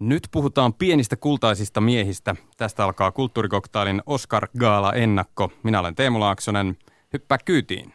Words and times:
Nyt 0.00 0.28
puhutaan 0.30 0.74
pienistä 0.74 1.16
kultaisista 1.16 1.80
miehistä. 1.80 2.36
Tästä 2.56 2.84
alkaa 2.84 3.12
kulttuurikoktailin 3.12 4.02
Oscar 4.06 4.48
Gaala 4.58 4.92
ennakko. 4.92 5.52
Minä 5.62 5.80
olen 5.80 5.94
Teemu 5.94 6.20
Laaksonen. 6.20 6.76
Hyppää 7.12 7.38
kyytiin. 7.44 7.92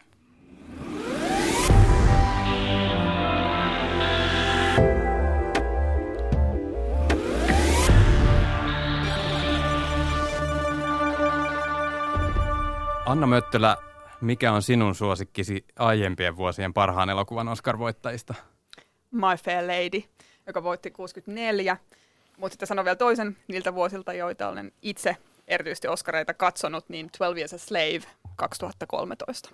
Anna 13.06 13.26
Möttölä, 13.26 13.76
mikä 14.20 14.52
on 14.52 14.62
sinun 14.62 14.94
suosikkisi 14.94 15.64
aiempien 15.78 16.36
vuosien 16.36 16.74
parhaan 16.74 17.10
elokuvan 17.10 17.48
Oscar-voittajista? 17.48 18.34
My 19.10 19.36
Fair 19.44 19.66
Lady, 19.66 20.02
joka 20.46 20.62
voitti 20.62 20.90
64. 20.90 21.76
Mutta 22.36 22.52
sitten 22.52 22.66
sanon 22.66 22.84
vielä 22.84 22.96
toisen 22.96 23.36
niiltä 23.48 23.74
vuosilta, 23.74 24.12
joita 24.12 24.48
olen 24.48 24.72
itse 24.82 25.16
erityisesti 25.48 25.88
Oscareita 25.88 26.34
katsonut, 26.34 26.88
niin 26.88 27.06
12 27.06 27.38
Years 27.38 27.54
a 27.54 27.58
Slave 27.58 28.02
2013. 28.36 29.50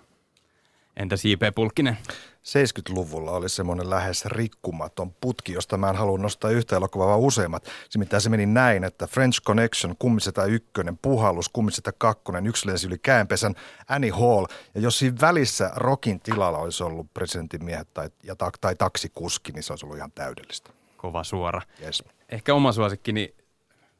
Entäs 0.97 1.25
J.P. 1.25 1.55
Pulkkinen? 1.55 1.97
70-luvulla 2.43 3.31
oli 3.31 3.49
semmoinen 3.49 3.89
lähes 3.89 4.25
rikkumaton 4.25 5.13
putki, 5.21 5.53
josta 5.53 5.77
mä 5.77 5.89
en 5.89 5.95
halua 5.95 6.17
nostaa 6.17 6.51
yhtä 6.51 6.75
elokuvaa, 6.75 7.07
vaan 7.07 7.19
useammat. 7.19 7.65
Se 7.89 7.99
mitä 7.99 8.19
se 8.19 8.29
meni 8.29 8.45
näin, 8.45 8.83
että 8.83 9.07
French 9.07 9.41
Connection, 9.41 9.95
Kummiseta 9.99 10.45
ykkönen, 10.45 10.97
Puhallus, 10.97 11.49
Kummiseta 11.49 11.91
kakkonen, 11.91 12.47
yksi 12.47 12.67
lensi 12.67 12.87
yli 12.87 12.97
käänpesän, 12.97 13.55
Annie 13.87 14.11
Hall. 14.11 14.45
Ja 14.75 14.81
jos 14.81 14.99
siinä 14.99 15.17
välissä 15.21 15.71
Rokin 15.75 16.19
tilalla 16.19 16.57
olisi 16.57 16.83
ollut 16.83 17.13
presidentin 17.13 17.65
miehet 17.65 17.93
tai, 17.93 18.09
ja, 18.23 18.35
tai 18.61 18.75
taksikuski, 18.75 19.51
niin 19.51 19.63
se 19.63 19.73
olisi 19.73 19.85
ollut 19.85 19.97
ihan 19.97 20.11
täydellistä. 20.11 20.82
Kova 21.03 21.23
suora. 21.23 21.61
Yes. 21.81 22.03
Ehkä 22.29 22.53
oma 22.53 22.71
suosikkini 22.71 23.35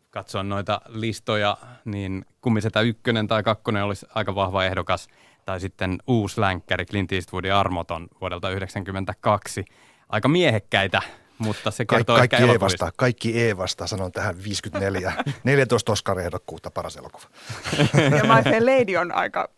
katsoa 0.10 0.44
noita 0.44 0.82
listoja, 0.88 1.58
niin 1.86 2.26
Kummiseta 2.42 2.82
ykkönen 2.82 3.28
tai 3.28 3.44
kakkonen 3.44 3.84
olisi 3.84 4.06
aika 4.16 4.36
vahva 4.36 4.66
ehdokas– 4.66 5.08
tai 5.46 5.60
sitten 5.60 5.98
uusi 6.08 6.42
länkkäri 6.42 6.86
Clint 6.86 7.12
Eastwoodin 7.12 7.54
Armoton 7.54 8.08
vuodelta 8.22 8.48
1992. 8.48 9.66
Aika 10.10 10.28
miehekkäitä, 10.28 11.02
mutta 11.38 11.72
se 11.72 11.86
kertoo 11.86 12.18
Kaik, 12.18 12.32
kaikki 12.32 12.50
ehkä 12.50 12.60
vasta, 12.60 12.92
kaikki 12.98 13.42
E 13.42 13.58
vasta, 13.58 13.88
sanon 13.88 14.12
tähän 14.12 14.44
54, 14.44 15.14
14 15.44 15.92
Oscar-ehdokkuutta 15.94 16.72
paras 16.72 16.98
elokuva. 16.98 17.26
ja 18.18 18.24
My 18.24 18.44
Fair 18.44 18.66
Lady 18.66 18.96
on 18.96 19.12
aika 19.12 19.50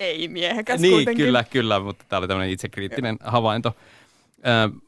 ei-miehekäs 0.00 0.80
Niin, 0.80 0.92
kuitenkin. 0.92 1.26
kyllä, 1.26 1.44
kyllä, 1.44 1.80
mutta 1.80 2.04
tämä 2.08 2.18
oli 2.18 2.28
tämmöinen 2.28 2.52
itsekriittinen 2.52 3.16
havainto. 3.24 3.76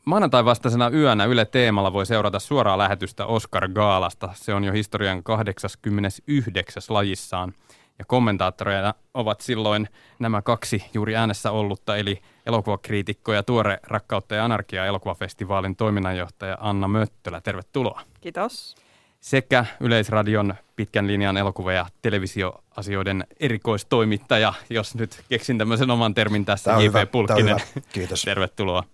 Maanantai 0.05 0.45
vastaisena 0.45 0.91
yönä 0.91 1.25
Yle 1.25 1.45
Teemalla 1.45 1.93
voi 1.93 2.07
seurata 2.07 2.39
suoraa 2.39 2.79
lähetystä 2.79 3.27
Oscar 3.27 3.69
Gaalasta. 3.69 4.29
Se 4.35 4.55
on 4.55 4.65
jo 4.65 4.73
historian 4.73 5.23
89. 5.23 6.83
lajissaan– 6.89 7.53
ja 7.98 8.05
kommentaattoreina 8.05 8.95
ovat 9.15 9.41
silloin 9.41 9.89
nämä 10.19 10.43
kaksi 10.43 10.85
juuri 10.95 11.17
äänessä 11.17 11.51
ollutta, 11.51 11.97
eli 11.97 12.23
elokuvakriitikko 12.47 13.33
ja 13.33 13.43
tuore 13.43 13.79
Rakkautta 13.83 14.35
ja 14.35 14.45
anarkia 14.45 14.87
elokuvafestivaalin 14.87 15.77
toiminnanjohtaja 15.77 16.59
Anna 16.61 16.89
Möttölä. 16.89 17.41
Tervetuloa. 17.41 18.01
Kiitos. 18.20 18.77
Sekä 19.20 19.65
Yleisradion 19.81 20.55
pitkän 20.77 21.07
linjan 21.07 21.37
elokuva- 21.37 21.73
ja 21.73 21.87
televisioasioiden 22.03 23.27
erikoistoimittaja, 23.41 24.53
jos 24.70 24.95
nyt 24.95 25.25
keksin 25.29 25.59
tämmöisen 25.59 25.91
oman 25.91 26.15
termin 26.15 26.45
tässä, 26.45 26.73
J.P. 26.73 27.11
Pulkkinen. 27.11 27.57
Kiitos. 27.93 28.23
Tervetuloa. 28.23 28.85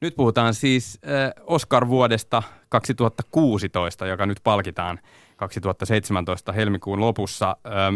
Nyt 0.00 0.16
puhutaan 0.16 0.54
siis 0.54 0.98
äh, 1.04 1.44
Oscar-vuodesta 1.46 2.42
2016, 2.68 4.06
joka 4.06 4.26
nyt 4.26 4.40
palkitaan 4.44 4.98
2017 5.36 6.52
helmikuun 6.52 7.00
lopussa. 7.00 7.56
Ähm, 7.66 7.94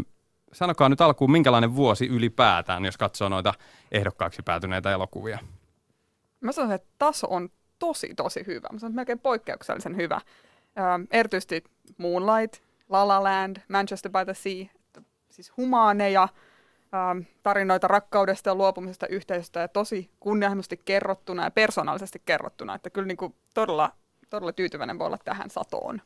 sanokaa 0.52 0.88
nyt 0.88 1.00
alkuun, 1.00 1.30
minkälainen 1.30 1.76
vuosi 1.76 2.06
ylipäätään, 2.06 2.84
jos 2.84 2.96
katsoo 2.96 3.28
noita 3.28 3.54
ehdokkaaksi 3.92 4.42
päätyneitä 4.42 4.92
elokuvia? 4.92 5.38
Mä 6.40 6.52
sanoisin, 6.52 6.74
että 6.74 6.88
taso 6.98 7.26
on 7.30 7.48
tosi, 7.78 8.14
tosi 8.14 8.44
hyvä. 8.46 8.68
Mä 8.72 8.78
sanoisin, 8.78 8.96
melkein 8.96 9.18
poikkeuksellisen 9.18 9.96
hyvä. 9.96 10.20
Ähm, 10.78 11.02
erityisesti 11.10 11.64
Moonlight, 11.98 12.62
La 12.88 13.08
La 13.08 13.22
Land, 13.22 13.56
Manchester 13.68 14.12
by 14.12 14.24
the 14.24 14.34
Sea, 14.34 14.66
siis 15.30 15.52
humaaneja, 15.56 16.28
ähm, 16.94 17.18
tarinoita 17.42 17.88
rakkaudesta 17.88 18.50
ja 18.50 18.54
luopumisesta 18.54 19.06
yhteisöstä 19.06 19.60
ja 19.60 19.68
tosi 19.68 20.10
kunnianhimoisesti 20.20 20.80
kerrottuna 20.84 21.44
ja 21.44 21.50
persoonallisesti 21.50 22.22
kerrottuna. 22.24 22.74
Että 22.74 22.90
kyllä 22.90 23.06
niin 23.06 23.16
kuin 23.16 23.34
todella, 23.54 23.92
todella 24.30 24.52
tyytyväinen 24.52 24.98
voi 24.98 25.06
olla 25.06 25.18
tähän 25.24 25.50
satoon. 25.50 26.00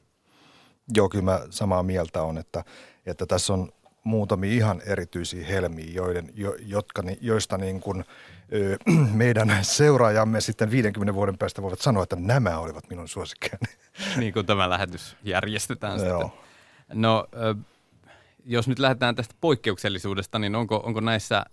Joo, 0.94 1.08
kyllä 1.08 1.24
mä 1.24 1.40
samaa 1.50 1.82
mieltä 1.82 2.22
on, 2.22 2.38
että, 2.38 2.64
että 3.06 3.26
tässä 3.26 3.52
on 3.52 3.72
muutamia 4.04 4.52
ihan 4.52 4.82
erityisiä 4.86 5.46
helmiä, 5.46 5.92
joiden, 5.92 6.30
jo, 6.34 6.56
jotka, 6.66 7.02
joista 7.20 7.58
niin 7.58 7.80
kuin, 7.80 8.04
ö, 8.52 8.76
meidän 9.22 9.58
seuraajamme 9.62 10.40
sitten 10.40 10.70
50 10.70 11.14
vuoden 11.14 11.38
päästä 11.38 11.62
voivat 11.62 11.80
sanoa, 11.80 12.02
että 12.02 12.16
nämä 12.16 12.58
olivat 12.58 12.90
minun 12.90 13.08
suosikkejani. 13.08 13.66
Niin 14.16 14.32
kuin 14.32 14.46
tämä 14.46 14.70
lähetys 14.70 15.16
järjestetään 15.22 15.98
sitten. 16.00 16.30
No, 16.94 17.28
jos 18.48 18.68
nyt 18.68 18.78
lähdetään 18.78 19.14
tästä 19.14 19.34
poikkeuksellisuudesta, 19.40 20.38
niin 20.38 20.54
onko, 20.54 20.76
onko 20.76 21.00
näissä 21.00 21.44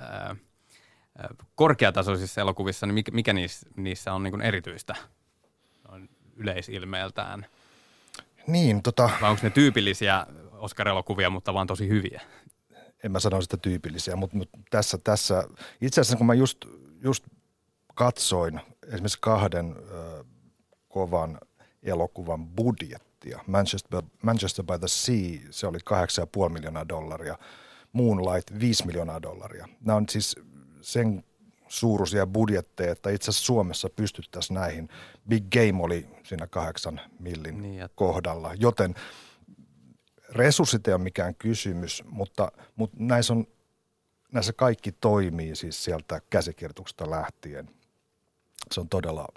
korkeatasoisissa 1.55 2.41
elokuvissa, 2.41 2.85
niin 2.85 2.93
mikä, 2.93 3.11
mikä 3.11 3.33
niissä, 3.33 3.69
niissä 3.77 4.13
on 4.13 4.23
niin 4.23 4.41
erityistä 4.41 4.95
yleisilmeeltään? 6.35 7.45
Niin, 8.47 8.83
tota... 8.83 9.09
Vai 9.21 9.29
onko 9.29 9.39
ne 9.43 9.49
tyypillisiä 9.49 10.25
Oscar-elokuvia, 10.51 11.29
mutta 11.29 11.53
vaan 11.53 11.67
tosi 11.67 11.87
hyviä? 11.87 12.21
En 13.03 13.11
mä 13.11 13.19
sano 13.19 13.41
sitä 13.41 13.57
tyypillisiä, 13.57 14.15
mutta, 14.15 14.37
mutta 14.37 14.59
tässä, 14.69 14.97
tässä, 15.03 15.43
itse 15.81 16.01
asiassa 16.01 16.17
kun 16.17 16.27
mä 16.27 16.33
just, 16.33 16.57
just 17.03 17.25
katsoin 17.95 18.61
esimerkiksi 18.87 19.17
kahden 19.21 19.75
ö, 19.91 20.23
kovan 20.87 21.37
elokuvan 21.83 22.47
budjettia, 22.47 23.05
Manchester, 23.47 24.01
Manchester 24.23 24.65
by 24.65 24.79
the 24.79 24.87
Sea, 24.87 25.39
se 25.49 25.67
oli 25.67 25.77
8,5 25.77 26.49
miljoonaa 26.49 26.87
dollaria, 26.87 27.37
Moonlight 27.93 28.59
5 28.59 28.85
miljoonaa 28.85 29.21
dollaria. 29.21 29.67
Nämä 29.81 29.97
on 29.97 30.05
siis 30.09 30.35
sen 30.81 31.23
suuruisia 31.67 32.27
budjetteja, 32.27 32.91
että 32.91 33.09
itse 33.09 33.29
asiassa 33.29 33.45
Suomessa 33.45 33.89
pystyttäisiin 33.89 34.55
näihin. 34.55 34.89
Big 35.29 35.43
Game 35.53 35.83
oli 35.83 36.07
siinä 36.23 36.47
kahdeksan 36.47 37.01
millin 37.19 37.61
niin, 37.61 37.81
että... 37.81 37.95
kohdalla, 37.95 38.53
joten 38.53 38.95
resurssit 40.29 40.87
ei 40.87 40.93
ole 40.93 41.03
mikään 41.03 41.35
kysymys, 41.35 42.03
mutta, 42.09 42.51
mutta 42.75 42.97
näissä, 42.99 43.33
on, 43.33 43.47
näissä 44.31 44.53
kaikki 44.53 44.91
toimii 44.91 45.55
siis 45.55 45.83
sieltä 45.83 46.21
käsikirjoituksesta 46.29 47.09
lähtien. 47.09 47.69
Se 48.71 48.79
on 48.79 48.89
todella 48.89 49.27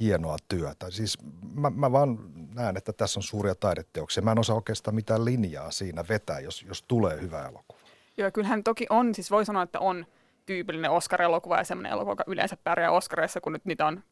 hienoa 0.00 0.36
työtä. 0.48 0.90
Siis 0.90 1.18
mä, 1.54 1.70
mä 1.70 1.92
vaan 1.92 2.18
näen, 2.54 2.76
että 2.76 2.92
tässä 2.92 3.20
on 3.20 3.22
suuria 3.22 3.54
taideteoksia. 3.54 4.22
Mä 4.22 4.32
en 4.32 4.38
osaa 4.38 4.56
oikeastaan 4.56 4.94
mitään 4.94 5.24
linjaa 5.24 5.70
siinä 5.70 6.04
vetää, 6.08 6.40
jos, 6.40 6.62
jos 6.62 6.82
tulee 6.82 7.20
hyvä 7.20 7.48
elokuva. 7.48 7.80
Joo, 8.16 8.30
kyllähän 8.30 8.64
toki 8.64 8.86
on, 8.90 9.14
siis 9.14 9.30
voi 9.30 9.44
sanoa, 9.44 9.62
että 9.62 9.80
on– 9.80 10.06
tyypillinen 10.46 10.90
Oscar-elokuva 10.90 11.58
ja 11.58 11.64
semmoinen 11.64 11.92
elokuva, 11.92 12.12
joka 12.12 12.24
yleensä 12.26 12.56
pärjää 12.64 12.90
Oscarissa, 12.90 13.40
kun 13.40 13.52
nyt 13.52 13.64
niitä 13.64 13.86
on 13.86 14.02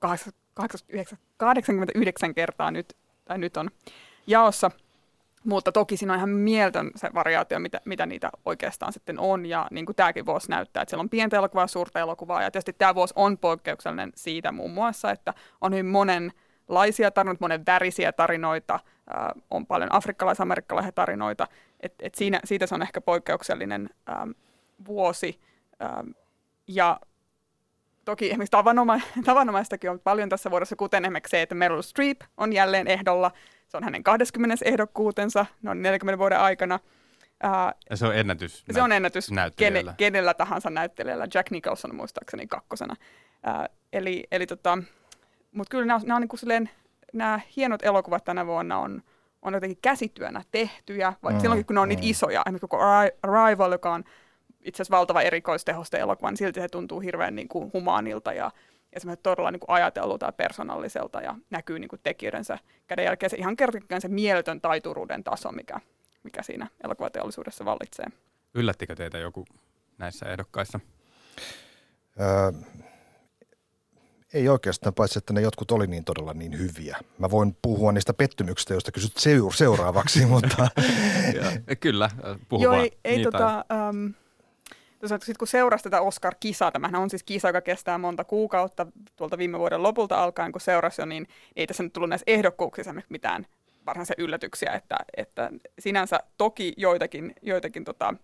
89 1.36 2.34
kertaa 2.34 2.70
nyt, 2.70 2.96
tai 3.24 3.38
nyt 3.38 3.56
on 3.56 3.70
jaossa. 4.26 4.70
Mutta 5.44 5.72
toki 5.72 5.96
siinä 5.96 6.12
on 6.12 6.18
ihan 6.18 6.30
mieltön 6.30 6.90
se 6.96 7.10
variaatio, 7.14 7.58
mitä, 7.58 7.80
mitä 7.84 8.06
niitä 8.06 8.30
oikeastaan 8.44 8.92
sitten 8.92 9.18
on. 9.20 9.46
Ja 9.46 9.66
niin 9.70 9.86
kuin 9.86 9.96
tämäkin 9.96 10.26
vuosi 10.26 10.50
näyttää, 10.50 10.82
että 10.82 10.90
siellä 10.90 11.02
on 11.02 11.10
pientä 11.10 11.36
elokuvaa, 11.36 11.66
suurta 11.66 12.00
elokuvaa. 12.00 12.42
Ja 12.42 12.50
tietysti 12.50 12.72
tämä 12.72 12.94
vuosi 12.94 13.14
on 13.16 13.38
poikkeuksellinen 13.38 14.12
siitä 14.14 14.52
muun 14.52 14.70
muassa, 14.70 15.10
että 15.10 15.34
on 15.60 15.72
hyvin 15.72 15.86
monenlaisia 15.86 17.10
tarinoita, 17.10 17.44
monen 17.44 17.66
värisiä 17.66 18.12
tarinoita. 18.12 18.74
Äh, 18.74 19.42
on 19.50 19.66
paljon 19.66 19.92
afrikkalais-amerikkalaisia 19.92 20.92
tarinoita. 20.92 21.46
Et, 21.80 21.94
et 22.00 22.14
siinä, 22.14 22.40
siitä 22.44 22.66
se 22.66 22.74
on 22.74 22.82
ehkä 22.82 23.00
poikkeuksellinen 23.00 23.90
ähm, 24.08 24.30
vuosi. 24.86 25.40
Ähm, 25.82 26.10
ja 26.68 27.00
toki 28.04 28.26
esimerkiksi 28.26 28.56
tavannoma- 28.56 29.22
tavanomaistakin 29.24 29.90
on 29.90 30.00
paljon 30.00 30.28
tässä 30.28 30.50
vuodessa, 30.50 30.76
kuten 30.76 31.04
esimerkiksi 31.04 31.30
se, 31.30 31.42
että 31.42 31.54
Meryl 31.54 31.82
Streep 31.82 32.20
on 32.36 32.52
jälleen 32.52 32.86
ehdolla. 32.86 33.30
Se 33.74 33.78
on 33.78 33.84
hänen 33.84 34.02
20. 34.02 34.64
ehdokkuutensa 34.64 35.46
noin 35.62 35.82
40 35.82 36.18
vuoden 36.18 36.40
aikana. 36.40 36.80
Uh, 37.44 37.80
ja 37.90 37.96
se 37.96 38.06
on 38.06 38.16
ennätys. 38.16 38.64
Se 38.72 38.82
on 38.82 38.92
ennätys 38.92 39.30
kene, 39.56 39.84
kenellä 39.96 40.34
tahansa 40.34 40.70
näyttelijällä. 40.70 41.26
Jack 41.34 41.50
Nicholson 41.50 41.94
muistaakseni 41.94 42.46
kakkosena. 42.46 42.96
Uh, 43.46 43.76
eli, 43.92 44.24
eli 44.32 44.46
tota, 44.46 44.78
mutta 45.52 45.70
kyllä 45.70 45.84
nämä, 45.84 46.00
nämä, 46.04 46.16
on 46.16 46.22
niin 46.22 46.38
silleen, 46.38 46.70
nämä 47.12 47.40
hienot 47.56 47.82
elokuvat 47.82 48.24
tänä 48.24 48.46
vuonna 48.46 48.78
on, 48.78 49.02
on 49.42 49.54
jotenkin 49.54 49.78
käsityönä 49.82 50.42
tehtyjä, 50.50 51.12
vaikka 51.22 51.38
mm, 51.38 51.40
silloinkin 51.40 51.66
kun 51.66 51.74
ne 51.74 51.80
on 51.80 51.88
mm. 51.88 51.90
niitä 51.90 52.02
isoja, 52.04 52.42
esimerkiksi 52.46 52.68
koko 52.68 52.78
Arrival, 53.22 53.72
joka 53.72 53.92
on 53.92 54.04
itse 54.64 54.82
asiassa 54.82 54.96
valtava 54.96 55.22
erikoistehoste 55.22 55.98
elokuva, 55.98 56.30
niin 56.30 56.36
silti 56.36 56.60
se 56.60 56.68
tuntuu 56.68 57.00
hirveän 57.00 57.34
niin 57.34 57.48
kuin 57.48 57.70
humaanilta 57.72 58.32
ja, 58.32 58.50
ja 58.94 59.00
semmoinen 59.00 59.22
todella 59.22 59.50
niin 59.50 59.60
kuin 59.60 59.70
ajatellulta 59.70 60.26
ja 60.26 60.32
persoonalliselta 60.32 61.20
ja 61.20 61.34
näkyy 61.50 61.78
niin 61.78 61.88
kuin 61.88 62.00
tekijöidensä 62.02 62.58
käden 62.86 63.04
jälkeen 63.04 63.30
se 63.30 63.36
ihan 63.36 63.56
kertakään 63.56 64.00
se 64.00 64.08
mieletön 64.08 64.60
taituruuden 64.60 65.24
taso, 65.24 65.52
mikä, 65.52 65.80
mikä 66.22 66.42
siinä 66.42 66.66
elokuvateollisuudessa 66.84 67.64
vallitsee. 67.64 68.06
Yllättikö 68.54 68.94
teitä 68.94 69.18
joku 69.18 69.44
näissä 69.98 70.26
ehdokkaissa? 70.26 70.80
Öö, 72.20 72.52
ei 74.34 74.48
oikeastaan, 74.48 74.94
paitsi 74.94 75.18
että 75.18 75.32
ne 75.32 75.40
jotkut 75.40 75.70
oli 75.70 75.86
niin 75.86 76.04
todella 76.04 76.34
niin 76.34 76.58
hyviä. 76.58 76.98
Mä 77.18 77.30
voin 77.30 77.56
puhua 77.62 77.92
niistä 77.92 78.14
pettymyksistä, 78.14 78.74
joista 78.74 78.92
kysyt 78.92 79.12
seuraavaksi, 79.54 80.26
mutta... 80.34 80.68
ja, 81.34 81.76
kyllä, 81.76 82.10
puhu 82.48 82.62
Joo, 82.62 82.74
ei, 82.74 82.98
ei 83.04 83.22
tota, 83.22 83.64
um, 83.90 84.14
sitten 85.08 85.34
kun 85.38 85.48
seurasi 85.48 85.84
tätä 85.84 86.00
Oscar-kisaa, 86.00 86.72
tämähän 86.72 87.00
on 87.00 87.10
siis 87.10 87.22
kisa, 87.22 87.48
joka 87.48 87.60
kestää 87.60 87.98
monta 87.98 88.24
kuukautta 88.24 88.86
tuolta 89.16 89.38
viime 89.38 89.58
vuoden 89.58 89.82
lopulta 89.82 90.22
alkaen, 90.24 90.52
kun 90.52 90.60
seurasi 90.60 91.02
jo, 91.02 91.06
niin 91.06 91.28
ei 91.56 91.66
tässä 91.66 91.82
nyt 91.82 91.92
tullut 91.92 92.08
näissä 92.08 92.24
ehdokkuuksissa 92.26 92.94
mitään 93.08 93.46
varsinaisia 93.86 94.16
yllätyksiä, 94.18 94.72
että, 94.72 94.96
että 95.16 95.50
sinänsä 95.78 96.20
toki 96.38 96.72
joitakin, 96.76 97.34
joitakin 97.42 97.84
tota, 97.84 98.14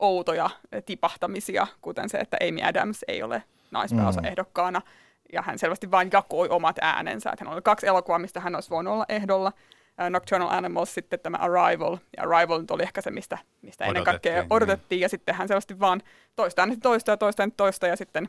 outoja 0.00 0.50
tipahtamisia, 0.86 1.66
kuten 1.80 2.08
se, 2.08 2.18
että 2.18 2.36
Amy 2.48 2.62
Adams 2.62 3.04
ei 3.08 3.22
ole 3.22 3.42
naispääosa 3.70 4.20
ehdokkaana, 4.24 4.78
mm 4.78 5.08
ja 5.32 5.42
hän 5.42 5.58
selvästi 5.58 5.90
vain 5.90 6.10
jakoi 6.12 6.48
omat 6.48 6.76
äänensä. 6.80 7.30
Että 7.30 7.44
hän 7.44 7.54
oli 7.54 7.62
kaksi 7.62 7.86
elokuvaa, 7.86 8.18
mistä 8.18 8.40
hän 8.40 8.54
olisi 8.54 8.70
voinut 8.70 8.92
olla 8.92 9.06
ehdolla. 9.08 9.52
Uh, 10.02 10.10
Nocturnal 10.10 10.48
Animals, 10.50 10.94
sitten 10.94 11.20
tämä 11.20 11.36
Arrival. 11.36 11.96
Ja 12.16 12.22
Arrival 12.22 12.60
nyt 12.60 12.70
oli 12.70 12.82
ehkä 12.82 13.00
se, 13.00 13.10
mistä, 13.10 13.38
mistä 13.62 13.84
ennen 13.84 14.04
kaikkea 14.04 14.46
odotettiin. 14.50 14.96
Niin. 14.96 15.02
Ja 15.02 15.08
sitten 15.08 15.34
hän 15.34 15.48
selvästi 15.48 15.80
vaan 15.80 16.02
toista 16.36 16.62
äänestä 16.62 16.80
toista 16.82 17.10
ja 17.10 17.16
toista 17.16 17.42
ja 17.42 17.50
toista. 17.56 17.86
Ja 17.86 17.96
sitten 17.96 18.28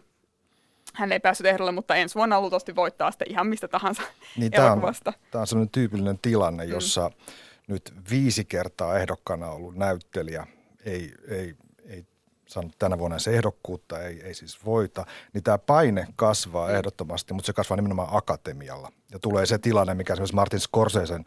hän 0.94 1.12
ei 1.12 1.20
päässyt 1.20 1.48
ehdolle, 1.48 1.72
mutta 1.72 1.96
ensi 1.96 2.16
vuonna 2.16 2.42
luultavasti 2.42 2.76
voittaa 2.76 3.12
sitten 3.12 3.32
ihan 3.32 3.48
mistä 3.48 3.68
tahansa 3.68 4.02
niin 4.38 4.56
elokuvasta. 4.56 5.12
Tämä 5.12 5.22
on, 5.24 5.32
tämä 5.32 5.42
on 5.42 5.48
sellainen 5.48 5.72
tyypillinen 5.72 6.20
tilanne, 6.22 6.66
mm. 6.66 6.72
jossa 6.72 7.10
mm. 7.10 7.34
nyt 7.68 7.94
viisi 8.10 8.46
kertaa 8.46 8.98
ehdokkaana 8.98 9.50
ollut 9.50 9.76
näyttelijä 9.76 10.48
ei, 10.86 11.14
ei 11.28 11.56
saanut 12.50 12.76
tänä 12.80 12.98
vuonna 12.98 13.20
se 13.20 13.32
ehdokkuutta, 13.32 14.00
ei, 14.00 14.22
ei 14.24 14.34
siis 14.34 14.66
voita, 14.66 15.06
niin 15.34 15.44
tämä 15.44 15.58
paine 15.58 16.08
kasvaa 16.16 16.72
ehdottomasti, 16.72 17.34
mutta 17.34 17.46
se 17.46 17.54
kasvaa 17.54 17.76
nimenomaan 17.76 18.08
akatemialla. 18.12 18.92
Ja 19.12 19.20
tulee 19.20 19.46
se 19.46 19.58
tilanne, 19.58 19.94
mikä 19.94 20.14
esimerkiksi 20.14 20.36
Martin 20.36 20.60
Scorsesen 20.60 21.26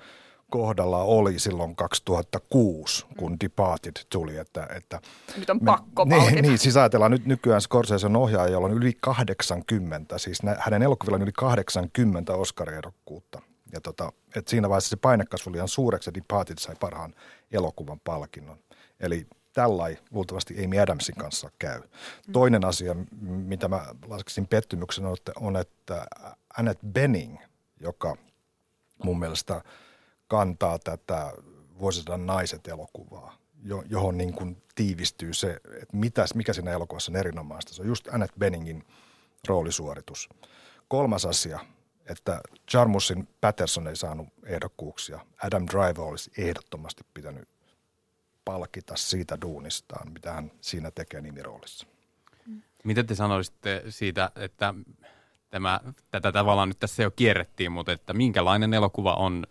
kohdalla 0.52 1.02
oli 1.02 1.38
silloin 1.38 1.76
2006, 1.76 3.06
kun 3.16 3.36
Departed 3.40 3.92
tuli. 4.10 4.36
Että, 4.36 4.68
että 4.76 5.00
nyt 5.36 5.50
on 5.50 5.60
pakko 5.60 6.04
me, 6.04 6.16
niin, 6.16 6.42
niin, 6.42 6.58
siis 6.58 6.76
ajatellaan 6.76 7.10
nyt 7.10 7.26
nykyään 7.26 7.60
Scorsesen 7.60 8.16
ohjaaja, 8.16 8.52
jolla 8.52 8.66
on 8.66 8.72
yli 8.72 8.92
80, 9.00 10.18
siis 10.18 10.42
nä, 10.42 10.56
hänen 10.58 10.82
elokuvilla 10.82 11.16
on 11.16 11.22
yli 11.22 11.32
80 11.32 12.32
Oscar-ehdokkuutta. 12.32 13.42
Ja 13.72 13.80
tota, 13.80 14.12
että 14.36 14.50
siinä 14.50 14.68
vaiheessa 14.68 14.90
se 14.90 14.96
paine 14.96 15.24
kasvoi 15.24 15.52
liian 15.52 15.68
suureksi 15.68 16.10
ja 16.10 16.14
Departed 16.14 16.58
sai 16.58 16.74
parhaan 16.80 17.14
elokuvan 17.52 18.00
palkinnon. 18.00 18.58
Eli 19.00 19.26
tällai 19.52 19.98
luultavasti 20.10 20.64
Amy 20.64 20.80
Adamsin 20.80 21.14
kanssa 21.14 21.50
käy. 21.58 21.82
Toinen 22.32 22.64
asia, 22.64 22.96
mitä 23.20 23.68
mä 23.68 23.86
laskisin 24.06 24.46
pettymyksen, 24.46 25.04
on, 25.36 25.56
että 25.56 26.06
Annette 26.58 26.86
Benning, 26.92 27.38
joka 27.80 28.16
mun 29.04 29.18
mielestä 29.18 29.62
kantaa 30.32 30.78
tätä 30.78 31.32
vuosisadan 31.78 32.26
naiset 32.26 32.68
elokuvaa, 32.68 33.36
johon 33.88 34.18
niin 34.18 34.32
kuin 34.32 34.62
tiivistyy 34.74 35.34
se, 35.34 35.60
että 35.82 35.96
mitä, 35.96 36.24
mikä 36.34 36.52
siinä 36.52 36.70
elokuvassa 36.70 37.12
on 37.12 37.16
erinomaista. 37.16 37.74
Se 37.74 37.82
on 37.82 37.88
just 37.88 38.08
Annette 38.08 38.38
Benningin 38.38 38.84
roolisuoritus. 39.48 40.28
Kolmas 40.88 41.24
asia, 41.26 41.60
että 42.06 42.40
Jarmusin 42.72 43.28
Patterson 43.40 43.88
ei 43.88 43.96
saanut 43.96 44.28
ehdokkuuksia. 44.44 45.20
Adam 45.42 45.66
Driver 45.66 46.00
olisi 46.00 46.30
ehdottomasti 46.38 47.04
pitänyt 47.14 47.48
palkita 48.44 48.96
siitä 48.96 49.38
duunistaan, 49.42 50.12
mitä 50.12 50.32
hän 50.32 50.52
siinä 50.60 50.90
tekee 50.90 51.20
nimiroolissa. 51.20 51.86
Mitä 52.84 53.04
te 53.04 53.14
sanoisitte 53.14 53.82
siitä, 53.88 54.30
että 54.36 54.74
tämä, 55.50 55.80
tätä 56.10 56.32
tavallaan 56.32 56.68
nyt 56.68 56.78
tässä 56.78 57.02
jo 57.02 57.10
kierrettiin, 57.10 57.72
mutta 57.72 57.92
että 57.92 58.12
minkälainen 58.12 58.74
elokuva 58.74 59.14
on, 59.14 59.46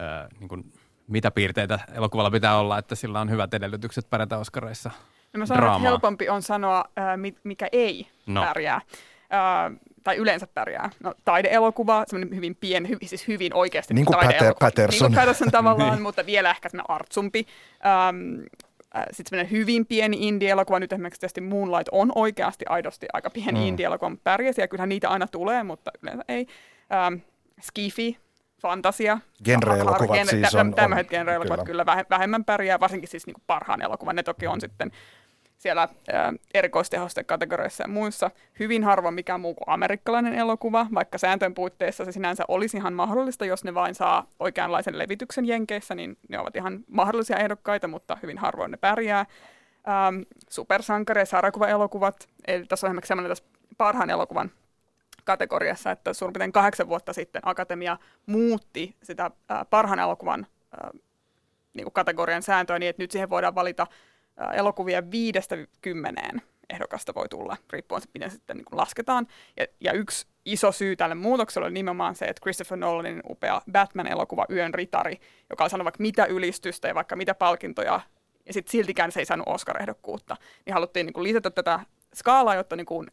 äh, 0.00 0.28
niin 0.40 0.48
kuin, 0.48 0.72
mitä 1.06 1.30
piirteitä 1.30 1.78
elokuvalla 1.94 2.30
pitää 2.30 2.58
olla, 2.58 2.78
että 2.78 2.94
sillä 2.94 3.20
on 3.20 3.30
hyvät 3.30 3.54
edellytykset 3.54 4.10
pärjätä 4.10 4.38
Oskareissa? 4.38 4.90
No 5.32 5.38
mä 5.38 5.46
sanon, 5.46 5.68
että 5.68 5.78
helpompi 5.78 6.28
on 6.28 6.42
sanoa, 6.42 6.84
äh, 6.98 7.34
mikä 7.44 7.68
ei 7.72 8.06
no. 8.26 8.42
pärjää. 8.42 8.76
Äh, 8.76 9.92
tai 10.04 10.16
yleensä 10.16 10.46
pärjää. 10.46 10.90
No, 11.00 11.14
taideelokuva, 11.24 12.04
semmoinen 12.06 12.36
hyvin 12.36 12.56
pieni, 12.56 12.88
hy, 12.88 12.96
siis 13.04 13.28
hyvin 13.28 13.54
oikeasti 13.54 13.94
niin 13.94 14.06
kuin 14.06 14.16
Pater, 14.20 14.54
Patterson. 14.60 14.90
Niin 14.90 14.98
kuin 14.98 15.14
Patterson 15.14 15.50
tavallaan, 15.50 15.90
niin. 15.94 16.02
mutta 16.02 16.26
vielä 16.26 16.50
ehkä 16.50 16.68
semmoinen 16.68 16.90
artsumpi. 16.90 17.46
Ähm, 17.86 18.40
äh, 18.96 19.04
sitten 19.10 19.30
semmoinen 19.30 19.50
hyvin 19.50 19.86
pieni 19.86 20.28
indie-elokuva, 20.28 20.80
nyt 20.80 20.92
esimerkiksi 20.92 21.20
tietysti 21.20 21.40
Moonlight 21.40 21.88
on 21.92 22.12
oikeasti 22.14 22.64
aidosti 22.68 23.06
aika 23.12 23.30
pieni 23.30 23.60
mm. 23.60 23.66
indie-elokuva, 23.66 24.16
pärjäsi, 24.24 24.60
ja 24.60 24.68
kyllähän 24.68 24.88
niitä 24.88 25.08
aina 25.08 25.26
tulee, 25.26 25.62
mutta 25.62 25.90
yleensä 26.02 26.24
ei. 26.28 26.46
Ähm, 26.92 27.14
Skifi, 27.60 28.18
fantasia. 28.62 29.18
Genre-elokuvat 29.44 30.16
genre, 30.16 30.30
siis 30.30 30.54
on. 30.54 30.74
Tämmöiset 30.74 31.08
genre-elokuvat 31.08 31.64
kyllä. 31.64 31.84
kyllä 31.84 32.04
vähemmän 32.10 32.44
pärjää, 32.44 32.80
varsinkin 32.80 33.08
siis 33.08 33.26
niin 33.26 33.34
kuin 33.34 33.44
parhaan 33.46 33.82
elokuvan. 33.82 34.16
Ne 34.16 34.22
toki 34.22 34.46
on 34.46 34.60
sitten 34.60 34.90
siellä 35.58 35.88
ää, 36.12 36.32
erikoistehosten 36.54 37.24
kategoriassa 37.24 37.84
ja 37.84 37.88
muissa. 37.88 38.30
Hyvin 38.58 38.84
harva 38.84 39.10
mikään 39.10 39.40
muu 39.40 39.54
kuin 39.54 39.74
amerikkalainen 39.74 40.34
elokuva, 40.34 40.86
vaikka 40.94 41.18
sääntöjen 41.18 41.54
puitteissa 41.54 42.04
se 42.04 42.12
sinänsä 42.12 42.44
olisi 42.48 42.76
ihan 42.76 42.92
mahdollista, 42.92 43.44
jos 43.44 43.64
ne 43.64 43.74
vain 43.74 43.94
saa 43.94 44.26
oikeanlaisen 44.40 44.98
levityksen 44.98 45.48
Jenkeissä, 45.48 45.94
niin 45.94 46.18
ne 46.28 46.38
ovat 46.38 46.56
ihan 46.56 46.80
mahdollisia 46.88 47.36
ehdokkaita, 47.36 47.88
mutta 47.88 48.18
hyvin 48.22 48.38
harvoin 48.38 48.70
ne 48.70 48.76
pärjää. 48.76 49.26
Ähm, 49.88 50.22
supersankari- 50.50 51.20
ja 51.20 51.26
sarjakuva-elokuvat, 51.26 52.28
eli 52.46 52.64
tässä 52.66 52.86
on 52.86 52.88
esimerkiksi 52.88 53.08
sellainen 53.08 53.30
tässä 53.30 53.44
parhaan 53.78 54.10
elokuvan 54.10 54.50
kategoriassa, 55.24 55.90
että 55.90 56.12
suurin 56.12 56.32
piirtein 56.32 56.52
kahdeksan 56.52 56.88
vuotta 56.88 57.12
sitten 57.12 57.42
Akatemia 57.44 57.98
muutti 58.26 58.96
sitä 59.02 59.30
parhaan 59.70 59.98
elokuvan 59.98 60.46
niin 61.74 61.84
kuin 61.84 61.92
kategorian 61.92 62.42
sääntöä 62.42 62.78
niin, 62.78 62.90
että 62.90 63.02
nyt 63.02 63.10
siihen 63.10 63.30
voidaan 63.30 63.54
valita 63.54 63.86
elokuvia 64.54 65.10
viidestä 65.10 65.56
kymmeneen 65.80 66.42
ehdokasta 66.70 67.14
voi 67.14 67.28
tulla, 67.28 67.56
riippuen 67.72 68.02
miten 68.14 68.30
sitten 68.30 68.56
niin 68.56 68.66
lasketaan. 68.72 69.26
Ja, 69.56 69.66
ja 69.80 69.92
yksi 69.92 70.26
iso 70.44 70.72
syy 70.72 70.96
tälle 70.96 71.14
muutokselle 71.14 71.66
on 71.66 71.74
nimenomaan 71.74 72.14
se, 72.14 72.24
että 72.24 72.40
Christopher 72.42 72.78
Nolanin 72.78 73.22
upea 73.28 73.62
Batman-elokuva 73.72 74.46
Yön 74.50 74.74
ritari, 74.74 75.20
joka 75.50 75.64
on 75.64 75.70
saanut 75.70 75.84
vaikka 75.84 76.02
mitä 76.02 76.24
ylistystä 76.24 76.88
ja 76.88 76.94
vaikka 76.94 77.16
mitä 77.16 77.34
palkintoja, 77.34 78.00
ja 78.46 78.52
sitten 78.52 78.72
siltikään 78.72 79.12
se 79.12 79.20
ei 79.20 79.26
saanut 79.26 79.48
Oscar-ehdokkuutta, 79.48 80.36
niin 80.66 80.74
haluttiin 80.74 81.06
niin 81.06 81.14
kuin 81.14 81.24
lisätä 81.24 81.50
tätä 81.50 81.80
skaalaa, 82.14 82.54
jotta 82.54 82.76
niin 82.76 82.86
kuin 82.86 83.08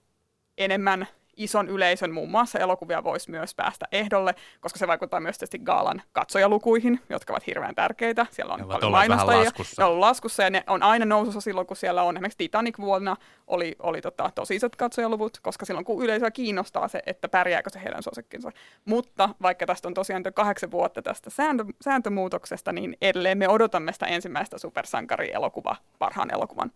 enemmän 0.58 1.08
ison 1.39 1.69
yleisön 1.69 2.12
muun 2.12 2.31
muassa 2.31 2.60
elokuvia 2.60 3.03
voisi 3.03 3.31
myös 3.31 3.55
päästä 3.55 3.86
ehdolle, 3.91 4.36
koska 4.60 4.79
se 4.79 4.88
vaikuttaa 4.88 5.19
myös 5.19 5.38
tietysti 5.38 5.60
Gaalan 5.60 6.01
katsojalukuihin, 6.13 7.00
jotka 7.10 7.34
ovat 7.34 7.48
hirveän 7.48 7.75
tärkeitä. 7.75 8.25
Siellä 8.31 8.53
on 8.53 8.67
paljon 8.67 8.91
mainostajia. 8.91 9.51
Ne 9.77 9.84
on 9.84 10.01
laskussa 10.01 10.43
ja 10.43 10.50
ne 10.50 10.63
on 10.67 10.84
aina 10.84 11.05
nousussa 11.05 11.41
silloin, 11.41 11.67
kun 11.67 11.77
siellä 11.77 12.03
on. 12.03 12.17
Esimerkiksi 12.17 12.38
Titanic 12.38 12.77
vuonna 12.77 13.15
oli, 13.48 13.75
oli 13.79 14.01
tota, 14.01 14.29
tosi 14.36 14.55
isot 14.55 14.75
katsojaluvut, 14.75 15.39
koska 15.41 15.65
silloin 15.65 15.86
kun 15.86 16.03
yleisöä 16.03 16.31
kiinnostaa 16.31 16.88
se, 16.88 17.01
että 17.05 17.29
pärjääkö 17.29 17.69
se 17.69 17.84
heidän 17.84 18.03
suosikkinsa. 18.03 18.51
Mutta 18.86 19.29
vaikka 19.41 19.65
tästä 19.65 19.88
on 19.88 19.93
tosiaan 19.93 20.24
kahdeksan 20.34 20.72
vuotta 20.72 21.01
tästä 21.01 21.29
sääntö, 21.29 21.65
sääntömuutoksesta, 21.81 22.72
niin 22.72 22.98
edelleen 23.01 23.38
me 23.38 23.50
odotamme 23.50 23.93
sitä 23.93 24.05
ensimmäistä 24.05 24.58
supersankari-elokuva, 24.58 25.75
parhaan 26.00 26.34
elokuvan 26.34 26.72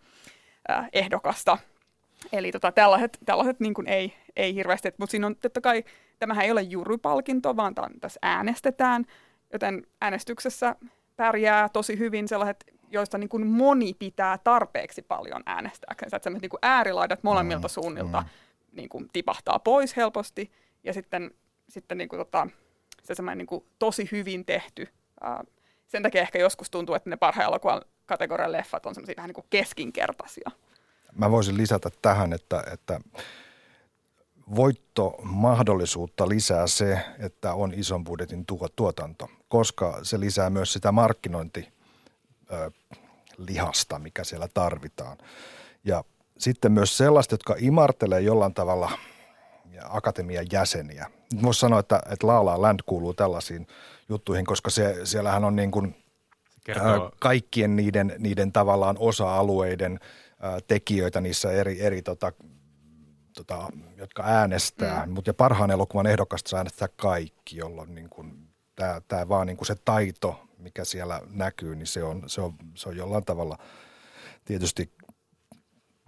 äh, 0.71 0.89
ehdokasta– 0.93 1.57
Eli 2.31 2.51
tota, 2.51 2.71
tällaiset, 2.71 3.17
tällaiset 3.25 3.59
niin 3.59 3.73
kuin 3.73 3.87
ei, 3.87 4.13
ei 4.35 4.55
hirveästi, 4.55 4.93
mutta 4.97 5.11
siinä 5.11 5.27
on 5.27 5.35
totta 5.35 5.61
kai, 5.61 5.83
tämähän 6.19 6.45
ei 6.45 6.51
ole 6.51 6.61
jurypalkinto, 6.61 7.55
vaan 7.55 7.75
tämän, 7.75 7.99
tässä 8.01 8.19
äänestetään, 8.21 9.05
joten 9.53 9.87
äänestyksessä 10.01 10.75
pärjää 11.15 11.69
tosi 11.69 11.99
hyvin 11.99 12.27
sellaiset, 12.27 12.65
joista 12.89 13.17
niin 13.17 13.29
kuin 13.29 13.47
moni 13.47 13.93
pitää 13.93 14.37
tarpeeksi 14.37 15.01
paljon 15.01 15.43
äänestääksensä. 15.45 16.17
Että 16.17 16.29
niin 16.29 16.49
kuin 16.49 16.59
äärilaidat 16.61 17.23
molemmilta 17.23 17.67
mm, 17.67 17.71
suunnilta 17.71 18.21
mm. 18.21 18.27
niin 18.71 18.89
kuin 18.89 19.09
tipahtaa 19.13 19.59
pois 19.59 19.95
helposti, 19.95 20.51
ja 20.83 20.93
sitten, 20.93 21.31
sitten 21.69 21.97
niin 21.97 22.09
kuin 22.09 22.17
tota, 22.17 22.47
se 23.03 23.15
semmoinen 23.15 23.45
niin 23.51 23.63
tosi 23.79 24.09
hyvin 24.11 24.45
tehty. 24.45 24.87
Ää, 25.21 25.43
sen 25.87 26.03
takia 26.03 26.21
ehkä 26.21 26.39
joskus 26.39 26.69
tuntuu, 26.69 26.95
että 26.95 27.09
ne 27.09 27.15
parhaan 27.15 27.47
elokuvan 27.47 27.81
kategorian 28.05 28.51
leffat 28.51 28.85
on 28.85 28.95
semmoisia 28.95 29.15
vähän 29.17 29.27
niin 29.27 29.35
kuin 29.35 29.47
keskinkertaisia 29.49 30.51
mä 31.15 31.31
voisin 31.31 31.57
lisätä 31.57 31.89
tähän, 32.01 32.33
että, 32.33 32.63
että 32.73 32.99
voittomahdollisuutta 34.55 36.29
lisää 36.29 36.67
se, 36.67 36.99
että 37.19 37.53
on 37.53 37.73
ison 37.73 38.03
budjetin 38.03 38.45
tuotanto, 38.75 39.29
koska 39.47 39.99
se 40.03 40.19
lisää 40.19 40.49
myös 40.49 40.73
sitä 40.73 40.91
markkinointi 40.91 41.73
lihasta, 43.37 43.99
mikä 43.99 44.23
siellä 44.23 44.47
tarvitaan. 44.53 45.17
Ja 45.83 46.03
sitten 46.37 46.71
myös 46.71 46.97
sellaista, 46.97 47.33
jotka 47.33 47.55
imartelee 47.57 48.21
jollain 48.21 48.53
tavalla 48.53 48.91
akatemian 49.89 50.45
jäseniä. 50.51 51.11
Voisi 51.41 51.59
sanoa, 51.59 51.79
että, 51.79 52.01
että 52.11 52.27
La 52.27 52.45
La 52.45 52.61
Land 52.61 52.79
kuuluu 52.85 53.13
tällaisiin 53.13 53.67
juttuihin, 54.09 54.45
koska 54.45 54.69
se, 54.69 54.95
siellähän 55.03 55.43
on 55.43 55.55
niin 55.55 55.71
kuin, 55.71 56.03
Kertoo, 56.63 57.11
kaikkien 57.19 57.75
niiden, 57.75 58.15
niiden 58.19 58.51
tavallaan 58.51 58.95
osa-alueiden 58.99 59.99
tekijöitä 60.67 61.21
niissä 61.21 61.51
eri, 61.51 61.81
eri 61.81 62.01
tota, 62.01 62.31
tota, 63.33 63.67
jotka 63.97 64.23
äänestää, 64.23 65.05
mm. 65.05 65.11
mutta 65.11 65.29
ja 65.29 65.33
parhaan 65.33 65.71
elokuvan 65.71 66.07
ehdokasta 66.07 66.49
saa 66.49 66.57
äänestää 66.57 66.87
kaikki, 66.87 67.57
jolloin 67.57 67.95
niin 67.95 68.09
kuin, 68.09 68.49
tämä, 68.75 69.01
tämä 69.07 69.29
vaan 69.29 69.47
niin 69.47 69.57
kuin 69.57 69.67
se 69.67 69.75
taito, 69.85 70.39
mikä 70.57 70.85
siellä 70.85 71.21
näkyy, 71.29 71.75
niin 71.75 71.87
se 71.87 72.03
on, 72.03 72.23
se 72.27 72.41
on, 72.41 72.53
se 72.75 72.89
on 72.89 72.97
jollain 72.97 73.25
tavalla 73.25 73.57
tietysti 74.45 74.91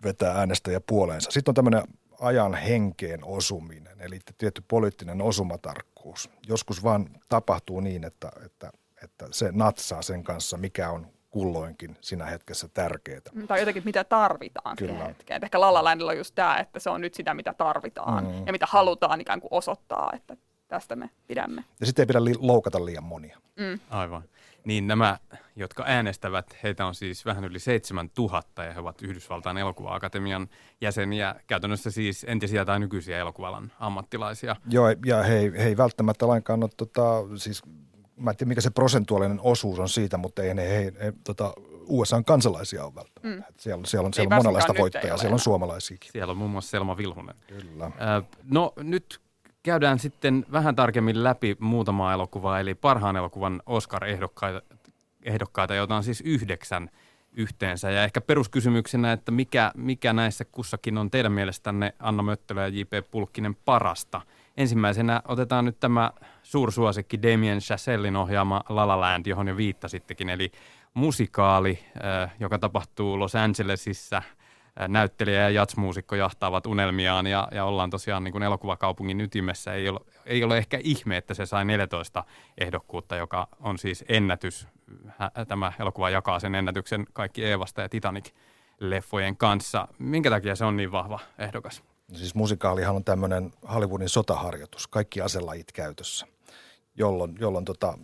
vetää 0.04 0.38
äänestäjä 0.38 0.82
puoleensa. 0.82 1.32
Sitten 1.32 1.52
on 1.52 1.56
tämmöinen 1.56 1.84
ajan 2.20 2.56
henkeen 2.56 3.24
osuminen, 3.24 4.02
eli 4.02 4.20
tietty 4.38 4.64
poliittinen 4.68 5.22
osumatarkkuus. 5.22 6.30
Joskus 6.48 6.84
vaan 6.84 7.10
tapahtuu 7.30 7.80
niin, 7.80 8.04
että, 8.04 8.32
että, 8.46 8.72
että 9.04 9.28
se 9.32 9.50
natsaa 9.52 10.02
sen 10.02 10.24
kanssa, 10.24 10.58
mikä 10.58 10.90
on 10.90 11.15
kulloinkin 11.36 11.98
siinä 12.02 12.26
hetkessä 12.26 12.68
tärkeää. 12.74 13.22
Tai 13.48 13.60
jotenkin, 13.60 13.84
mitä 13.86 14.04
tarvitaan 14.04 14.76
Kyllä. 14.76 14.92
siihen 14.92 15.08
hetkeen. 15.08 15.44
Ehkä 15.44 15.60
La 15.60 15.74
La 15.74 15.84
Landilla 15.84 16.12
on 16.12 16.18
just 16.18 16.36
tämä, 16.36 16.58
että 16.58 16.80
se 16.80 16.90
on 16.90 17.02
nyt 17.02 17.14
sitä, 17.14 17.34
mitä 17.34 17.54
tarvitaan 17.54 18.24
mm. 18.24 18.46
ja 18.46 18.52
mitä 18.52 18.66
halutaan 18.70 19.22
ikään 19.22 19.42
kuin 19.42 19.54
osoittaa, 19.54 20.12
että 20.16 20.38
tästä 20.68 20.96
me 20.96 21.10
pidämme. 21.28 21.64
Ja 21.80 21.86
sitten 21.86 22.04
ei 22.04 22.08
pidä 22.08 22.24
li- 22.24 22.38
loukata 22.40 22.86
liian 22.86 23.04
monia. 23.04 23.38
Mm. 23.60 23.80
Aivan. 23.90 24.24
Niin 24.66 24.88
nämä, 24.88 25.18
jotka 25.56 25.84
äänestävät, 25.88 26.58
heitä 26.64 26.86
on 26.86 26.96
siis 26.96 27.26
vähän 27.26 27.44
yli 27.44 27.60
7000 27.60 28.64
ja 28.64 28.74
he 28.74 28.80
ovat 28.80 29.02
Yhdysvaltain 29.02 29.58
elokuva-akatemian 29.58 30.48
jäseniä, 30.82 31.36
käytännössä 31.48 31.92
siis 31.92 32.26
entisiä 32.28 32.66
tai 32.66 32.80
nykyisiä 32.80 33.18
elokuvalan 33.18 33.72
ammattilaisia. 33.80 34.56
Joo, 34.70 34.86
ja 35.06 35.24
he, 35.24 35.52
he 35.58 35.64
ei 35.64 35.78
välttämättä 35.78 36.28
lainkaan 36.28 36.64
ole, 36.64 36.70
tota, 36.78 37.02
siis 37.36 37.64
mä 38.18 38.30
en 38.30 38.38
tiedä 38.38 38.48
mikä 38.48 38.62
se 38.62 38.70
prosentuaalinen 38.70 39.40
osuus 39.42 39.80
on 39.80 39.90
siitä, 39.90 40.18
mutta 40.18 40.44
ei 40.44 40.54
ne 40.54 40.70
he, 40.70 40.78
he, 40.78 40.94
he 41.04 41.14
tota, 41.24 41.54
USA 41.88 42.24
kansalaisia 42.24 42.86
ole 42.86 42.96
välttämättä. 42.96 43.52
Mm. 43.52 43.56
Siellä, 43.60 43.86
siellä 43.86 44.06
on, 44.06 44.14
siellä 44.14 44.36
on 44.36 44.40
monenlaista 44.40 44.74
voittajaa, 44.78 45.18
siellä 45.18 45.34
on 45.34 45.40
suomalaisiakin. 45.40 46.12
Siellä 46.12 46.32
on 46.32 46.38
muun 46.38 46.52
muassa 46.52 46.70
Selma 46.70 46.98
Vilhunen. 46.98 47.36
Kyllä. 47.48 47.86
Äh, 47.86 48.24
no 48.52 48.74
nyt 48.78 49.22
käydään 49.64 50.00
sitten 50.00 50.46
vähän 50.52 50.76
tarkemmin 50.76 51.24
läpi 51.24 51.56
muutamaa 51.60 52.14
elokuvaa, 52.14 52.60
eli 52.60 52.76
parhaan 52.76 53.16
elokuvan 53.16 53.62
Oscar-ehdokkaita, 53.66 54.62
ehdokkaita, 55.24 55.76
joita 55.76 55.96
on 55.96 56.04
siis 56.04 56.22
yhdeksän 56.22 56.90
yhteensä. 57.34 57.92
Ja 57.92 58.04
ehkä 58.04 58.22
peruskysymyksenä, 58.22 59.12
että 59.12 59.32
mikä, 59.32 59.72
mikä 59.76 60.14
näissä 60.14 60.46
kussakin 60.46 60.98
on 60.98 61.12
teidän 61.12 61.32
mielestänne 61.32 61.94
Anna 62.00 62.24
Möttölä 62.24 62.62
ja 62.62 62.68
J.P. 62.68 63.12
Pulkkinen 63.12 63.56
parasta? 63.66 64.22
Ensimmäisenä 64.58 65.22
otetaan 65.28 65.66
nyt 65.66 65.80
tämä 65.80 66.12
suursuosikki 66.44 67.22
Damien 67.22 67.60
Chazellin 67.60 68.16
ohjaama 68.16 68.64
La 68.70 68.88
La 68.88 69.00
Land, 69.00 69.26
johon 69.26 69.48
jo 69.48 69.58
viittasittekin, 69.58 70.30
eli 70.30 70.52
musikaali, 70.94 71.80
joka 72.40 72.60
tapahtuu 72.60 73.20
Los 73.20 73.36
Angelesissa– 73.36 74.22
näyttelijä 74.88 75.42
ja 75.42 75.50
jatsmuusikko 75.50 76.16
jahtaavat 76.16 76.66
unelmiaan 76.66 77.28
ja, 77.28 77.48
ja 77.52 77.66
ollaan 77.66 77.90
tosiaan 77.90 78.24
niin 78.24 78.32
kuin 78.32 78.44
elokuvakaupungin 78.44 79.22
ytimessä. 79.22 79.74
Ei 79.74 79.90
ole, 79.90 80.00
ei 80.26 80.44
ole 80.44 80.58
ehkä 80.58 80.80
ihme, 80.84 81.18
että 81.18 81.34
se 81.34 81.46
sai 81.46 81.66
14 81.66 82.24
ehdokkuutta, 82.58 83.16
joka 83.16 83.48
on 83.60 83.78
siis 83.78 84.06
ennätys. 84.10 84.68
Tämä 85.48 85.74
elokuva 85.80 86.10
jakaa 86.10 86.40
sen 86.40 86.56
ennätyksen 86.56 87.06
kaikki 87.14 87.46
Eevasta 87.46 87.82
ja 87.82 87.90
Titanic-leffojen 87.90 89.38
kanssa. 89.38 89.88
Minkä 90.00 90.30
takia 90.30 90.56
se 90.56 90.66
on 90.66 90.78
niin 90.78 90.92
vahva 90.92 91.20
ehdokas? 91.40 91.95
Siis 92.14 92.36
musikaalihan 92.36 92.96
on 92.96 93.04
tämmöinen 93.04 93.54
Hollywoodin 93.74 94.10
sotaharjoitus, 94.10 94.88
kaikki 94.88 95.22
aselajit 95.22 95.72
käytössä, 95.72 96.28
jolloin, 96.96 97.36
jolloin 97.40 97.66
tota, 97.66 97.98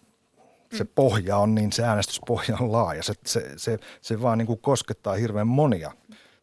se 0.74 0.86
pohja 0.86 1.38
on 1.38 1.55
niin, 1.55 1.72
se 1.72 1.84
äänestyspohja 1.84 2.58
on 2.60 2.72
laaja. 2.72 3.03
Se, 3.03 3.13
se, 3.25 3.53
se, 3.58 3.77
se 4.01 4.22
vaan 4.22 4.38
niin 4.38 4.48
kuin 4.48 4.60
koskettaa 4.60 5.13
hirveän 5.13 5.48
monia 5.48 5.91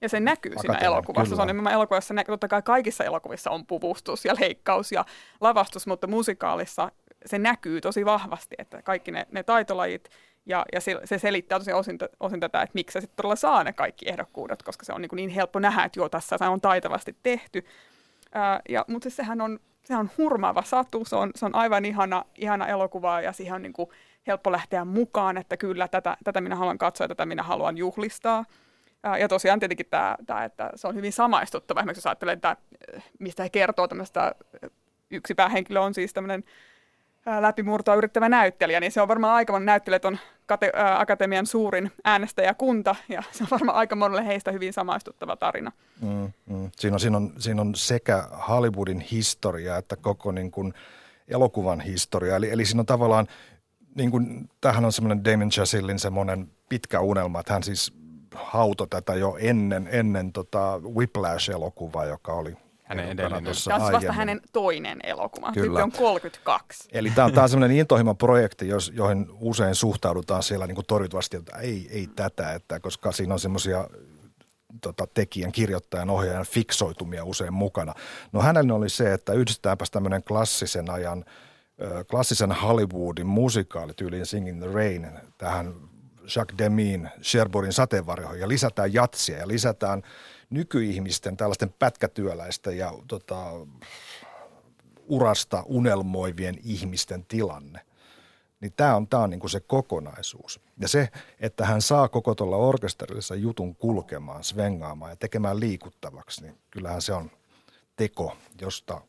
ja 0.01 0.09
se 0.09 0.21
näkyy 0.21 0.53
siinä 0.61 0.79
elokuvassa. 0.79 1.25
Kyllä. 1.25 1.37
Se 1.37 1.43
on 1.43 1.47
nimenomaan 1.47 1.75
elokuvassa, 1.75 2.15
totta 2.27 2.49
kai 2.49 2.63
kaikissa 2.63 3.05
elokuvissa 3.05 3.51
on 3.51 3.67
puvustus 3.67 4.25
ja 4.25 4.35
leikkaus 4.41 4.93
ja 4.93 5.05
lavastus, 5.41 5.87
mutta 5.87 6.07
musikaalissa 6.07 6.93
se 7.27 7.39
näkyy 7.39 7.81
tosi 7.81 8.05
vahvasti, 8.05 8.55
että 8.59 8.83
kaikki 8.83 9.11
ne, 9.11 9.27
ne 9.33 9.43
taitolajit 9.43 10.11
ja, 10.49 10.65
ja 10.73 10.81
se, 10.81 11.01
se 11.05 11.19
selittää 11.19 11.59
tosi 11.59 11.73
osin, 11.73 11.99
osin 12.21 12.41
tätä, 12.41 12.63
että 12.63 12.75
miksi 12.75 12.93
se 12.93 13.01
sitten 13.01 13.17
todella 13.17 13.37
saa 13.37 13.65
ne 13.65 13.73
kaikki 13.73 14.09
ehdokkuudet, 14.09 14.63
koska 14.63 14.85
se 14.85 14.93
on 14.93 15.03
niin, 15.03 15.11
niin 15.13 15.31
helppo 15.31 15.59
nähdä, 15.59 15.85
että 15.85 16.01
joo, 16.01 16.09
tässä 16.09 16.51
on 16.51 16.61
taitavasti 16.61 17.17
tehty. 17.23 17.65
Ja, 18.69 18.85
mutta 18.89 19.05
siis 19.05 19.17
sehän 19.17 19.41
on, 19.41 19.61
se 19.85 19.97
on 19.97 20.11
hurmaava 20.19 20.63
satu, 20.63 21.05
se 21.05 21.17
on, 21.17 21.31
se 21.35 21.47
on 21.47 21.55
aivan 21.55 21.85
ihana, 21.85 22.25
ihana 22.35 22.67
elokuva 22.67 23.21
ja 23.21 23.33
siihen 23.33 23.55
on 23.55 23.63
niin 23.63 23.73
kuin 23.73 23.91
helppo 24.27 24.53
lähteä 24.53 24.85
mukaan, 24.85 25.37
että 25.37 25.57
kyllä 25.57 25.89
tätä, 25.89 26.17
tätä 26.25 26.41
minä 26.41 26.57
haluan 26.57 26.79
katsoa 26.79 27.05
ja 27.05 27.09
tätä 27.09 27.27
minä 27.27 27.43
haluan 27.43 27.79
juhlistaa. 27.79 28.45
Ja 29.21 29.29
tosiaan 29.29 29.61
tietenkin 29.61 29.87
tämä, 29.91 30.17
tämä, 30.27 30.45
että 30.45 30.71
se 30.75 30.89
on 30.89 30.95
hyvin 30.95 31.13
samaistuttava. 31.13 31.81
Esimerkiksi 31.81 31.99
jos 31.99 32.07
ajattelee, 32.07 32.33
että 32.33 32.57
mistä 33.19 33.43
he 33.43 33.49
kertoo 33.49 33.89
tämmöistä, 33.89 34.35
yksi 35.11 35.35
päähenkilö 35.35 35.81
on 35.81 35.95
siis 35.95 36.13
tämmöinen 36.13 36.45
läpimurtoa 37.41 37.95
yrittävä 37.95 38.29
näyttelijä, 38.29 38.81
niin 38.81 38.93
se 38.93 39.01
on 39.01 39.09
varmaan 39.09 39.35
aika 39.35 39.53
monen 39.53 39.81
on 40.05 40.19
kate, 40.49 40.73
akatemian 40.99 41.47
suurin 41.47 41.93
äänestäjäkunta, 42.05 42.97
ja 43.09 43.23
se 43.33 43.45
on 43.45 43.49
varmaan 43.51 43.79
aika 43.79 43.97
monelle 43.97 44.27
heistä 44.27 44.53
hyvin 44.53 44.73
samaistuttava 44.73 45.37
tarina. 45.37 45.73
Mm, 46.01 46.33
mm. 46.47 46.71
Siinä, 46.77 46.95
on, 46.95 47.01
siinä, 47.01 47.17
on, 47.17 47.33
siinä 47.39 47.61
on 47.61 47.75
sekä 47.75 48.25
Hollywoodin 48.49 49.01
historia 49.01 49.77
että 49.77 49.97
koko 49.97 50.33
niin 50.33 50.51
kuin, 50.51 50.75
elokuvan 51.29 51.81
historia. 51.81 52.37
Eli, 52.37 52.51
eli 52.51 52.65
siinä 52.65 52.81
on 52.81 52.87
tavallaan, 52.87 53.27
niin 53.95 54.11
kuin, 54.11 54.51
tämähän 54.61 54.85
on 54.85 54.93
semmoinen 54.93 55.25
Damon 55.25 55.51
Chazellin 55.51 55.99
semmoinen 55.99 56.51
pitkä 56.69 57.01
unelma, 57.01 57.41
että 57.41 57.53
hän 57.53 57.63
siis 57.63 57.93
hauto 58.35 58.87
tätä 58.87 59.15
jo 59.15 59.37
ennen, 59.41 59.89
ennen 59.93 60.33
tota 60.33 60.81
Whiplash-elokuvaa, 60.97 62.05
joka 62.05 62.33
oli 62.33 62.57
hänen 62.89 63.09
edellinen. 63.09 63.55
Tämä 63.65 63.87
on 63.87 63.93
vasta 63.93 64.13
hänen 64.13 64.41
toinen 64.53 64.99
elokuva. 65.03 65.53
Kyllä. 65.53 65.85
on 65.85 65.93
32. 65.93 66.89
Eli 66.93 67.11
tämä 67.11 67.25
on, 67.25 67.33
tämä 67.33 67.43
on 67.43 67.49
sellainen 67.49 67.79
intohimo 67.79 68.15
projekti, 68.15 68.69
jos, 68.69 68.93
johon 68.95 69.37
usein 69.41 69.75
suhtaudutaan 69.75 70.43
siellä 70.43 70.67
niin 70.67 70.87
torjutavasti, 70.87 71.37
että 71.37 71.57
ei, 71.57 71.89
ei 71.91 72.09
tätä, 72.17 72.53
että, 72.53 72.81
koska 72.81 73.13
siinä 73.13 73.35
on 73.35 73.41
semmoisia 73.41 73.89
tota, 74.81 75.07
tekijän, 75.15 75.53
kirjoittajan, 75.53 76.11
ohjaajan 76.11 76.47
fiksoitumia 76.47 77.25
usein 77.25 77.53
mukana. 77.53 77.95
No 78.33 78.43
hänellä 78.43 78.75
oli 78.75 78.89
se, 78.89 79.13
että 79.13 79.33
yhdistetäänpä 79.33 79.85
tämmöinen 79.91 80.23
klassisen 80.23 80.91
ajan, 80.91 81.25
klassisen 82.11 82.53
Hollywoodin 82.53 83.27
musikaalityyliin 83.27 84.27
Singing 84.27 84.63
the 84.63 84.73
Rain 84.73 85.07
tähän 85.39 85.75
Jacques 86.37 86.59
Demin 86.59 87.11
Sherborin 87.23 87.73
sateenvarjoihin 87.73 88.41
ja 88.41 88.49
lisätään 88.49 88.93
jatsia 88.93 89.39
ja 89.39 89.49
lisätään 89.49 90.03
nykyihmisten 90.51 91.37
tällaisten 91.37 91.75
pätkätyöläisten 91.79 92.79
ja 92.79 92.93
tota, 93.09 93.53
urasta 95.07 95.63
unelmoivien 95.67 96.59
ihmisten 96.65 97.25
tilanne. 97.25 97.81
Niin 98.61 98.73
tämä 98.77 98.97
on, 98.97 99.09
tää 99.09 99.21
on 99.21 99.31
niinku 99.31 99.49
se 99.49 99.61
kokonaisuus. 99.61 100.61
Ja 100.81 100.89
se, 100.89 101.09
että 101.41 101.67
hän 101.67 101.83
saa 101.83 102.09
koko 102.09 102.35
tuolla 102.35 102.57
orkesterillisessa 102.57 103.35
jutun 103.35 103.77
kulkemaan, 103.77 104.45
svengaamaan 104.45 105.13
ja 105.13 105.17
tekemään 105.17 105.61
liikuttavaksi, 105.61 106.43
niin 106.43 106.59
kyllähän 106.71 107.03
se 107.03 107.13
on 107.13 107.31
teko, 107.97 108.37
josta 108.61 109.01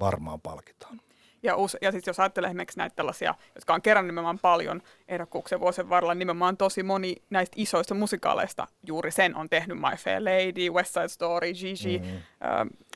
varmaan 0.00 0.40
palkitaan. 0.40 1.00
Ja, 1.44 1.54
ja 1.80 1.92
siis 1.92 2.06
jos 2.06 2.20
ajattelee 2.20 2.48
esimerkiksi 2.48 2.78
näitä 2.78 2.96
tällaisia, 2.96 3.34
jotka 3.54 3.74
on 3.74 3.82
kerran 3.82 4.06
nimenomaan 4.06 4.38
paljon 4.38 4.82
ehdokkuuksen 5.08 5.60
vuosien 5.60 5.88
varrella, 5.88 6.14
nimenomaan 6.14 6.56
tosi 6.56 6.82
moni 6.82 7.16
näistä 7.30 7.54
isoista 7.56 7.94
musikaaleista 7.94 8.66
juuri 8.86 9.10
sen 9.10 9.36
on 9.36 9.48
tehnyt 9.48 9.78
My 9.78 9.96
Fair 9.96 10.22
Lady, 10.24 10.70
West 10.70 10.94
Side 10.94 11.08
Story, 11.08 11.52
Gigi, 11.52 11.98
mm. 11.98 12.06
äh, 12.06 12.22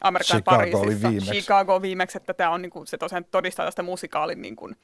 Amerikan 0.01 0.37
Chicago 0.37 0.57
Pariisissa, 0.57 1.09
viimeksi. 1.09 1.31
Chicago 1.31 1.83
viimeksi, 1.83 2.19
että 2.19 2.35
tämä 2.35 2.51
on 2.51 2.63
niin 2.63 2.71
kuin, 2.71 2.87
se 2.87 2.99
tosiaan 2.99 3.25
todistaa 3.25 3.67
tästä 3.67 3.83
musikaalin 3.83 4.43
niin 4.43 4.57
kuin, 4.57 4.77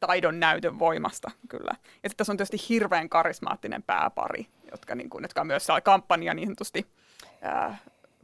taidon 0.00 0.40
näytön 0.40 0.78
voimasta 0.78 1.30
kyllä. 1.48 1.70
Ja 1.72 2.08
sitten 2.08 2.16
tässä 2.16 2.32
on 2.32 2.36
tietysti 2.36 2.68
hirveän 2.68 3.08
karismaattinen 3.08 3.82
pääpari, 3.82 4.46
jotka, 4.70 4.94
niin 4.94 5.10
kuin, 5.10 5.22
jotka 5.22 5.44
myös 5.44 5.66
saa 5.66 5.80
kampanja 5.80 6.34
niin 6.34 6.48
sanotusti 6.48 6.86
äh, 7.46 7.80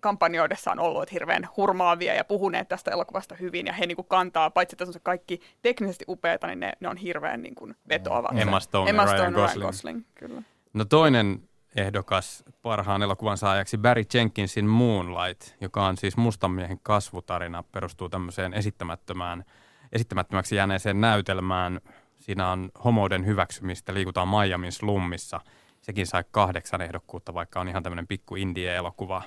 kampanjoidessa 0.06 0.72
on 0.72 0.78
ollut 0.78 1.12
hirveän 1.12 1.48
hurmaavia 1.56 2.14
ja 2.14 2.24
puhuneet 2.24 2.68
tästä 2.68 2.90
elokuvasta 2.90 3.34
hyvin 3.34 3.66
ja 3.66 3.72
he 3.72 3.86
niin 3.86 3.96
kuin 3.96 4.08
kantaa, 4.08 4.50
paitsi 4.50 4.74
että 4.74 4.84
se 4.84 4.90
on 4.90 5.00
kaikki 5.02 5.40
teknisesti 5.62 6.04
upeita, 6.08 6.46
niin 6.46 6.60
ne, 6.60 6.72
ne 6.80 6.88
on 6.88 6.96
hirveän 6.96 7.42
niin 7.42 7.54
kuin 7.54 7.74
vetoavat. 7.88 8.38
Emma 8.38 8.60
Stone, 8.60 8.90
Emma 8.90 9.06
Stone 9.06 9.20
Ryan, 9.20 9.32
Gosling. 9.32 9.56
Ryan 9.56 9.66
Gosling. 9.66 10.04
Kyllä. 10.14 10.42
No 10.74 10.84
toinen 10.84 11.48
ehdokas 11.76 12.44
parhaan 12.62 13.02
elokuvan 13.02 13.38
saajaksi 13.38 13.78
Barry 13.78 14.02
Jenkinsin 14.14 14.66
Moonlight, 14.66 15.42
joka 15.60 15.86
on 15.86 15.96
siis 15.96 16.16
mustan 16.16 16.50
miehen 16.50 16.80
kasvutarina, 16.82 17.64
perustuu 17.72 18.08
tämmöiseen 18.08 18.54
esittämättömään, 18.54 19.44
esittämättömäksi 19.92 20.56
jääneeseen 20.56 21.00
näytelmään. 21.00 21.80
Siinä 22.18 22.50
on 22.50 22.70
homouden 22.84 23.26
hyväksymistä, 23.26 23.94
liikutaan 23.94 24.28
Miamin 24.28 24.72
slummissa. 24.72 25.40
Sekin 25.80 26.06
sai 26.06 26.24
kahdeksan 26.30 26.80
ehdokkuutta, 26.80 27.34
vaikka 27.34 27.60
on 27.60 27.68
ihan 27.68 27.82
tämmöinen 27.82 28.06
pikku 28.06 28.36
indie-elokuva. 28.36 29.22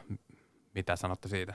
Mitä 0.79 0.95
sanotte 0.95 1.27
siitä? 1.27 1.53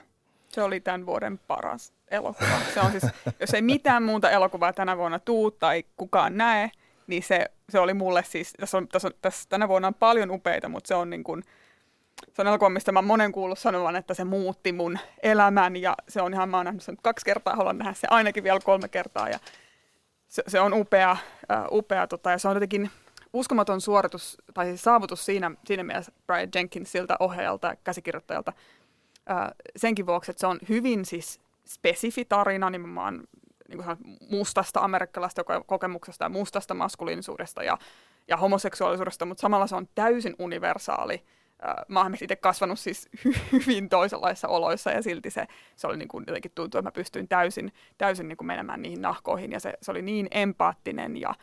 Se 0.49 0.63
oli 0.63 0.81
tämän 0.81 1.07
vuoden 1.07 1.39
paras 1.39 1.93
elokuva. 2.11 2.61
Se 2.75 2.81
on 2.81 2.91
siis, 2.91 3.03
jos 3.41 3.55
ei 3.55 3.63
mitään 3.63 4.03
muuta 4.03 4.31
elokuvaa 4.31 4.73
tänä 4.73 4.97
vuonna 4.97 5.19
tuu 5.19 5.51
tai 5.51 5.85
kukaan 5.97 6.37
näe, 6.37 6.71
niin 7.07 7.23
se, 7.23 7.51
se 7.71 7.79
oli 7.79 7.95
mulle 7.95 8.25
siis, 8.25 8.53
tässä, 8.61 8.79
on, 8.79 8.89
tässä, 8.89 9.09
on, 9.09 9.15
tässä 9.23 9.49
tänä 9.49 9.69
vuonna 9.69 9.89
on 9.89 9.95
paljon 9.95 10.31
upeita, 10.31 10.69
mutta 10.69 10.89
se 10.89 10.95
on 10.95 11.11
niin 11.11 11.25
kuin, 11.25 11.43
se 12.33 12.43
on 12.43 12.49
elokuva, 12.49 12.71
mistä 12.71 12.93
mä 12.93 13.03
monen 13.03 13.33
kuullut 13.33 13.59
sanovan, 13.59 13.97
että 13.97 14.15
se 14.15 14.25
muutti 14.25 14.73
mun 14.73 14.99
elämän 15.23 15.77
ja 15.77 15.95
se 16.09 16.23
on 16.23 16.35
ihan, 16.35 16.49
mä 16.49 16.57
oon 16.57 16.67
nähnyt 16.67 16.83
sen 16.83 16.97
kaksi 17.03 17.25
kertaa, 17.25 17.57
haluan 17.57 17.79
nähdä 17.79 17.95
se 17.95 18.07
ainakin 18.11 18.45
vielä 18.45 18.61
kolme 18.65 18.89
kertaa 18.89 19.29
ja 19.29 19.39
se, 20.29 20.43
se 20.49 20.61
on 20.61 20.73
upea, 20.73 21.13
uh, 21.13 21.79
upea 21.79 22.07
tota, 22.07 22.31
ja 22.31 22.39
se 22.39 22.49
on 22.49 22.57
jotenkin 22.57 22.91
uskomaton 23.33 23.81
suoritus 23.81 24.39
tai 24.55 24.67
siis 24.67 24.83
saavutus 24.83 25.25
siinä, 25.25 25.51
siinä 25.67 25.83
mielessä 25.83 26.13
Brian 26.27 26.49
Jenkinsiltä 26.55 27.17
ohjaajalta 27.21 27.77
käsikirjoittajalta 27.85 28.53
uh, 29.31 29.71
senkin 29.77 30.07
vuoksi, 30.07 30.31
että 30.31 30.41
se 30.41 30.47
on 30.47 30.59
hyvin 30.69 31.05
siis 31.05 31.41
spesifi 31.67 32.25
tarina 32.25 32.71
nimenomaan 32.71 33.23
niin 33.69 33.85
kuin 33.85 33.97
mustasta 34.31 34.81
amerikkalaista 34.81 35.45
kokemuksesta 35.67 36.25
ja 36.25 36.29
mustasta 36.29 36.75
maskuliinisuudesta 36.75 37.63
ja, 37.63 37.79
ja 38.29 38.37
homoseksuaalisuudesta, 38.37 39.25
mutta 39.25 39.41
samalla 39.41 39.67
se 39.67 39.77
on 39.77 39.89
täysin 39.95 40.35
universaali. 40.39 41.25
Mä 41.89 42.03
oon 42.03 42.15
itse 42.21 42.37
kasvanut 42.37 42.79
siis 42.79 43.09
hyvin 43.53 43.89
toisenlaisissa 43.89 44.49
oloissa 44.49 44.91
ja 44.91 45.03
silti 45.03 45.31
se, 45.31 45.47
se 45.77 45.87
oli 45.87 45.97
niin 45.97 46.09
kuin 46.09 46.25
jotenkin 46.27 46.53
tuntuu, 46.55 46.79
että 46.79 46.89
mä 46.89 46.93
pystyin 46.93 47.29
täysin, 47.29 47.73
täysin 47.99 48.29
niin 48.29 48.37
kuin 48.37 48.47
menemään 48.47 48.83
niihin 48.83 49.03
nahkoihin 49.03 49.53
ja 49.53 49.61
se, 49.61 49.75
se 49.83 49.91
oli 49.91 50.03
niin 50.03 50.29
empaattinen 50.31 51.17
ja, 51.17 51.35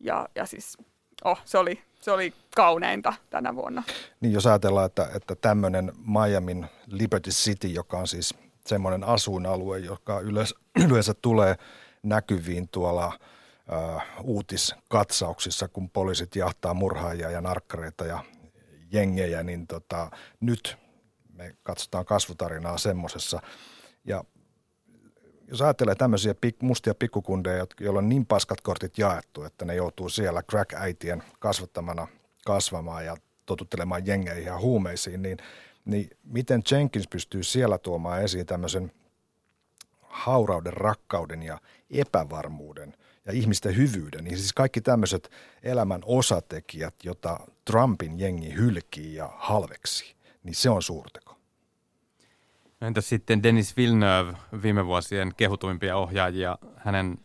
ja, 0.00 0.28
ja 0.34 0.46
siis 0.46 0.78
oh, 1.24 1.40
se, 1.44 1.58
oli, 1.58 1.82
se 2.02 2.10
oli 2.10 2.32
kauneinta 2.56 3.12
tänä 3.30 3.54
vuonna. 3.54 3.82
Niin 4.20 4.32
jos 4.32 4.46
ajatellaan, 4.46 4.86
että, 4.86 5.08
että 5.14 5.34
tämmöinen 5.34 5.92
Miamin 6.06 6.66
Liberty 6.86 7.30
City, 7.30 7.66
joka 7.66 7.98
on 7.98 8.08
siis 8.08 8.34
semmoinen 8.66 9.04
asuinalue, 9.04 9.78
joka 9.78 10.20
yleensä, 10.20 10.54
yleensä 10.90 11.14
tulee 11.14 11.56
näkyviin 12.02 12.68
tuolla 12.68 13.18
Uh, 13.62 14.02
uutiskatsauksissa, 14.22 15.68
kun 15.68 15.90
poliisit 15.90 16.36
jahtaa 16.36 16.74
murhaajia 16.74 17.30
ja 17.30 17.40
narkkareita 17.40 18.04
ja 18.04 18.24
jengejä, 18.92 19.42
niin 19.42 19.66
tota, 19.66 20.10
nyt 20.40 20.76
me 21.32 21.56
katsotaan 21.62 22.04
kasvutarinaa 22.04 22.78
semmoisessa. 22.78 23.42
Ja 24.04 24.24
jos 25.52 25.62
ajattelee 25.62 25.94
tämmöisiä 25.94 26.34
pik, 26.34 26.62
mustia 26.62 26.94
pikkukundeja, 26.94 27.66
joilla 27.80 27.98
on 27.98 28.08
niin 28.08 28.26
paskat 28.26 28.60
kortit 28.60 28.98
jaettu, 28.98 29.44
että 29.44 29.64
ne 29.64 29.74
joutuu 29.74 30.08
siellä 30.08 30.42
crack-äitien 30.42 31.22
kasvattamana 31.38 32.08
kasvamaan 32.44 33.04
ja 33.04 33.16
totuttelemaan 33.46 34.06
jengeihin 34.06 34.44
ja 34.44 34.58
huumeisiin, 34.58 35.22
niin, 35.22 35.38
niin 35.84 36.10
miten 36.24 36.62
Jenkins 36.70 37.08
pystyy 37.08 37.42
siellä 37.42 37.78
tuomaan 37.78 38.22
esiin 38.22 38.46
tämmöisen 38.46 38.92
haurauden, 40.00 40.72
rakkauden 40.72 41.42
ja 41.42 41.60
epävarmuuden 41.90 42.94
ja 43.26 43.32
ihmisten 43.32 43.76
hyvyyden. 43.76 44.24
Niin 44.24 44.38
siis 44.38 44.52
kaikki 44.52 44.80
tämmöiset 44.80 45.30
elämän 45.62 46.02
osatekijät, 46.04 46.94
jota 47.04 47.40
Trumpin 47.64 48.20
jengi 48.20 48.54
hylkii 48.54 49.14
ja 49.14 49.30
halveksi, 49.36 50.14
niin 50.42 50.54
se 50.54 50.70
on 50.70 50.82
suurteko. 50.82 51.31
Entäs 52.82 53.08
sitten 53.08 53.42
Dennis 53.42 53.76
Villeneuve, 53.76 54.32
viime 54.62 54.86
vuosien 54.86 55.32
kehutuimpia 55.36 55.96
ohjaajia, 55.96 56.58
hänen 56.76 57.18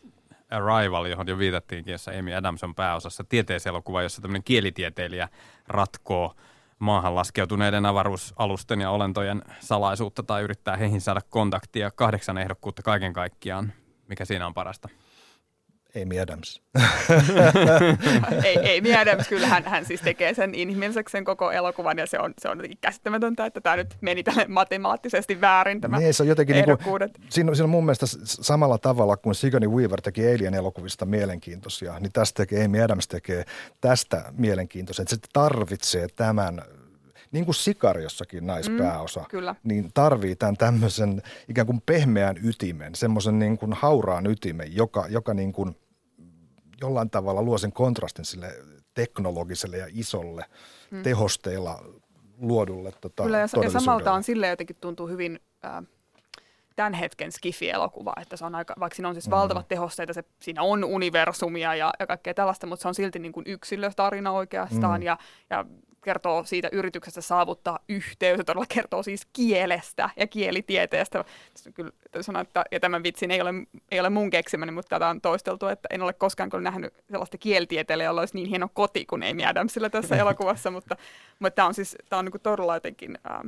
Arrival, 0.49 1.05
johon 1.05 1.27
jo 1.27 1.37
viitattiinkin, 1.37 1.91
jossa 1.91 2.11
Amy 2.19 2.33
Adams 2.33 2.63
on 2.63 2.75
pääosassa 2.75 3.23
tieteiselokuva, 3.23 4.01
jossa 4.01 4.21
tämmöinen 4.21 4.43
kielitieteilijä 4.43 5.29
ratkoo 5.67 6.35
maahan 6.79 7.15
laskeutuneiden 7.15 7.85
avaruusalusten 7.85 8.81
ja 8.81 8.89
olentojen 8.89 9.41
salaisuutta 9.59 10.23
tai 10.23 10.43
yrittää 10.43 10.77
heihin 10.77 11.01
saada 11.01 11.21
kontaktia. 11.29 11.91
Kahdeksan 11.91 12.37
ehdokkuutta 12.37 12.83
kaiken 12.83 13.13
kaikkiaan. 13.13 13.73
Mikä 14.07 14.25
siinä 14.25 14.47
on 14.47 14.53
parasta? 14.53 14.89
Amy 16.01 16.19
Adams. 16.19 16.61
ei, 18.43 18.77
Amy 18.79 18.93
Adams, 18.93 19.27
kyllä 19.27 19.47
hän, 19.47 19.63
hän 19.63 19.85
siis 19.85 20.01
tekee 20.01 20.33
sen 20.33 20.55
inhimilliseksi 20.55 21.11
sen 21.11 21.25
koko 21.25 21.51
elokuvan 21.51 21.97
ja 21.97 22.07
se 22.07 22.19
on, 22.19 22.33
se 22.41 22.49
on 22.49 22.57
jotenkin 22.57 22.77
käsittämätöntä, 22.81 23.45
että 23.45 23.61
tämä 23.61 23.75
nyt 23.75 23.97
meni 24.01 24.23
tälle 24.23 24.45
matemaattisesti 24.47 25.41
väärin 25.41 25.81
tämä 25.81 25.99
niin, 25.99 26.13
se 26.13 26.23
on 26.23 26.29
jotenkin 26.29 26.53
niin 26.53 26.65
kuin, 26.65 27.01
siinä, 27.29 27.55
siinä 27.55 27.63
on 27.63 27.69
mun 27.69 27.85
mielestä 27.85 28.05
samalla 28.23 28.77
tavalla 28.77 29.17
kuin 29.17 29.35
Sigourney 29.35 29.69
Weaver 29.69 30.01
teki 30.01 30.33
Alien 30.33 30.53
elokuvista 30.53 31.05
mielenkiintoisia, 31.05 31.99
niin 31.99 32.11
tästä 32.11 32.37
tekee 32.37 32.65
Amy 32.65 32.81
Adams 32.81 33.07
tekee 33.07 33.45
tästä 33.81 34.33
mielenkiintoisia, 34.37 35.03
että 35.03 35.15
se 35.15 35.21
tarvitsee 35.33 36.07
tämän 36.15 36.61
niin 37.31 37.45
kuin 37.45 37.55
Sikariossakin 37.55 38.47
naispääosa, 38.47 39.19
mm, 39.19 39.25
kyllä. 39.29 39.55
niin 39.63 39.91
tarvii 39.93 40.35
tämän 40.35 40.57
tämmöisen 40.57 41.21
ikään 41.49 41.67
kuin 41.67 41.81
pehmeän 41.85 42.35
ytimen, 42.43 42.95
semmoisen 42.95 43.39
niin 43.39 43.57
kuin 43.57 43.73
hauraan 43.73 44.27
ytimen, 44.27 44.75
joka, 44.75 45.05
joka 45.09 45.33
niin 45.33 45.53
kuin 45.53 45.75
jollain 46.81 47.09
tavalla 47.09 47.41
luo 47.41 47.57
sen 47.57 47.71
kontrastin 47.71 48.25
sille 48.25 48.53
teknologiselle 48.93 49.77
ja 49.77 49.87
isolle 49.89 50.45
mm. 50.91 51.03
tehosteilla 51.03 51.83
luodulle 52.37 52.91
tota, 53.01 53.23
Kyllä, 53.23 53.37
ja, 53.37 53.47
ja 53.63 53.69
samalta 53.69 54.13
on 54.13 54.23
sille 54.23 54.47
jotenkin 54.47 54.75
tuntuu 54.81 55.07
hyvin 55.07 55.39
äh, 55.65 55.83
tämän 56.77 56.93
hetken 56.93 57.31
skifi-elokuva, 57.31 58.13
että 58.21 58.37
se 58.37 58.45
on 58.45 58.55
aika, 58.55 58.75
vaikka 58.79 58.95
siinä 58.95 59.09
on 59.09 59.15
siis 59.15 59.27
mm. 59.27 59.31
valtavat 59.31 59.67
tehosteita, 59.67 60.13
se, 60.13 60.23
siinä 60.39 60.63
on 60.63 60.83
universumia 60.83 61.75
ja, 61.75 61.93
ja 61.99 62.07
kaikkea 62.07 62.33
tällaista, 62.33 62.67
mutta 62.67 62.81
se 62.81 62.87
on 62.87 62.95
silti 62.95 63.19
niin 63.19 63.31
kuin 63.31 63.43
yksilötarina 63.47 64.31
oikeastaan 64.31 65.01
mm. 65.01 65.05
ja, 65.05 65.17
ja 65.49 65.65
kertoo 66.07 66.43
siitä 66.43 66.69
yrityksestä 66.71 67.21
saavuttaa 67.21 67.79
yhteys, 67.89 68.41
todella 68.45 68.65
kertoo 68.69 69.03
siis 69.03 69.27
kielestä 69.33 70.09
ja 70.17 70.27
kielitieteestä. 70.27 71.23
Kyllä 71.73 71.91
sanon, 72.21 72.41
että, 72.41 72.63
ja 72.71 72.79
tämän 72.79 73.03
vitsin 73.03 73.31
ei 73.31 73.41
ole, 73.41 73.53
ei 73.91 73.99
ole 73.99 74.09
mun 74.09 74.29
keksimäni, 74.29 74.71
mutta 74.71 74.89
tätä 74.89 75.07
on 75.07 75.21
toisteltu, 75.21 75.67
että 75.67 75.87
en 75.91 76.01
ole 76.01 76.13
koskaan 76.13 76.49
kyllä 76.49 76.63
nähnyt 76.63 76.93
sellaista 77.11 77.37
kielitieteilijää, 77.37 78.09
jolla 78.09 78.21
olisi 78.21 78.35
niin 78.35 78.47
hieno 78.47 78.69
koti 78.73 79.05
kuin 79.05 79.23
Amy 79.23 79.45
Adamsilla 79.45 79.89
tässä 79.89 80.15
elokuvassa, 80.23 80.71
mutta, 80.71 80.95
mutta 81.39 81.55
tämä 81.55 81.67
on 81.67 81.73
siis 81.73 81.95
tämä 82.09 82.19
on 82.19 82.25
niin 82.25 82.41
todella 82.43 82.75
jotenkin... 82.75 83.17
Ähm, 83.31 83.47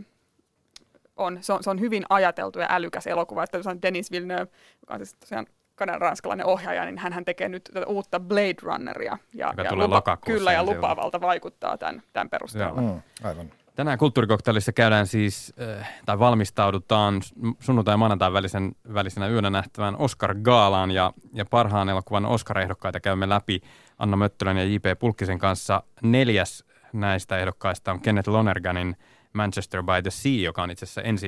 on, 1.17 1.37
se, 1.41 1.53
on, 1.53 1.63
se 1.63 1.69
on 1.69 1.79
hyvin 1.79 2.03
ajateltu 2.09 2.59
ja 2.59 2.67
älykäs 2.69 3.07
elokuva. 3.07 3.43
Että 3.43 3.57
Denis 3.81 4.11
Villeneuve, 4.11 4.51
joka 4.81 4.93
on 4.93 4.99
siis 4.99 5.13
tosiaan 5.13 5.47
kanan 5.79 6.01
ranskalainen 6.01 6.45
ohjaaja, 6.45 6.85
niin 6.85 6.97
hän 6.97 7.25
tekee 7.25 7.49
nyt 7.49 7.63
tätä 7.63 7.85
uutta 7.85 8.19
Blade 8.19 8.55
Runneria. 8.61 9.17
Ja, 9.33 9.53
ja 9.63 9.75
lupa, 9.75 10.17
kyllä, 10.17 10.51
ja 10.51 10.63
lupaavalta 10.63 11.21
vaikuttaa 11.21 11.77
tämän, 11.77 12.03
tämän 12.13 12.29
perusteella. 12.29 12.81
Mm, 12.81 13.01
aivan. 13.23 13.51
Tänään 13.75 13.97
kulttuurikoktailissa 13.97 14.73
käydään 14.73 15.07
siis, 15.07 15.53
äh, 15.79 15.89
tai 16.05 16.19
valmistaudutaan 16.19 17.21
sunnuntai 17.59 17.93
ja 17.93 17.97
maanantain 17.97 18.33
välisen, 18.33 18.71
välisenä 18.93 19.27
yönä 19.27 19.49
nähtävään 19.49 19.95
Oscar-gaalaan 19.95 20.91
ja, 20.91 21.13
ja 21.33 21.45
parhaan 21.45 21.89
elokuvan 21.89 22.25
Oscar-ehdokkaita 22.25 22.99
käymme 22.99 23.29
läpi 23.29 23.61
Anna 23.97 24.17
Möttölän 24.17 24.57
ja 24.57 24.63
J.P. 24.63 24.99
Pulkkisen 24.99 25.39
kanssa. 25.39 25.83
Neljäs 26.01 26.65
näistä 26.93 27.37
ehdokkaista 27.37 27.91
on 27.91 28.01
Kenneth 28.01 28.29
Lonerganin 28.29 28.95
Manchester 29.33 29.83
by 29.83 30.01
the 30.01 30.11
Sea, 30.11 30.41
joka 30.41 30.63
on 30.63 30.71
itse 30.71 30.85
asiassa 30.85 31.01
ensi 31.01 31.27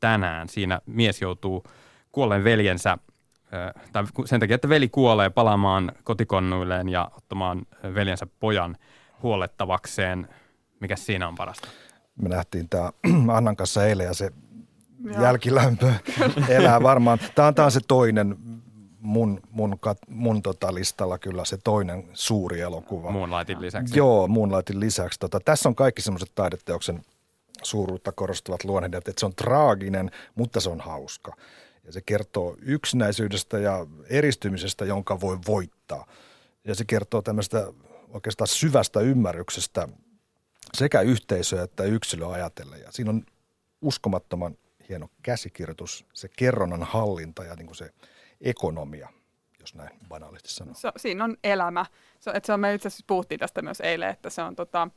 tänään. 0.00 0.48
Siinä 0.48 0.80
mies 0.86 1.22
joutuu 1.22 1.64
kuolleen 2.12 2.44
veljensä 2.44 2.98
tai 3.92 4.04
sen 4.24 4.40
takia, 4.40 4.54
että 4.54 4.68
veli 4.68 4.88
kuolee 4.88 5.30
palaamaan 5.30 5.92
kotikonnuilleen 6.04 6.88
ja 6.88 7.10
ottamaan 7.16 7.66
veljensä 7.94 8.26
pojan 8.40 8.76
huolettavakseen. 9.22 10.28
Mikä 10.80 10.96
siinä 10.96 11.28
on 11.28 11.34
parasta? 11.34 11.68
Me 12.22 12.28
nähtiin 12.28 12.68
tämä 12.68 12.92
Annan 13.36 13.56
kanssa 13.56 13.86
eilen 13.86 14.06
ja 14.06 14.14
se 14.14 14.30
Joo. 15.04 15.22
jälkilämpö 15.22 15.92
elää 16.48 16.82
varmaan. 16.82 17.18
Tämä 17.34 17.48
on, 17.48 17.54
tämä 17.54 17.66
on 17.66 17.72
se 17.72 17.80
toinen 17.88 18.36
mun, 19.00 19.40
mun, 19.50 19.78
mun 20.08 20.42
tota 20.42 20.74
listalla 20.74 21.18
kyllä 21.18 21.44
se 21.44 21.56
toinen 21.64 22.08
suuri 22.12 22.60
elokuva. 22.60 23.10
Moonlightin 23.10 23.60
lisäksi. 23.60 23.98
Joo, 23.98 24.28
Moonlightin 24.28 24.80
lisäksi. 24.80 25.20
Tota, 25.20 25.40
tässä 25.40 25.68
on 25.68 25.74
kaikki 25.74 26.02
semmoiset 26.02 26.32
taideteoksen 26.34 27.02
suuruutta 27.62 28.12
korostavat 28.12 28.64
luonnehdet, 28.64 29.08
että 29.08 29.20
se 29.20 29.26
on 29.26 29.34
traaginen, 29.34 30.10
mutta 30.34 30.60
se 30.60 30.70
on 30.70 30.80
hauska. 30.80 31.32
Ja 31.84 31.92
se 31.92 32.00
kertoo 32.00 32.56
yksinäisyydestä 32.60 33.58
ja 33.58 33.86
eristymisestä, 34.08 34.84
jonka 34.84 35.20
voi 35.20 35.38
voittaa. 35.46 36.06
Ja 36.64 36.74
se 36.74 36.84
kertoo 36.84 37.22
tämmöistä 37.22 37.72
oikeastaan 38.08 38.48
syvästä 38.48 39.00
ymmärryksestä 39.00 39.88
sekä 40.74 41.00
yhteisöä 41.00 41.62
että 41.62 41.84
yksilöä 41.84 42.28
ajatellen. 42.28 42.80
Ja 42.80 42.92
siinä 42.92 43.10
on 43.10 43.22
uskomattoman 43.80 44.56
hieno 44.88 45.08
käsikirjoitus, 45.22 46.04
se 46.12 46.28
kerronnan 46.36 46.82
hallinta 46.82 47.44
ja 47.44 47.54
niin 47.54 47.66
kuin 47.66 47.76
se 47.76 47.90
ekonomia, 48.40 49.08
jos 49.60 49.74
näin 49.74 49.90
banaalisti 50.08 50.48
sanoo. 50.48 50.74
Se, 50.74 50.92
siinä 50.96 51.24
on 51.24 51.36
elämä. 51.44 51.86
Se, 52.20 52.30
että 52.30 52.46
se 52.46 52.52
on, 52.52 52.60
me 52.60 52.74
itse 52.74 52.88
asiassa 52.88 53.04
puhuttiin 53.06 53.38
tästä 53.38 53.62
myös 53.62 53.80
eilen, 53.80 54.10
että 54.10 54.30
se 54.30 54.42
on 54.42 54.56
tota, 54.56 54.88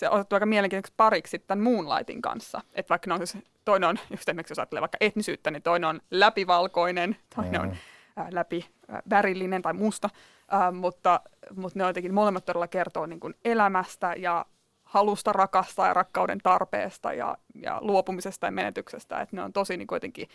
se 0.00 0.08
on 0.08 0.24
aika 0.30 0.46
mielenkiintoiseksi 0.46 0.94
pariksi 0.96 1.38
tämän 1.38 1.64
Moonlightin 1.64 2.22
kanssa. 2.22 2.60
Että 2.72 2.90
vaikka 2.90 3.08
ne 3.08 3.14
on 3.14 3.26
siis, 3.26 3.44
toinen 3.64 3.88
on, 3.88 3.98
just 4.10 4.28
esimerkiksi 4.28 4.52
jos 4.52 4.58
ajattelee 4.58 4.80
vaikka 4.80 4.98
etnisyyttä, 5.00 5.50
niin 5.50 5.62
toinen 5.62 5.88
on 5.88 6.00
läpivalkoinen, 6.10 7.16
toinen 7.34 7.60
mm. 7.60 7.68
on 7.68 7.76
äh, 8.18 8.26
läpi 8.30 8.66
äh, 8.92 9.02
värillinen 9.10 9.62
tai 9.62 9.72
musta, 9.72 10.10
äh, 10.54 10.72
mutta, 10.72 11.20
mutta 11.56 11.78
ne 11.78 11.84
jotenkin 11.84 12.14
molemmat 12.14 12.44
todella 12.44 12.68
kertoo 12.68 13.06
niin 13.06 13.20
kuin 13.20 13.34
elämästä 13.44 14.14
ja 14.16 14.46
halusta 14.82 15.32
rakastaa 15.32 15.86
ja 15.86 15.94
rakkauden 15.94 16.38
tarpeesta 16.42 17.12
ja, 17.12 17.38
ja 17.54 17.78
luopumisesta 17.80 18.46
ja 18.46 18.50
menetyksestä. 18.50 19.20
Että 19.20 19.36
ne 19.36 19.42
on 19.42 19.52
tosi 19.52 19.76
niin 19.76 19.86
kuin 19.86 19.96
jotenkin, 19.96 20.28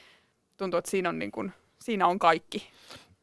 tuntuu, 0.58 0.78
että 0.78 0.92
siinä 0.92 1.10
on 1.10 1.20
niin 1.20 1.32
kuin, 1.32 1.54
siinä 1.82 2.08
on 2.08 2.20
kaikki. 2.20 2.68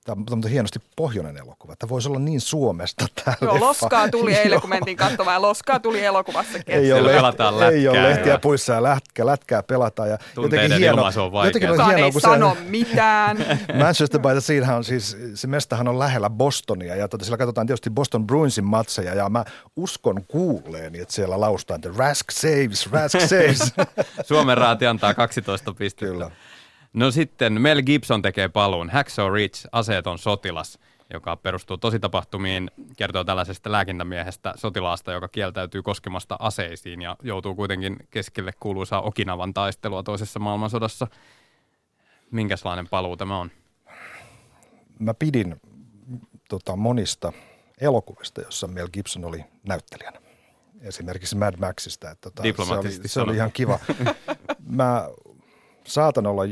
Tämä 0.04 0.22
on 0.30 0.42
hienosti 0.50 0.78
pohjoinen 0.96 1.36
elokuva. 1.36 1.76
Tämä 1.76 1.88
voisi 1.90 2.08
olla 2.08 2.18
niin 2.18 2.40
Suomesta 2.40 3.06
tämä 3.24 3.36
Joo, 3.40 3.52
leffa. 3.54 3.66
Loskaa 3.66 4.08
tuli 4.08 4.34
eilen, 4.34 4.60
kun 4.60 4.70
mentiin 4.70 4.96
katsomaan, 4.96 5.42
Loskaa 5.42 5.80
tuli 5.80 6.04
elokuvassa. 6.04 6.58
Ei 6.66 6.92
ole, 6.92 7.12
pelataan 7.12 7.60
lehti, 7.60 7.74
ei 7.74 7.88
ole 7.88 7.96
lätkää 7.98 8.14
lehtiä 8.16 8.32
ja- 8.32 8.38
puissa 8.38 8.72
ja 8.72 8.82
lätkä, 8.82 9.26
lätkää 9.26 9.62
pelataan. 9.62 10.08
Ja 10.10 10.18
Tunteiden 10.34 10.82
ilmaisu 10.82 11.20
on 11.22 11.32
vaikeaa. 11.32 11.48
jotenkin 11.48 11.70
on 11.80 11.86
hienoa, 11.86 12.06
ei 12.06 12.12
kun 12.12 12.20
sano 12.20 12.54
se, 12.54 12.60
mitään. 12.60 13.36
Manchester 13.84 14.20
by 14.20 14.28
the 14.28 14.40
Seahan 14.40 14.76
on 14.76 14.84
siis, 14.84 15.16
se 15.34 15.46
mestahan 15.46 15.88
on 15.88 15.98
lähellä 15.98 16.30
Bostonia 16.30 16.96
ja 16.96 17.08
tota, 17.08 17.24
siellä 17.24 17.38
katsotaan 17.38 17.66
tietysti 17.66 17.90
Boston 17.90 18.26
Bruinsin 18.26 18.64
matseja 18.64 19.14
ja 19.14 19.28
mä 19.28 19.44
uskon 19.76 20.24
kuulleeni, 20.28 20.98
että 21.00 21.14
siellä 21.14 21.40
laustaan, 21.40 21.76
että 21.84 21.90
Rask 21.96 22.30
saves, 22.30 22.92
Rask 22.92 23.20
saves. 23.28 23.74
Suomen 24.26 24.58
raati 24.58 24.86
antaa 24.86 25.14
12 25.14 25.72
pistettä. 25.74 26.12
Kyllä. 26.12 26.30
No 26.92 27.10
sitten 27.10 27.60
Mel 27.60 27.82
Gibson 27.82 28.22
tekee 28.22 28.48
paluun. 28.48 28.90
Hacksaw 28.90 29.32
Ridge, 29.32 29.58
aseeton 29.72 30.18
sotilas, 30.18 30.78
joka 31.12 31.36
perustuu 31.36 31.76
tositapahtumiin, 31.76 32.70
kertoo 32.96 33.24
tällaisesta 33.24 33.72
lääkintämiehestä 33.72 34.54
sotilaasta, 34.56 35.12
joka 35.12 35.28
kieltäytyy 35.28 35.82
koskemasta 35.82 36.36
aseisiin 36.38 37.02
ja 37.02 37.16
joutuu 37.22 37.54
kuitenkin 37.54 37.96
keskelle 38.10 38.52
kuuluisaa 38.60 39.02
Okinavan 39.02 39.54
taistelua 39.54 40.02
toisessa 40.02 40.40
maailmansodassa. 40.40 41.06
Minkälainen 42.30 42.88
paluu 42.88 43.16
tämä 43.16 43.38
on? 43.38 43.50
mä 45.02 45.14
pidin 45.14 45.60
tota, 46.48 46.76
monista 46.76 47.32
elokuvista, 47.80 48.40
jossa 48.40 48.66
Mel 48.66 48.88
Gibson 48.92 49.24
oli 49.24 49.44
näyttelijänä. 49.68 50.20
Esimerkiksi 50.80 51.36
Mad 51.36 51.54
Maxista. 51.58 52.10
Että, 52.10 52.30
tota, 52.30 52.64
se, 52.64 52.74
oli, 52.74 53.08
se 53.08 53.20
oli 53.20 53.36
ihan 53.36 53.52
kiva. 53.52 53.78
Mä 54.66 55.08
saatan 55.86 56.26
olla, 56.26 56.42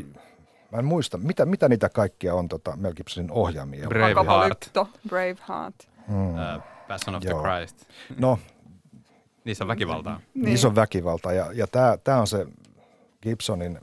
mä 0.72 0.78
en 0.78 0.84
muista, 0.84 1.18
mitä, 1.18 1.46
mitä 1.46 1.68
niitä 1.68 1.88
kaikkia 1.88 2.34
on 2.34 2.48
tota 2.48 2.76
Mel 2.76 2.94
Gibsonin 2.94 3.30
ohjaamia. 3.30 3.88
Braveheart. 3.88 4.70
Braveheart. 5.08 5.74
Hmm. 6.08 6.30
Uh, 6.30 6.62
Passion 6.88 7.16
of 7.16 7.24
Joo. 7.24 7.40
the 7.40 7.48
Christ. 7.48 7.88
No, 8.18 8.38
Niissä 9.44 9.64
on 9.64 9.68
väkivaltaa. 9.68 10.20
Niin. 10.34 10.44
Niissä 10.44 10.68
on 10.68 10.74
väkivalta 10.74 11.32
ja, 11.32 11.52
ja 11.52 11.66
tämä 12.04 12.20
on 12.20 12.26
se 12.26 12.46
Gibsonin 13.22 13.80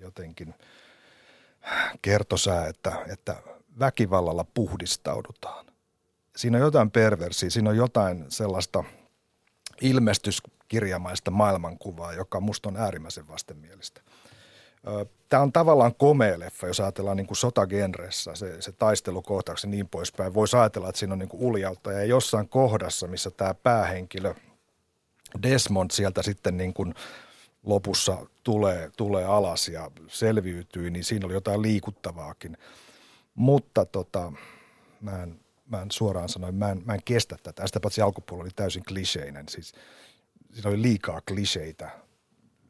jotenkin 0.00 0.54
kertosää, 2.02 2.66
että, 2.66 2.92
että 3.12 3.36
väkivallalla 3.78 4.44
puhdistaudutaan. 4.54 5.66
Siinä 6.36 6.58
on 6.58 6.64
jotain 6.64 6.90
perversiä, 6.90 7.50
siinä 7.50 7.70
on 7.70 7.76
jotain 7.76 8.24
sellaista 8.28 8.84
ilmestyskirjamaista 9.80 11.30
maailmankuvaa, 11.30 12.12
joka 12.12 12.40
musta 12.40 12.68
on 12.68 12.76
äärimmäisen 12.76 13.28
vastenmielistä. 13.28 14.00
Tämä 15.28 15.42
on 15.42 15.52
tavallaan 15.52 15.94
komea 15.94 16.38
leffa, 16.38 16.66
jos 16.66 16.80
ajatellaan 16.80 17.16
niin 17.16 17.26
sotagenressä, 17.32 18.34
se, 18.34 18.62
se 18.62 18.72
taistelukohtaus 18.72 19.66
niin 19.66 19.88
poispäin. 19.88 20.34
Voisi 20.34 20.56
ajatella, 20.56 20.88
että 20.88 20.98
siinä 20.98 21.12
on 21.12 21.18
niin 21.18 21.28
uljautta 21.32 21.92
ja 21.92 22.04
jossain 22.04 22.48
kohdassa, 22.48 23.06
missä 23.06 23.30
tämä 23.30 23.54
päähenkilö 23.54 24.34
Desmond 25.42 25.90
sieltä 25.90 26.22
sitten 26.22 26.56
niin 26.56 26.74
kuin 26.74 26.94
lopussa 27.62 28.26
tulee, 28.42 28.90
tulee 28.96 29.24
alas 29.24 29.68
ja 29.68 29.90
selviytyy, 30.08 30.90
niin 30.90 31.04
siinä 31.04 31.26
oli 31.26 31.34
jotain 31.34 31.62
liikuttavaakin. 31.62 32.56
Mutta 33.34 33.84
tota, 33.84 34.32
mä, 35.00 35.22
en, 35.22 35.40
mä 35.66 35.82
en 35.82 35.90
suoraan 35.90 36.28
sanoin, 36.28 36.54
mä 36.54 36.76
mä 36.84 36.94
en 36.94 37.02
kestä 37.04 37.36
tätä. 37.42 37.66
Sitä 37.66 37.80
paitsi 37.80 38.00
alkupuolella 38.00 38.44
oli 38.44 38.50
täysin 38.56 38.84
kliseinen. 38.84 39.48
Siis, 39.48 39.72
siinä 40.54 40.70
oli 40.70 40.82
liikaa 40.82 41.20
kliseitä 41.28 41.90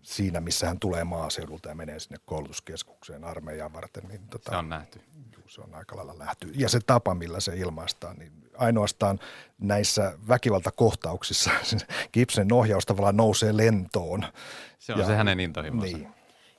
siinä, 0.02 0.40
missä 0.40 0.66
hän 0.66 0.78
tulee 0.80 1.04
maaseudulta 1.04 1.68
ja 1.68 1.74
menee 1.74 2.00
sinne 2.00 2.18
koulutuskeskukseen 2.24 3.24
armeijaan 3.24 3.72
varten. 3.72 4.02
Niin 4.08 4.28
tota, 4.28 4.50
Se 4.50 4.56
on 4.56 4.68
nähty. 4.68 5.00
Juu, 5.36 5.44
se 5.48 5.60
on 5.60 5.74
aika 5.74 5.96
lailla 5.96 6.18
lähty. 6.18 6.52
Ja 6.54 6.68
se 6.68 6.78
tapa, 6.86 7.14
millä 7.14 7.40
se 7.40 7.56
ilmaistaan, 7.56 8.16
niin 8.18 8.32
ainoastaan 8.56 9.18
näissä 9.58 10.18
väkivaltakohtauksissa 10.28 11.50
Gibsonin 12.12 12.52
ohjaus 12.52 12.86
tavallaan 12.86 13.16
nousee 13.16 13.56
lentoon. 13.56 14.24
Se 14.78 14.92
on 14.92 14.98
Ja- 14.98 15.06
se 15.06 15.14
hänen 15.16 15.40
intohimonsa. 15.40 15.96
Niin. 15.96 16.08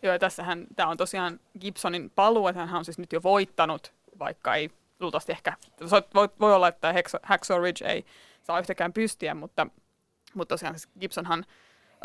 Joo, 0.03 0.13
ja 0.13 0.19
tässähän 0.19 0.67
tämä 0.75 0.89
on 0.89 0.97
tosiaan 0.97 1.39
Gibsonin 1.59 2.09
paluu, 2.09 2.47
että 2.47 2.65
hän 2.65 2.77
on 2.79 2.85
siis 2.85 2.97
nyt 2.97 3.13
jo 3.13 3.23
voittanut, 3.23 3.93
vaikka 4.19 4.55
ei 4.55 4.69
luultavasti 4.99 5.31
ehkä, 5.31 5.53
voi, 6.15 6.29
voi 6.39 6.53
olla, 6.55 6.67
että 6.67 6.91
Hacksaw- 6.91 7.19
Hacksaw 7.23 7.61
Ridge 7.63 7.85
ei 7.85 8.05
saa 8.43 8.59
yhtäkään 8.59 8.93
pystiä, 8.93 9.33
mutta, 9.35 9.67
mutta 10.33 10.53
tosiaan 10.53 10.79
siis 10.79 10.89
Gibsonhan 10.99 11.45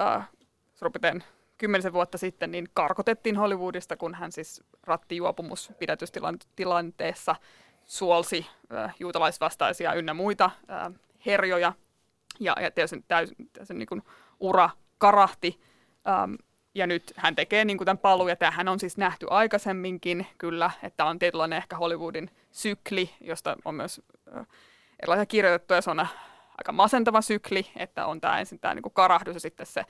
äh, 0.01 0.29
suurin 0.77 1.25
kymmenisen 1.59 1.93
vuotta 1.93 2.19
sitten 2.19 2.51
niin 2.51 2.69
karkotettiin 2.75 3.37
Hollywoodista, 3.37 3.97
kun 3.97 4.15
hän 4.15 4.33
siis 4.33 4.65
rattijuopumus 4.83 5.73
pidätystilanteessa 5.79 7.37
suolsi 7.85 8.47
äh, 8.75 8.95
juutalaisvastaisia 9.01 9.95
ynnä 9.95 10.15
muita 10.15 10.51
äh, 10.71 10.93
herjoja. 11.27 11.73
Ja, 12.41 12.57
ja 12.61 12.71
tietysti 12.71 13.05
täysin, 13.09 13.37
täysin 13.53 13.79
niin 13.79 13.87
kuin 13.87 14.03
ura 14.41 14.71
karahti. 14.99 15.61
Ähm, 16.09 16.35
ja 16.75 16.87
nyt 16.87 17.13
hän 17.17 17.35
tekee 17.35 17.65
niin 17.65 17.79
kuin 17.79 17.85
tämän 17.87 17.99
paluu, 17.99 18.29
ja 18.29 18.37
tämähän 18.37 18.69
on 18.69 18.81
siis 18.81 18.97
nähty 18.97 19.27
aikaisemminkin 19.31 20.27
kyllä, 20.39 20.71
että 20.83 21.05
on 21.05 21.19
tietynlainen 21.19 21.57
ehkä 21.57 21.77
Hollywoodin 21.77 22.31
sykli, 22.51 23.11
josta 23.21 23.57
on 23.65 23.75
myös 23.75 24.01
äh, 24.37 24.47
erilaisia 25.01 25.27
kirjoitettuja, 25.27 25.81
se 25.81 25.91
on 25.91 26.01
aika 26.59 26.73
masentava 26.73 27.21
sykli, 27.21 27.67
että 27.77 28.07
on 28.07 28.21
tämä 28.21 28.39
ensin 28.39 28.59
tämä 28.59 28.75
niin 28.75 28.83
kuin 28.83 28.93
karahdus 28.93 29.35
ja 29.35 29.41
sitten 29.41 29.67
se 29.67 29.85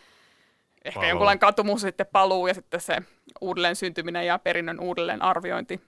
ehkä 0.86 1.00
Paluu. 1.00 1.08
jonkunlainen 1.08 1.38
katumus, 1.38 1.80
sitten 1.80 2.06
paluu 2.12 2.46
ja 2.46 2.54
sitten 2.54 2.80
se 2.80 3.02
uudelleen 3.40 3.76
syntyminen 3.76 4.26
ja 4.26 4.38
perinnön 4.38 4.80
uudelleen 4.80 5.22
arviointi. 5.22 5.80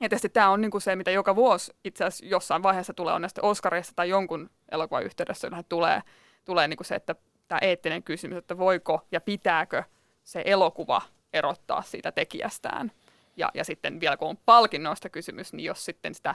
Ja 0.00 0.08
tietysti 0.08 0.28
tämä 0.28 0.50
on 0.50 0.60
niin 0.60 0.70
kuin 0.70 0.80
se, 0.80 0.96
mitä 0.96 1.10
joka 1.10 1.36
vuosi 1.36 1.72
itse 1.84 2.04
asiassa 2.04 2.26
jossain 2.26 2.62
vaiheessa 2.62 2.94
tulee, 2.94 3.14
on 3.14 3.20
näistä 3.20 3.42
Oscarissa 3.42 3.92
tai 3.96 4.08
jonkun 4.08 4.50
elokuvan 4.72 5.04
yhteydessä, 5.04 5.48
johon 5.48 5.64
tulee, 5.68 6.02
tulee 6.44 6.68
niin 6.68 6.76
kuin 6.76 6.86
se, 6.86 6.94
että 6.94 7.14
tämä 7.48 7.58
eettinen 7.62 8.02
kysymys, 8.02 8.38
että 8.38 8.58
voiko 8.58 9.06
ja 9.12 9.20
pitääkö 9.20 9.82
se 10.24 10.42
elokuva 10.44 11.02
erottaa 11.32 11.82
siitä 11.82 12.12
tekijästään. 12.12 12.92
Ja, 13.36 13.50
ja 13.54 13.64
sitten 13.64 14.00
vielä 14.00 14.16
kun 14.16 14.28
on 14.28 14.36
palkinnoista 14.46 15.08
kysymys, 15.08 15.52
niin 15.52 15.64
jos 15.64 15.84
sitten 15.84 16.14
sitä, 16.14 16.34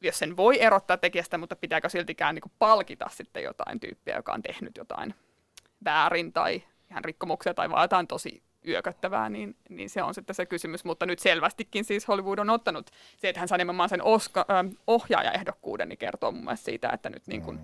jos 0.00 0.18
sen 0.18 0.36
voi 0.36 0.62
erottaa 0.62 0.96
tekijästä, 0.96 1.38
mutta 1.38 1.56
pitääkö 1.56 1.88
siltikään 1.88 2.34
niin 2.34 2.42
kuin 2.42 2.52
palkita 2.58 3.08
sitten 3.12 3.42
jotain 3.42 3.80
tyyppiä, 3.80 4.16
joka 4.16 4.32
on 4.32 4.42
tehnyt 4.42 4.76
jotain 4.76 5.14
väärin 5.84 6.32
tai 6.32 6.62
ihan 6.90 7.04
rikkomuksia 7.04 7.54
tai 7.54 7.70
vaan 7.70 7.84
jotain 7.84 8.06
tosi 8.06 8.42
yököttävää, 8.68 9.28
niin, 9.28 9.56
niin 9.68 9.90
se 9.90 10.02
on 10.02 10.14
sitten 10.14 10.34
se 10.34 10.46
kysymys. 10.46 10.84
Mutta 10.84 11.06
nyt 11.06 11.18
selvästikin 11.18 11.84
siis 11.84 12.08
Hollywood 12.08 12.38
on 12.38 12.50
ottanut 12.50 12.90
se, 13.16 13.28
että 13.28 13.40
hän 13.40 13.48
saa 13.48 13.58
nimenomaan 13.58 13.88
sen 13.88 14.02
Oscar, 14.02 14.44
äh, 14.50 14.70
ohjaajaehdokkuuden, 14.86 15.88
niin 15.88 15.98
kertoo 15.98 16.32
mun 16.32 16.44
mielestä 16.44 16.64
siitä, 16.64 16.90
että 16.92 17.10
nyt, 17.10 17.26
niin 17.26 17.42
kuin, 17.42 17.60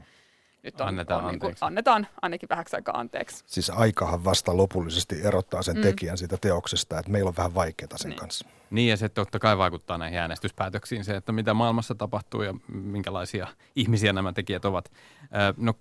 nyt 0.62 0.80
on, 0.80 0.88
Annetaan 0.88 1.24
on 1.24 1.30
niin 1.30 1.40
kuin, 1.40 1.48
anteeksi. 1.48 1.64
annetaan 1.64 2.06
ainakin 2.22 2.48
vähäksi 2.48 2.76
aikaa 2.76 2.98
anteeksi. 3.00 3.44
Siis 3.46 3.70
aikahan 3.70 4.24
vasta 4.24 4.56
lopullisesti 4.56 5.20
erottaa 5.24 5.62
sen 5.62 5.76
Mm. 5.76 5.82
tekijän 5.82 6.18
siitä 6.18 6.36
teoksesta, 6.40 6.98
että 6.98 7.10
meillä 7.12 7.28
on 7.28 7.36
vähän 7.36 7.54
vaikeaa 7.54 7.88
sen 7.98 8.08
Niin. 8.08 8.18
kanssa. 8.18 8.46
Niin 8.70 8.90
ja 8.90 8.96
se 8.96 9.08
totta 9.08 9.38
kai 9.38 9.58
vaikuttaa 9.58 9.98
näihin 9.98 10.18
äänestyspäätöksiin 10.18 11.04
se, 11.04 11.16
että 11.16 11.32
mitä 11.32 11.54
maailmassa 11.54 11.94
tapahtuu 11.94 12.42
ja 12.42 12.54
minkälaisia 12.68 13.46
ihmisiä 13.76 14.12
nämä 14.12 14.32
tekijät 14.32 14.64
ovat. 14.64 14.92
Ö, 15.22 15.54
No 15.56 15.74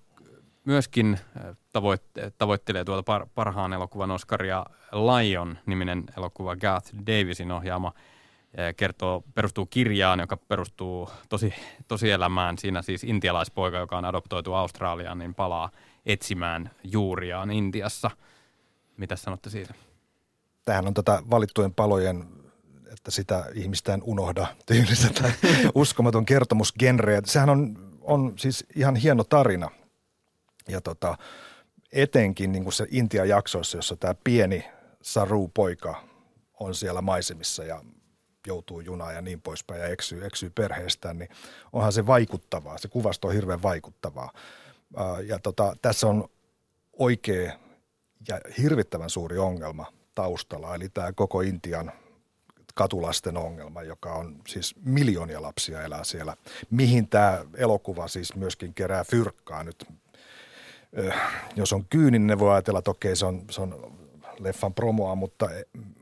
myöskin 0.66 1.20
ö, 1.46 1.56
tavoitte- 1.72 2.32
tavoittelee 2.38 2.86
tuolta 2.86 3.20
par- 3.20 3.28
parhaan 3.36 3.74
elokuvan 3.74 4.12
Oscaria 4.12 4.66
Lion-niminen 4.92 6.04
elokuva 6.18 6.56
Garth 6.56 6.94
Davisin 7.08 7.52
ohjaama 7.52 7.94
ö, 8.60 8.74
kertoo, 8.74 9.24
perustuu 9.36 9.66
kirjaan, 9.66 10.20
joka 10.20 10.38
perustuu 10.38 11.10
tosi, 11.30 11.54
tosielämään. 11.88 12.58
Siinä 12.58 12.82
siis 12.82 13.04
intialaispoika, 13.04 13.78
joka 13.78 13.98
on 13.98 14.06
adoptoitu 14.06 14.54
Australiaan, 14.54 15.18
niin 15.18 15.36
palaa 15.36 15.70
etsimään 16.06 16.72
juuriaan 16.84 17.52
Intiassa. 17.52 18.12
Mitä 18.98 19.16
sanotte 19.16 19.50
siitä? 19.50 19.74
Tämähän 20.66 20.88
on 20.88 20.94
tätä 20.94 21.24
valittujen 21.30 21.74
palojen, 21.74 22.28
että 22.92 23.12
sitä 23.12 23.46
ihmistä 23.54 23.94
en 23.94 24.04
unohda 24.04 24.48
tyylistä 24.66 25.22
tai 25.22 25.32
uskomaton 25.76 26.26
kertomus 26.26 26.74
genreä. 26.80 27.22
Sehän 27.26 27.50
on, 27.50 27.78
on 28.02 28.34
siis 28.38 28.66
ihan 28.76 28.96
hieno 28.96 29.24
tarina. 29.24 29.70
Ja 30.68 30.82
tota, 30.82 31.18
etenkin 31.92 32.52
niin 32.52 32.64
kuin 32.64 32.74
se 32.74 32.88
Intian 32.90 33.30
jaksoissa, 33.30 33.78
jossa 33.78 33.96
tämä 33.96 34.16
pieni 34.24 34.66
Saru-poika 35.02 36.04
on 36.60 36.76
siellä 36.76 37.02
maisemissa 37.02 37.64
ja 37.64 37.84
joutuu 38.48 38.80
junaan 38.80 39.16
ja 39.16 39.22
niin 39.22 39.42
poispäin 39.42 39.82
ja 39.82 39.88
eksyy, 39.88 40.26
eksyy 40.26 40.50
perheestään, 40.50 41.20
niin 41.20 41.30
onhan 41.74 41.94
se 41.94 42.08
vaikuttavaa. 42.08 42.78
Se 42.78 42.88
kuvasto 42.88 43.28
on 43.28 43.34
hirveän 43.34 43.62
vaikuttavaa. 43.62 44.32
Ja 45.26 45.40
tota, 45.40 45.76
tässä 45.82 46.08
on 46.08 46.30
oikea 46.94 47.54
ja 48.28 48.40
hirvittävän 48.58 49.10
suuri 49.10 49.38
ongelma 49.38 49.86
taustalla, 50.16 50.76
eli 50.76 50.90
tämä 50.90 51.14
koko 51.14 51.42
Intian 51.42 51.92
katulasten 52.76 53.38
ongelma, 53.38 53.84
joka 53.84 54.14
on 54.14 54.42
siis 54.48 54.76
miljoonia 54.86 55.42
lapsia 55.42 55.82
elää 55.82 56.04
siellä. 56.04 56.38
Mihin 56.70 57.08
tämä 57.08 57.46
elokuva 57.56 58.08
siis 58.08 58.36
myöskin 58.36 58.74
kerää 58.74 59.04
fyrkkaa 59.04 59.64
nyt. 59.64 59.86
Jos 61.56 61.74
on 61.74 61.86
kyyninen, 61.90 62.28
ne 62.28 62.40
voi 62.40 62.52
ajatella, 62.52 62.80
että 62.80 62.92
okei, 62.92 63.16
se 63.16 63.26
on, 63.26 63.42
se 63.50 63.62
on 63.62 63.94
leffan 64.40 64.74
promoa, 64.74 65.16
mutta 65.16 65.50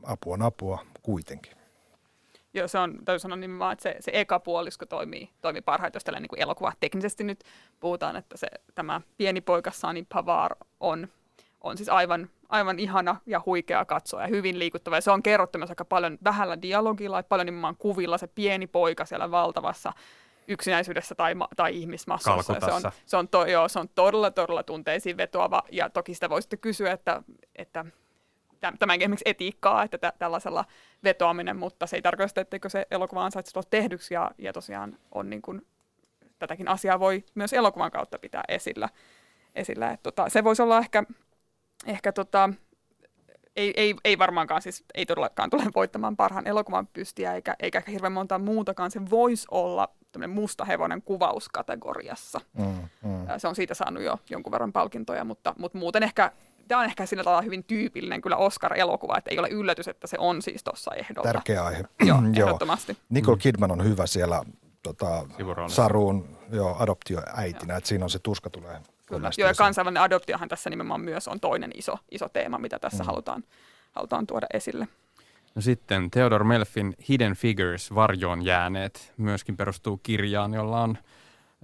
apua 0.04 0.34
on 0.34 0.42
apua 0.42 0.86
kuitenkin. 1.02 1.54
Joo, 2.54 2.68
se 2.68 2.78
on, 2.78 2.98
täytyy 3.06 3.20
sanoa 3.20 3.36
nimenomaan, 3.36 3.74
että 3.74 3.84
se, 3.84 3.96
se 4.00 4.12
eka 4.14 4.40
puolisko 4.40 4.86
toimii, 4.86 5.30
toimii 5.42 5.62
parhaiten, 5.62 5.98
jos 5.98 6.04
tällainen 6.04 6.30
niin 6.32 6.44
elokuva 6.44 6.74
teknisesti 6.80 7.24
nyt 7.24 7.44
puhutaan, 7.80 8.16
että 8.16 8.38
se, 8.38 8.48
tämä 8.76 9.02
pieni 9.18 9.42
poika 9.42 9.72
Sani 9.72 10.06
Pavar 10.14 10.56
on, 10.80 11.08
on 11.62 11.78
siis 11.78 11.90
aivan, 11.90 12.30
aivan 12.50 12.80
ihana 12.80 13.16
ja 13.26 13.42
huikea 13.46 13.86
katsoa 13.86 14.22
ja 14.22 14.28
hyvin 14.28 14.60
liikuttava. 14.60 14.98
Ja 14.98 15.02
se 15.02 15.12
on 15.12 15.24
kerrottu 15.24 15.58
myös 15.58 15.70
aika 15.70 15.86
paljon 15.86 16.18
vähällä 16.24 16.62
dialogilla, 16.62 17.20
että 17.20 17.30
paljon 17.30 17.46
nimenomaan 17.46 17.78
kuvilla 17.78 18.18
se 18.18 18.28
pieni 18.28 18.68
poika 18.68 19.06
siellä 19.06 19.32
valtavassa 19.32 19.94
yksinäisyydessä 20.52 21.16
tai, 21.16 21.34
tai 21.56 21.78
ihmismassassa. 21.78 22.60
Se 22.60 22.72
on, 22.72 22.92
se, 23.06 23.18
on 23.18 23.28
to, 23.28 23.46
joo, 23.46 23.68
se 23.68 23.80
on 23.80 23.90
todella, 23.90 24.32
todella 24.32 24.64
tunteisiin 24.64 25.18
vetoava 25.18 25.64
ja 25.72 25.90
toki 25.90 26.14
sitä 26.14 26.30
voisitte 26.30 26.58
kysyä, 26.58 26.92
että, 26.92 27.24
että 27.56 27.86
tämänkin 28.80 29.06
esimerkiksi 29.06 29.30
etiikkaa, 29.30 29.84
että 29.84 29.98
tä, 29.98 30.14
tällaisella 30.20 30.66
vetoaminen, 31.04 31.58
mutta 31.58 31.88
se 31.88 31.96
ei 31.96 32.02
tarkoita, 32.02 32.42
etteikö 32.42 32.70
se 32.70 32.88
elokuva 32.92 33.26
ansaitse 33.26 33.54
tulla 33.54 33.68
tehdyksi 33.70 34.14
ja, 34.14 34.32
ja 34.38 34.54
tosiaan 34.54 34.98
on 35.12 35.30
niin 35.30 35.42
kuin, 35.42 35.68
tätäkin 36.40 36.68
asiaa 36.68 37.00
voi 37.00 37.24
myös 37.36 37.54
elokuvan 37.54 37.92
kautta 37.92 38.20
pitää 38.20 38.44
esillä. 38.48 38.90
esillä. 39.56 39.92
että 39.92 40.04
tota, 40.04 40.30
se 40.30 40.44
voisi 40.44 40.62
olla 40.62 40.78
ehkä, 40.78 41.04
ehkä 41.86 42.12
tota, 42.12 42.50
ei, 43.56 43.74
ei, 43.78 43.96
ei 44.04 44.18
varmaankaan 44.18 44.62
siis, 44.62 44.84
ei 44.94 45.06
todellakaan 45.06 45.50
tule 45.50 45.64
voittamaan 45.76 46.16
parhaan 46.16 46.48
elokuvan 46.48 46.88
pystiä, 46.88 47.34
eikä, 47.34 47.56
eikä 47.60 47.82
hirveän 47.88 48.12
monta 48.12 48.40
muutakaan. 48.40 48.92
Se 48.92 49.02
voisi 49.10 49.48
olla 49.52 49.90
tämmöinen 50.12 50.36
musta 50.36 50.66
hevonen 50.66 51.02
kuvauskategoriassa. 51.02 52.42
Mm, 52.58 52.66
mm. 53.04 53.28
Se 53.38 53.48
on 53.48 53.56
siitä 53.56 53.74
saanut 53.74 54.04
jo 54.04 54.20
jonkun 54.30 54.52
verran 54.52 54.74
palkintoja, 54.74 55.24
mutta, 55.24 55.56
mutta 55.58 55.78
muuten 55.78 56.04
ehkä 56.04 56.32
tämä 56.68 56.82
on 56.82 56.86
ehkä 56.86 57.06
sillä 57.06 57.24
tavalla 57.24 57.42
hyvin 57.42 57.64
tyypillinen 57.64 58.22
kyllä 58.22 58.38
Oscar-elokuva, 58.38 59.18
että 59.18 59.32
ei 59.32 59.40
ole 59.40 59.50
yllätys, 59.50 59.88
että 59.88 60.08
se 60.08 60.18
on 60.20 60.42
siis 60.42 60.64
tuossa 60.64 60.96
ehdolla. 60.96 61.34
Tärkeä 61.34 61.64
aihe. 61.64 61.84
joo, 62.06 62.20
ehdottomasti. 62.36 62.98
Nicole 63.10 63.38
Kidman 63.38 63.72
on 63.72 63.84
hyvä 63.84 64.08
siellä 64.08 64.44
tota, 64.84 65.28
Saruun 65.68 66.38
jo 66.52 66.76
adoptioäitinä, 66.80 67.78
että 67.78 67.88
siinä 67.88 68.06
on 68.06 68.10
se 68.10 68.20
tuska 68.20 68.50
tulee. 68.50 68.80
Kyllä, 69.18 69.32
joo, 69.38 69.48
ja 69.48 69.54
kansainvälinen 69.54 70.04
adoptiohan 70.04 70.50
tässä 70.50 70.70
nimenomaan 70.70 71.02
myös 71.02 71.28
on 71.28 71.40
toinen 71.40 71.72
iso, 71.76 71.98
iso 72.12 72.30
teema, 72.30 72.58
mitä 72.58 72.80
tässä 72.80 73.04
mm. 73.04 73.08
halutaan, 73.08 73.44
halutaan 73.92 74.28
tuoda 74.28 74.48
esille. 74.54 74.88
No 75.56 75.62
sitten 75.62 76.12
Theodore 76.12 76.44
Melfin 76.44 76.94
Hidden 77.10 77.34
Figures, 77.36 77.96
varjoon 77.96 78.46
jääneet, 78.46 79.14
myöskin 79.18 79.58
perustuu 79.58 79.98
kirjaan, 80.04 80.54
jolla 80.54 80.82
on 80.82 80.98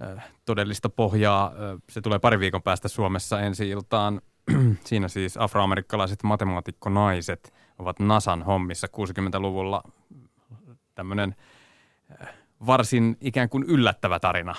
äh, 0.02 0.24
todellista 0.44 0.88
pohjaa. 0.88 1.46
Äh, 1.46 1.78
se 1.90 2.00
tulee 2.00 2.18
pari 2.18 2.38
viikon 2.38 2.62
päästä 2.62 2.88
Suomessa 2.88 3.40
ensi 3.40 3.68
iltaan. 3.68 4.20
Siinä 4.84 5.08
siis 5.08 5.36
afroamerikkalaiset 5.36 6.22
matemaatikkonaiset 6.22 7.54
ovat 7.78 8.00
NASAn 8.00 8.42
hommissa 8.42 8.86
60-luvulla. 8.86 9.82
Tämmöinen 10.94 11.34
äh, 12.22 12.28
varsin 12.66 13.16
ikään 13.20 13.48
kuin 13.48 13.64
yllättävä 13.64 14.20
tarina. 14.20 14.54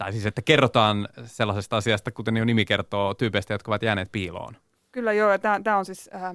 Tai 0.00 0.12
siis, 0.12 0.26
että 0.26 0.42
kerrotaan 0.42 1.08
sellaisesta 1.24 1.76
asiasta, 1.76 2.10
kuten 2.10 2.36
jo 2.36 2.44
nimi 2.44 2.64
kertoo, 2.64 3.14
tyypeistä, 3.14 3.54
jotka 3.54 3.70
ovat 3.70 3.82
jääneet 3.82 4.12
piiloon. 4.12 4.56
Kyllä 4.92 5.12
joo, 5.12 5.38
tämä 5.38 5.76
on 5.76 5.84
siis... 5.84 6.10
Äh 6.14 6.34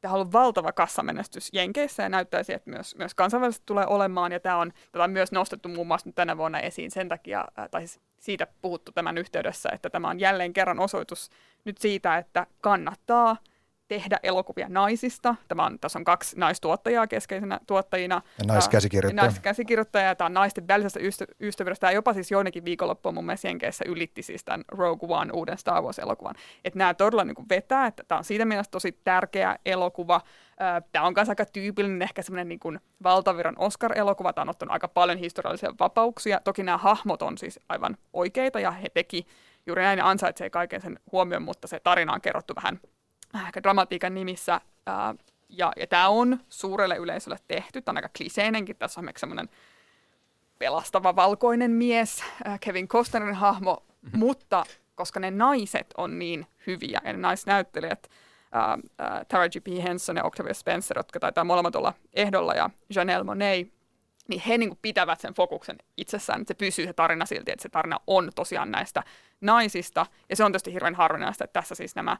tämä 0.00 0.14
on 0.14 0.20
ollut 0.20 0.32
valtava 0.32 0.72
kassamenestys 0.72 1.50
Jenkeissä 1.52 2.02
ja 2.02 2.08
näyttäisi, 2.08 2.52
että 2.52 2.70
myös, 2.70 2.96
myös 2.96 3.14
kansainvälisesti 3.14 3.66
tulee 3.66 3.86
olemaan. 3.86 4.32
Ja 4.32 4.40
tämä 4.40 4.56
on, 4.56 4.72
tätä 4.92 5.04
on 5.04 5.10
myös 5.10 5.32
nostettu 5.32 5.68
muun 5.68 5.86
muassa 5.86 6.10
tänä 6.14 6.36
vuonna 6.36 6.60
esiin 6.60 6.90
sen 6.90 7.08
takia, 7.08 7.44
tai 7.70 7.80
siis 7.80 8.00
siitä 8.20 8.46
puhuttu 8.62 8.92
tämän 8.92 9.18
yhteydessä, 9.18 9.68
että 9.72 9.90
tämä 9.90 10.08
on 10.08 10.20
jälleen 10.20 10.52
kerran 10.52 10.80
osoitus 10.80 11.30
nyt 11.64 11.78
siitä, 11.78 12.18
että 12.18 12.46
kannattaa– 12.60 13.36
tehdä 13.88 14.16
elokuvia 14.22 14.66
naisista. 14.68 15.34
Tämä 15.48 15.66
on, 15.66 15.78
tässä 15.78 15.98
on 15.98 16.04
kaksi 16.04 16.38
naistuottajaa 16.38 17.06
keskeisenä 17.06 17.60
tuottajina. 17.66 18.22
Ja 18.38 18.44
naiskäsikirjoittaja. 18.46 19.22
Naiskäsikirjoittaja. 19.22 20.14
Tämä 20.14 20.26
on 20.26 20.34
naisten 20.34 20.68
välisestä 20.68 21.00
ystä, 21.00 21.24
ystävyydestä. 21.40 21.80
Tämä 21.80 21.92
jopa 21.92 22.12
siis 22.12 22.30
joidenkin 22.30 22.64
viikonloppuun 22.64 23.14
mun 23.14 23.26
mielestä 23.26 23.48
Jenkeissä 23.48 23.84
ylitti 23.88 24.22
siis 24.22 24.44
tämän 24.44 24.64
Rogue 24.68 25.16
One, 25.16 25.32
uuden 25.32 25.58
Star 25.58 25.82
Wars-elokuvan. 25.82 26.34
Että 26.64 26.78
nämä 26.78 26.94
todella 26.94 27.24
niin 27.24 27.34
kuin 27.34 27.48
vetää, 27.48 27.86
että 27.86 28.04
tämä 28.08 28.18
on 28.18 28.24
siitä 28.24 28.44
mielessä 28.44 28.70
tosi 28.70 28.92
tärkeä 29.04 29.56
elokuva. 29.66 30.20
Tämä 30.92 31.06
on 31.06 31.12
myös 31.16 31.28
aika 31.28 31.44
tyypillinen 31.44 32.02
ehkä 32.02 32.22
semmoinen 32.22 32.48
niin 32.48 32.60
kuin 32.60 32.80
valtaviran 33.02 33.58
Oscar-elokuva. 33.58 34.32
Tämä 34.32 34.42
on 34.42 34.48
ottanut 34.48 34.72
aika 34.72 34.88
paljon 34.88 35.18
historiallisia 35.18 35.74
vapauksia. 35.80 36.40
Toki 36.44 36.62
nämä 36.62 36.78
hahmot 36.78 37.22
on 37.22 37.38
siis 37.38 37.60
aivan 37.68 37.96
oikeita 38.12 38.60
ja 38.60 38.70
he 38.70 38.88
teki 38.88 39.26
juuri 39.66 39.82
näin 39.82 40.04
ansaitsee 40.04 40.50
kaiken 40.50 40.80
sen 40.80 41.00
huomioon, 41.12 41.42
mutta 41.42 41.68
se 41.68 41.80
tarina 41.80 42.12
on 42.12 42.20
kerrottu 42.20 42.54
vähän 42.56 42.80
ehkä 43.46 43.62
dramatiikan 43.62 44.14
nimissä. 44.14 44.60
Ää, 44.86 45.14
ja, 45.48 45.72
ja 45.76 45.86
tämä 45.86 46.08
on 46.08 46.38
suurelle 46.48 46.96
yleisölle 46.96 47.38
tehty. 47.48 47.82
Tämä 47.82 47.92
on 47.92 47.96
aika 47.96 48.10
kliseinenkin. 48.18 48.76
Tässä 48.76 49.00
on 49.00 49.08
semmoinen 49.16 49.48
pelastava 50.58 51.16
valkoinen 51.16 51.70
mies, 51.70 52.24
ää, 52.44 52.58
Kevin 52.60 52.88
Costnerin 52.88 53.34
hahmo, 53.34 53.82
mm-hmm. 54.02 54.18
mutta 54.18 54.64
koska 54.94 55.20
ne 55.20 55.30
naiset 55.30 55.94
on 55.96 56.18
niin 56.18 56.46
hyviä 56.66 57.00
ja 57.04 57.12
ne 57.12 57.18
naisnäyttelijät, 57.18 58.10
ää, 58.52 58.78
ää, 58.98 59.24
Tara 59.28 59.48
G.P. 59.48 59.66
Henson 59.82 60.16
ja 60.16 60.24
Octavia 60.24 60.54
Spencer, 60.54 60.98
jotka 60.98 61.20
taitaa 61.20 61.44
molemmat 61.44 61.76
olla 61.76 61.94
ehdolla, 62.14 62.54
ja 62.54 62.70
Janelle 62.94 63.24
Monet, 63.24 63.72
niin 64.28 64.42
he 64.46 64.58
niin 64.58 64.70
kuin 64.70 64.78
pitävät 64.82 65.20
sen 65.20 65.34
fokuksen 65.34 65.78
itsessään, 65.96 66.40
että 66.40 66.54
se 66.54 66.58
pysyy 66.58 66.86
se 66.86 66.92
tarina 66.92 67.26
silti, 67.26 67.50
että 67.50 67.62
se 67.62 67.68
tarina 67.68 68.00
on 68.06 68.30
tosiaan 68.34 68.70
näistä 68.70 69.02
naisista. 69.40 70.06
Ja 70.30 70.36
se 70.36 70.44
on 70.44 70.52
tietysti 70.52 70.72
hirveän 70.72 70.94
harvinaista, 70.94 71.44
että 71.44 71.60
tässä 71.60 71.74
siis 71.74 71.94
nämä 71.94 72.16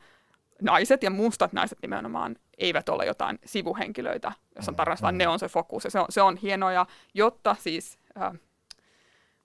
naiset 0.62 1.02
ja 1.02 1.10
mustat 1.10 1.52
naiset 1.52 1.78
nimenomaan 1.82 2.36
eivät 2.58 2.88
ole 2.88 3.06
jotain 3.06 3.38
sivuhenkilöitä, 3.44 4.32
jos 4.56 4.68
on 4.68 4.76
tarinassa, 4.76 5.02
vaan 5.02 5.18
ne 5.18 5.28
on 5.28 5.38
se 5.38 5.48
fokus. 5.48 5.84
Ja 5.84 5.90
se 5.90 5.98
on, 5.98 6.06
se 6.08 6.22
on 6.22 6.36
hienoa, 6.36 6.72
ja 6.72 6.86
jotta 7.14 7.56
siis 7.60 7.98
äh, 8.20 8.32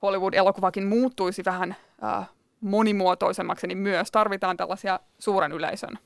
Hollywood-elokuvakin 0.02 0.86
muuttuisi 0.86 1.46
vähän 1.46 1.76
äh, 2.04 2.30
monimuotoisemmaksi, 2.62 3.68
niin 3.68 3.78
myös 3.78 4.12
tarvitaan 4.12 4.58
tällaisia 4.58 5.00
suuren 5.20 5.52
yleisön 5.52 6.00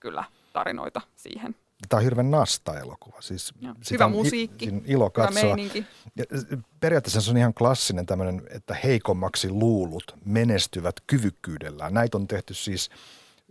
kyllä 0.00 0.24
tarinoita 0.52 1.00
siihen. 1.16 1.56
Tämä 1.88 1.98
on 1.98 2.04
hirveän 2.04 2.30
nasta 2.30 2.78
elokuva. 2.78 3.16
Siis 3.20 3.54
hyvä 3.90 4.08
musiikki, 4.08 4.72
ilo 4.84 5.10
katsoa. 5.10 5.56
Ja 6.16 6.24
periaatteessa 6.80 7.20
se 7.20 7.30
on 7.30 7.36
ihan 7.36 7.54
klassinen 7.54 8.06
tämmöinen, 8.06 8.42
että 8.50 8.74
heikommaksi 8.84 9.50
luulut 9.50 10.16
menestyvät 10.24 10.94
kyvykkyydellään. 11.06 11.94
Näitä 11.94 12.18
on 12.18 12.26
tehty 12.26 12.54
siis– 12.54 12.90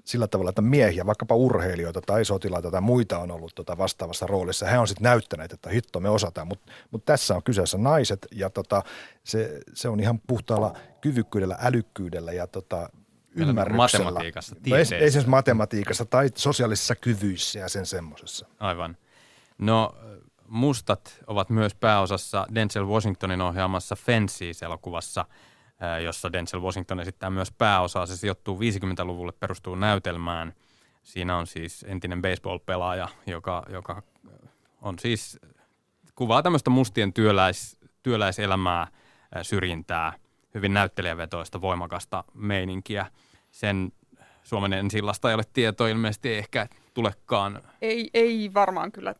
sillä 0.03 0.27
tavalla, 0.27 0.49
että 0.49 0.61
miehiä, 0.61 1.05
vaikkapa 1.05 1.35
urheilijoita 1.35 2.01
tai 2.01 2.25
sotilaita 2.25 2.71
tai 2.71 2.81
muita 2.81 3.19
on 3.19 3.31
ollut 3.31 3.55
tota 3.55 3.77
vastaavassa 3.77 4.27
roolissa. 4.27 4.65
He 4.65 4.79
on 4.79 4.87
sitten 4.87 5.03
näyttäneet, 5.03 5.51
että 5.51 5.69
hitto 5.69 5.99
me 5.99 6.09
osataan, 6.09 6.47
mutta 6.47 6.71
mut 6.91 7.05
tässä 7.05 7.35
on 7.35 7.43
kyseessä 7.43 7.77
naiset 7.77 8.27
ja 8.31 8.49
tota, 8.49 8.83
se, 9.23 9.59
se 9.73 9.89
on 9.89 9.99
ihan 9.99 10.19
puhtaalla 10.27 10.77
kyvykkyydellä, 11.01 11.57
älykkyydellä 11.61 12.31
ja 12.31 12.47
tota, 12.47 12.89
ymmärryksellä. 13.35 14.05
Matematiikassa, 14.05 14.55
no 14.67 14.75
ei, 14.75 14.85
ei 14.99 15.11
siis 15.11 15.27
matematiikassa 15.27 16.05
tai 16.05 16.29
sosiaalisissa 16.35 16.95
kyvyissä 16.95 17.59
ja 17.59 17.69
sen 17.69 17.85
semmoisessa. 17.85 18.45
Aivan. 18.59 18.97
No 19.57 19.95
mustat 20.47 21.19
ovat 21.27 21.49
myös 21.49 21.75
pääosassa 21.75 22.47
Denzel 22.55 22.87
Washingtonin 22.87 23.41
ohjaamassa 23.41 23.95
Fences-elokuvassa– 23.95 25.25
jossa 26.03 26.33
Denzel 26.33 26.61
Washington 26.61 26.99
esittää 26.99 27.29
myös 27.29 27.51
pääosaa. 27.51 28.05
Se 28.05 28.17
sijoittuu 28.17 28.59
50-luvulle, 28.59 29.31
perustuu 29.31 29.75
näytelmään. 29.75 30.53
Siinä 31.03 31.37
on 31.37 31.47
siis 31.47 31.85
entinen 31.87 32.21
baseball-pelaaja, 32.21 33.07
joka, 33.27 33.63
joka 33.69 34.01
on 34.81 34.99
siis, 34.99 35.39
kuvaa 36.15 36.43
tämmöistä 36.43 36.69
mustien 36.69 37.13
työläis, 37.13 37.77
työläiselämää, 38.03 38.87
syrjintää, 39.41 40.13
hyvin 40.53 40.73
näyttelijävetoista, 40.73 41.61
voimakasta 41.61 42.23
meininkiä. 42.33 43.05
Sen 43.51 43.91
Suomen 44.43 44.73
ensillasta 44.73 45.29
ei 45.29 45.35
ole 45.35 45.43
tietoa, 45.53 45.87
ilmeisesti 45.87 46.33
ehkä 46.33 46.67
tulekaan. 46.93 47.61
Ei, 47.81 48.09
ei 48.13 48.51
varmaan 48.53 48.91
kyllä 48.91 49.15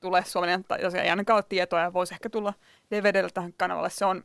tule 0.00 0.24
Suomen, 0.24 0.64
tai 0.64 0.78
ei 1.02 1.10
ainakaan 1.10 1.36
ole 1.36 1.44
tietoa, 1.48 1.80
ja 1.80 1.92
voisi 1.92 2.14
ehkä 2.14 2.30
tulla 2.30 2.54
DVDllä 2.90 3.30
tähän 3.34 3.52
kanavalle. 3.52 3.90
Se 3.90 4.04
on 4.04 4.24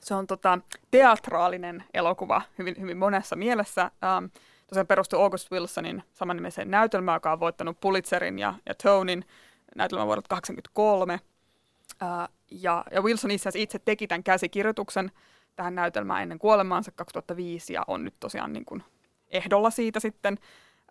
se 0.00 0.14
on 0.14 0.26
tota, 0.26 0.58
teatraalinen 0.90 1.84
elokuva 1.94 2.42
hyvin, 2.58 2.74
hyvin 2.80 2.96
monessa 2.96 3.36
mielessä. 3.36 3.82
Ähm, 3.82 4.24
tosiaan 4.66 4.86
perustuu 4.86 5.20
August 5.20 5.50
Wilsonin 5.52 6.02
samannimiseen 6.12 6.70
näytelmään, 6.70 7.16
joka 7.16 7.32
on 7.32 7.40
voittanut 7.40 7.80
Pulitzerin 7.80 8.38
ja, 8.38 8.54
ja 8.66 8.74
Tonin 8.74 9.24
näytelmän 9.76 10.06
vuodelta 10.06 10.28
1983. 10.28 11.20
Äh, 12.02 12.28
ja, 12.50 12.84
ja 12.92 13.02
Wilson 13.02 13.30
itse 13.30 13.48
asiassa 13.48 13.62
itse 13.62 13.78
teki 13.78 14.06
tämän 14.06 14.24
käsikirjoituksen 14.24 15.12
tähän 15.56 15.74
näytelmään 15.74 16.22
ennen 16.22 16.38
kuolemaansa 16.38 16.92
2005 16.92 17.72
ja 17.72 17.84
on 17.86 18.04
nyt 18.04 18.14
tosiaan 18.20 18.52
niin 18.52 18.64
kuin 18.64 18.82
ehdolla 19.28 19.70
siitä 19.70 20.00
sitten. 20.00 20.38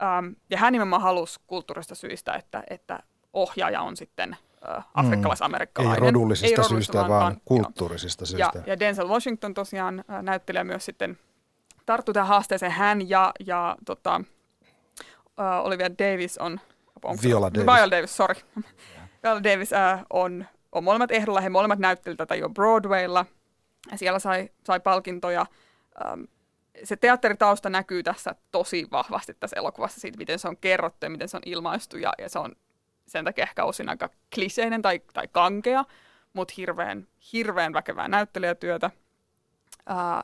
Ähm, 0.02 0.28
ja 0.50 0.58
hän 0.58 0.74
nimenomaan 0.74 1.02
halusi 1.02 1.40
kulttuurista 1.48 1.96
syistä, 1.96 2.34
että, 2.34 2.64
että 2.70 3.00
ohjaaja 3.34 3.82
on 3.82 3.98
sitten– 3.98 4.38
afrikkalais-amerikkalainen. 4.94 6.04
Ei 6.04 6.12
rodullisista 6.12 6.62
ei 6.62 6.70
syistä, 6.70 6.98
vaan, 6.98 7.10
vaan 7.10 7.42
kulttuurisista 7.46 8.26
syistä. 8.26 8.52
Ja, 8.56 8.64
ja 8.66 8.80
Denzel 8.80 9.08
Washington 9.08 9.54
tosiaan 9.54 10.04
näyttelee 10.22 10.64
myös 10.64 10.86
sitten 10.86 11.18
tarttu 11.86 12.14
tähän 12.14 12.28
haasteeseen. 12.28 12.72
Hän 12.72 13.10
ja, 13.10 13.32
ja 13.46 13.76
tota, 13.86 14.22
Olivia 15.64 15.90
Davis 15.90 16.38
on... 16.38 16.60
on 17.04 17.18
Viola 17.24 17.54
Davis. 17.54 17.66
Viola 17.66 17.92
Davis, 17.92 18.18
sorry. 18.18 18.36
Viola 19.24 19.44
Davis 19.44 19.74
äh, 19.74 20.06
on 20.10 20.46
on 20.72 20.84
molemmat 20.84 21.12
ehdolla, 21.12 21.42
he 21.42 21.50
molemmat 21.50 21.80
näyttelivät 21.80 22.18
tätä 22.18 22.36
jo 22.36 22.50
Broadwaylla, 22.50 23.26
ja 23.92 23.98
siellä 23.98 24.20
sai, 24.20 24.50
sai 24.66 24.80
palkintoja. 24.80 25.46
Ähm, 26.06 26.22
se 26.84 26.96
teatteritausta 26.96 27.70
näkyy 27.70 28.04
tässä 28.04 28.36
tosi 28.52 28.88
vahvasti 28.92 29.34
tässä 29.34 29.58
elokuvassa 29.58 30.00
siitä, 30.00 30.18
miten 30.18 30.40
se 30.40 30.48
on 30.48 30.58
kerrottu 30.58 31.06
ja 31.06 31.10
miten 31.10 31.30
se 31.30 31.38
on 31.38 31.44
ilmaistu, 31.46 31.98
ja, 31.98 32.14
ja 32.18 32.30
se 32.30 32.40
on 32.40 32.56
sen 33.10 33.26
takia 33.26 33.44
ehkä 33.44 33.66
osin 33.66 33.90
aika 33.90 34.10
kliseinen 34.36 34.82
tai, 34.82 35.02
tai 35.14 35.28
kankea, 35.28 35.86
mutta 36.34 36.54
hirveän, 36.58 37.08
hirveän 37.34 37.74
väkevää 37.74 38.08
näyttelijätyötä. 38.08 38.92
Ää, 39.86 40.24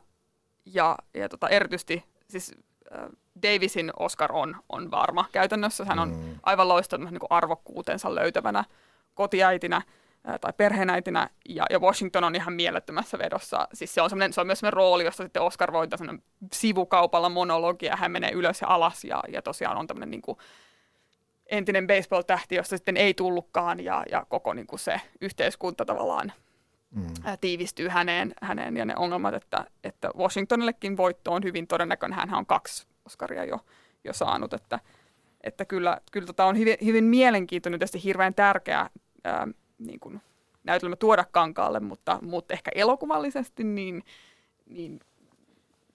ja 0.66 0.98
ja 1.14 1.30
tota, 1.30 1.50
erityisesti 1.50 2.04
siis, 2.30 2.56
ää, 2.92 3.10
Davisin 3.44 3.92
Oscar 4.00 4.32
on, 4.34 4.56
on 4.70 4.92
varma 4.92 5.26
käytännössä. 5.32 5.86
Hän 5.86 6.00
on 6.00 6.10
mm. 6.10 6.40
aivan 6.44 6.68
loistanut 6.68 7.12
niin 7.12 7.20
arvokkuutensa 7.30 8.16
löytävänä 8.16 8.64
kotiäitinä 9.14 9.82
ää, 10.24 10.40
tai 10.40 10.54
perheenäitinä, 10.58 11.30
ja, 11.50 11.66
ja 11.70 11.80
Washington 11.80 12.24
on 12.24 12.36
ihan 12.36 12.54
mielettömässä 12.54 13.20
vedossa. 13.20 13.68
Siis 13.74 13.94
se 13.94 14.02
on, 14.02 14.10
se 14.32 14.42
on 14.42 14.48
myös 14.48 14.60
sellainen 14.60 14.74
rooli, 14.74 15.06
josta 15.06 15.24
sitten 15.24 15.42
Oscar 15.42 15.74
voittaa 15.74 16.00
sivukaupalla 16.54 17.30
monologia, 17.30 17.96
hän 17.96 18.12
menee 18.12 18.32
ylös 18.32 18.62
ja 18.62 18.68
alas, 18.68 19.04
ja, 19.04 19.24
ja 19.28 19.42
tosiaan 19.42 19.78
on 19.78 19.88
tämmöinen 19.88 20.12
niin 20.12 20.22
kuin, 20.22 20.38
entinen 21.46 21.88
baseball-tähti, 21.88 22.56
josta 22.56 22.78
sitten 22.78 22.98
ei 22.98 23.14
tullutkaan 23.14 23.80
ja, 23.80 24.04
ja 24.12 24.26
koko 24.30 24.54
niin 24.54 24.68
kuin 24.68 24.80
se 24.80 25.02
yhteiskunta 25.22 25.86
tavallaan 25.86 26.32
mm. 26.96 27.08
tiivistyy 27.42 27.88
häneen, 27.88 28.34
häneen 28.42 28.78
ja 28.78 28.86
ne 28.86 28.94
ongelmat, 28.98 29.34
että, 29.34 29.66
että 29.84 30.10
Washingtonillekin 30.18 30.98
voitto 30.98 31.34
on 31.34 31.44
hyvin 31.44 31.68
todennäköinen. 31.68 32.20
Hän 32.20 32.34
on 32.34 32.46
kaksi 32.46 32.88
Oscaria 33.06 33.46
jo, 33.46 33.60
jo 34.04 34.14
saanut, 34.14 34.54
että, 34.54 34.80
että 35.42 35.66
kyllä, 35.66 36.02
kyllä 36.12 36.28
tota 36.28 36.46
on 36.46 36.58
hyvin, 36.58 36.78
hyvin 36.86 37.04
mielenkiintoinen 37.04 37.80
ja 37.94 38.00
hirveän 38.00 38.34
tärkeä 38.34 38.90
ää, 39.24 39.48
niin 39.80 40.00
kuin 40.00 40.22
näytelmä 40.64 40.96
tuoda 40.96 41.26
kankaalle, 41.32 41.80
mutta, 41.80 42.20
mutta 42.22 42.54
ehkä 42.54 42.72
elokuvallisesti 42.76 43.64
niin, 43.64 44.04
niin 44.66 45.00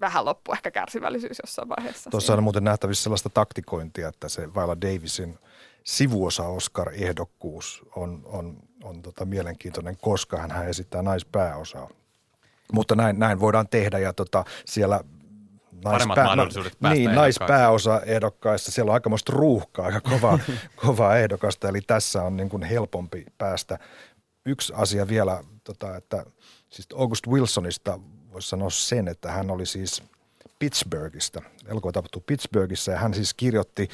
vähän 0.01 0.25
loppu 0.25 0.53
ehkä 0.53 0.71
kärsivällisyys 0.71 1.41
jossain 1.45 1.69
vaiheessa. 1.69 2.11
Tuossa 2.11 2.33
on 2.33 2.43
muuten 2.43 2.65
nähtävissä 2.65 3.03
sellaista 3.03 3.31
taktikointia, 3.31 4.09
että 4.09 4.29
se 4.29 4.55
Viola 4.55 4.81
Davisin 4.81 5.39
sivuosa 5.85 6.43
Oscar-ehdokkuus 6.43 7.83
on, 7.97 8.23
on, 8.25 8.57
on 8.85 9.03
tota 9.03 9.25
mielenkiintoinen, 9.25 9.97
koska 9.97 10.39
hän 10.39 10.69
esittää 10.69 11.03
naispääosaa. 11.03 11.89
Mutta 12.73 12.95
näin, 12.95 13.19
näin 13.19 13.41
voidaan 13.41 13.69
tehdä 13.69 13.99
ja 13.99 14.13
tota, 14.13 14.45
siellä 14.65 15.01
naispää, 15.85 16.25
mahdollisuudet 16.25 16.77
päästä 16.81 16.95
niin, 16.95 17.15
naispääosa 17.15 18.01
ehdokkaissa. 18.01 18.73
Siellä 18.73 18.91
on 18.91 18.95
aikamoista 18.95 19.33
ruuhkaa, 19.33 19.87
aika 19.87 20.01
kovaa, 20.01 20.39
kovaa 20.87 21.17
ehdokasta, 21.17 21.69
eli 21.69 21.81
tässä 21.81 22.23
on 22.23 22.37
niin 22.37 22.49
kuin 22.49 22.63
helpompi 22.63 23.27
päästä. 23.39 23.79
Yksi 24.47 24.73
asia 24.77 25.09
vielä, 25.09 25.45
tota, 25.65 25.97
että 25.97 26.25
siis 26.71 26.89
August 26.97 27.27
Wilsonista 27.27 27.99
voisi 28.33 28.49
sanoa 28.49 28.71
sen, 28.71 29.09
että 29.09 29.33
hän 29.33 29.51
oli 29.51 29.67
siis 29.67 30.03
Pittsburghista. 30.59 31.43
Elokuva 31.67 31.93
tapahtui 31.93 32.23
Pittsburghissa 32.27 32.93
ja 32.93 32.99
hän 32.99 33.15
siis 33.15 33.35
kirjoitti 33.35 33.89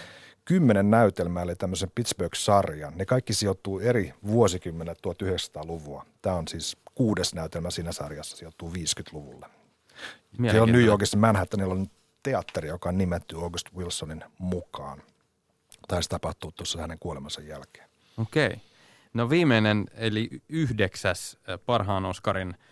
kymmenen 0.44 0.90
näytelmää, 0.90 1.42
eli 1.42 1.57
tämmöisen 1.57 1.90
Pittsburgh-sarjan. 1.94 2.92
Ne 2.96 3.05
kaikki 3.05 3.33
sijoittuu 3.33 3.81
eri 3.81 4.14
vuosikymmenet 4.27 4.99
1900-luvua. 4.99 6.07
Tämä 6.22 6.37
on 6.37 6.49
siis 6.49 6.77
kuudes 6.94 7.35
näytelmä 7.35 7.70
siinä 7.70 7.92
sarjassa, 7.92 8.37
sijoittuu 8.37 8.72
50-luvulle. 8.72 9.46
Se 10.51 10.61
on 10.61 10.72
New 10.72 10.85
Yorkissa 10.85 11.18
Manhattanilla 11.18 11.75
on 11.75 11.87
teatteri, 12.22 12.68
joka 12.68 12.88
on 12.88 12.99
nimetty 12.99 13.37
August 13.37 13.66
Wilsonin 13.77 14.25
mukaan. 14.38 15.03
Taisi 15.88 16.09
tapahtua 16.09 16.51
tuossa 16.51 16.81
hänen 16.81 16.99
kuolemansa 16.99 17.40
jälkeen. 17.40 17.88
Okei. 18.18 18.46
Okay. 18.46 18.59
No 19.14 19.31
viimeinen, 19.31 19.87
eli 19.94 20.31
yhdeksäs 20.49 21.38
parhaan 21.66 22.05
Oscarin– 22.05 22.55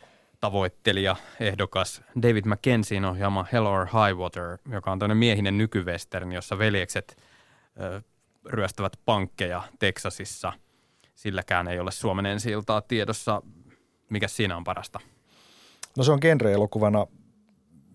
tavoittelija, 0.44 1.16
ehdokas 1.40 2.02
David 2.22 2.44
McKenzien 2.46 3.04
ohjaama 3.04 3.46
Hell 3.52 3.66
or 3.66 3.86
High 3.86 4.18
Water, 4.18 4.58
joka 4.72 4.92
on 4.92 4.98
tämmöinen 4.98 5.16
miehinen 5.16 5.58
nykyvestern, 5.58 6.32
jossa 6.32 6.58
veljekset 6.58 7.16
ö, 7.80 8.02
ryöstävät 8.46 8.92
pankkeja 9.04 9.62
Teksasissa. 9.78 10.52
Silläkään 11.14 11.68
ei 11.68 11.80
ole 11.80 11.90
Suomen 11.90 12.26
ensi 12.26 12.50
tiedossa. 12.88 13.42
Mikä 14.10 14.28
siinä 14.28 14.56
on 14.56 14.64
parasta? 14.64 15.00
No 15.96 16.04
se 16.04 16.12
on 16.12 16.18
genre-elokuvana 16.22 17.06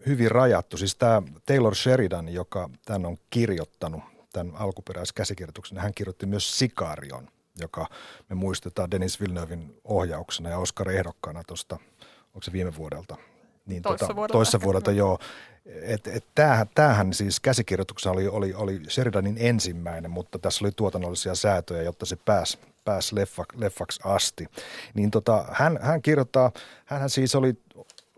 hyvin 0.05 0.31
rajattu. 0.31 0.77
Siis 0.77 0.95
tämä 0.95 1.21
Taylor 1.45 1.75
Sheridan, 1.75 2.29
joka 2.29 2.69
tämän 2.85 3.05
on 3.05 3.17
kirjoittanut, 3.29 4.03
tämän 4.33 4.55
alkuperäiskäsikirjoituksen, 4.55 5.77
hän 5.77 5.93
kirjoitti 5.93 6.25
myös 6.25 6.59
Sikarion, 6.59 7.27
joka 7.59 7.87
me 8.29 8.35
muistetaan 8.35 8.91
Denis 8.91 9.21
Villeneuvein 9.21 9.75
ohjauksena 9.83 10.49
ja 10.49 10.57
Oscar-ehdokkaana 10.57 11.43
tuosta– 11.47 11.79
onko 12.39 12.45
se 12.45 12.53
viime 12.53 12.75
vuodelta? 12.75 13.17
Niin, 13.65 13.81
toissa 13.81 14.05
tota, 14.05 14.15
vuodelta. 14.15 14.31
Toissa 14.33 14.61
vuodelta, 14.61 14.91
joo. 14.91 15.19
Et, 15.81 16.07
et 16.07 16.25
tämähän, 16.35 16.67
tämähän 16.75 17.13
siis 17.13 17.39
käsikirjoituksena 17.39 18.13
oli, 18.13 18.27
oli, 18.27 18.53
oli 18.53 18.81
Sheridanin 18.89 19.37
ensimmäinen, 19.39 20.11
mutta 20.11 20.39
tässä 20.39 20.65
oli 20.65 20.71
tuotannollisia 20.71 21.35
säätöjä, 21.35 21.81
jotta 21.81 22.05
se 22.05 22.15
pääsi 22.15 22.57
pääs 22.85 23.13
leffa, 23.13 23.45
leffaksi 23.55 23.99
asti. 24.03 24.47
Niin 24.93 25.11
tota, 25.11 25.45
hän, 25.51 25.79
hän 25.81 26.01
kirjoittaa, 26.01 26.51
hän 26.85 27.09
siis 27.09 27.35
oli 27.35 27.53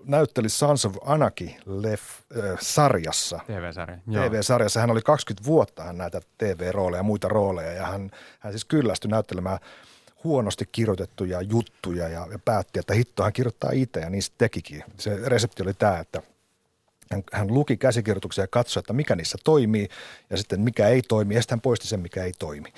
näytteli 0.04 0.50
Sons 0.50 0.86
of 0.86 0.96
Anarchy 1.06 1.50
leff, 1.66 2.04
äh, 2.38 2.58
sarjassa. 2.60 3.40
TV-sarja. 3.48 3.98
TV-sarjassa. 4.12 4.80
Hän 4.80 4.92
oli 4.92 5.02
20 5.02 5.46
vuotta 5.46 5.84
hän 5.84 5.98
näitä 5.98 6.22
TV-rooleja 6.38 7.00
ja 7.00 7.04
muita 7.04 7.28
rooleja 7.28 7.74
ja 7.74 7.86
hän, 7.86 8.12
hän 8.40 8.54
siis 8.54 8.66
kyllästyi 8.66 9.12
näyttelemään– 9.12 9.60
huonosti 10.24 10.70
kirjoitettuja 10.72 11.42
juttuja 11.42 12.08
ja, 12.08 12.28
ja 12.32 12.40
päätti, 12.46 12.80
että 12.80 12.94
hitto 12.94 13.24
hän 13.24 13.34
kirjoittaa 13.34 13.70
itse 13.74 14.00
ja 14.00 14.10
niistä 14.10 14.36
tekikin. 14.38 14.84
Se 14.98 15.20
resepti 15.26 15.64
oli 15.64 15.74
tämä, 15.74 16.00
että 16.00 16.22
hän, 17.12 17.24
hän 17.34 17.54
luki 17.54 17.78
käsikirjoituksia 17.78 18.44
ja 18.44 18.48
katsoi, 18.48 18.82
että 18.82 18.94
mikä 18.94 19.16
niissä 19.16 19.38
toimii 19.44 19.90
ja 20.30 20.38
sitten 20.38 20.62
mikä 20.62 20.88
ei 20.88 21.02
toimi 21.02 21.36
ja 21.36 21.42
sitten 21.42 21.56
hän 21.56 21.62
poisti 21.62 21.88
sen, 21.88 22.00
mikä 22.00 22.24
ei 22.24 22.32
toimi. 22.40 22.74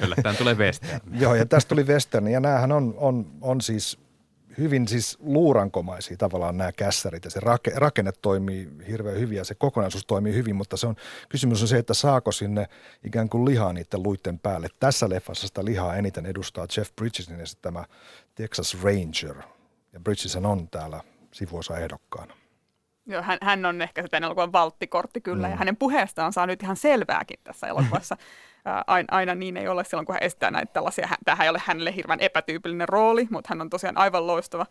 Kyllä, 0.00 0.16
tämä 0.22 0.34
tulee 0.34 0.54
western. 0.64 1.00
Joo, 1.20 1.34
ja 1.34 1.46
tästä 1.46 1.68
tuli 1.68 1.86
western 1.86 2.28
ja 2.28 2.40
näähän 2.40 2.72
on, 2.72 2.94
on, 2.96 3.26
on 3.40 3.60
siis 3.60 3.98
hyvin 4.58 4.88
siis 4.88 5.18
luurankomaisia 5.20 6.16
tavallaan 6.16 6.56
nämä 6.56 6.72
kässärit 6.72 7.24
ja 7.24 7.30
se 7.30 7.40
rake, 7.40 7.72
rakenne 7.76 8.12
toimii 8.22 8.68
hirveän 8.88 9.18
hyvin 9.18 9.38
ja 9.38 9.44
se 9.44 9.54
kokonaisuus 9.54 10.06
toimii 10.06 10.34
hyvin, 10.34 10.56
mutta 10.56 10.76
se 10.76 10.86
on, 10.86 10.96
kysymys 11.28 11.62
on 11.62 11.68
se, 11.68 11.78
että 11.78 11.94
saako 11.94 12.32
sinne 12.32 12.66
ikään 13.04 13.28
kuin 13.28 13.44
lihaa 13.44 13.72
niiden 13.72 14.02
luitten 14.02 14.38
päälle. 14.38 14.68
Tässä 14.80 15.08
leffassa 15.08 15.46
sitä 15.46 15.64
lihaa 15.64 15.96
eniten 15.96 16.26
edustaa 16.26 16.66
Jeff 16.76 16.96
Bridgesin 16.96 17.36
tämä 17.62 17.84
Texas 18.34 18.76
Ranger 18.82 19.36
ja 19.92 20.00
Bridges 20.00 20.36
on 20.36 20.68
täällä 20.68 21.00
sivuosa 21.32 21.78
ehdokkaana. 21.78 22.34
Joo, 23.06 23.22
hän, 23.22 23.38
hän 23.42 23.66
on 23.66 23.82
ehkä 23.82 24.02
se 24.02 24.08
tämän 24.08 24.24
elokuvan 24.24 24.52
valttikortti 24.52 25.20
kyllä, 25.20 25.46
mm. 25.46 25.50
ja 25.50 25.56
hänen 25.56 25.76
puheestaan 25.76 26.32
saa 26.32 26.46
nyt 26.46 26.62
ihan 26.62 26.76
selvääkin 26.76 27.40
tässä 27.44 27.66
elokuvassa. 27.66 28.16
aina, 28.86 29.06
aina 29.10 29.34
niin 29.34 29.56
ei 29.56 29.68
ole 29.68 29.84
silloin, 29.84 30.06
kun 30.06 30.14
hän 30.14 30.22
estää 30.22 30.50
näitä 30.50 30.72
tällaisia. 30.72 31.08
Tämähän 31.24 31.44
ei 31.44 31.50
ole 31.50 31.62
hänelle 31.64 31.94
hirveän 31.96 32.20
epätyypillinen 32.20 32.88
rooli, 32.88 33.26
mutta 33.30 33.48
hän 33.48 33.60
on 33.60 33.70
tosiaan 33.70 33.98
aivan 33.98 34.26
loistava. 34.26 34.66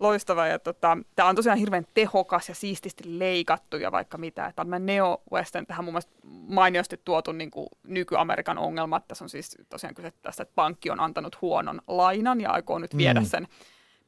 loistava 0.00 0.46
ja 0.46 0.58
tota, 0.58 0.98
tämä 1.16 1.28
on 1.28 1.36
tosiaan 1.36 1.58
hirveän 1.58 1.86
tehokas 1.94 2.48
ja 2.48 2.54
siististi 2.54 3.18
leikattu 3.18 3.76
ja 3.76 3.92
vaikka 3.92 4.18
mitä. 4.18 4.52
Tämä 4.56 4.78
neo-western 4.78 5.66
tähän 5.66 5.84
mun 5.84 5.94
mielestä 5.94 6.12
mainiosti 6.48 7.00
tuotu 7.04 7.32
niin 7.32 7.50
kuin 7.50 7.66
nyky-Amerikan 7.86 8.58
ongelma. 8.58 9.00
Tässä 9.00 9.24
on 9.24 9.28
siis 9.28 9.56
tosiaan 9.68 9.94
kyse 9.94 10.12
tästä, 10.22 10.42
että 10.42 10.54
pankki 10.54 10.90
on 10.90 11.00
antanut 11.00 11.40
huonon 11.40 11.80
lainan 11.86 12.40
ja 12.40 12.50
aikoo 12.50 12.78
nyt 12.78 12.96
viedä 12.96 13.20
mm. 13.20 13.26
sen 13.26 13.48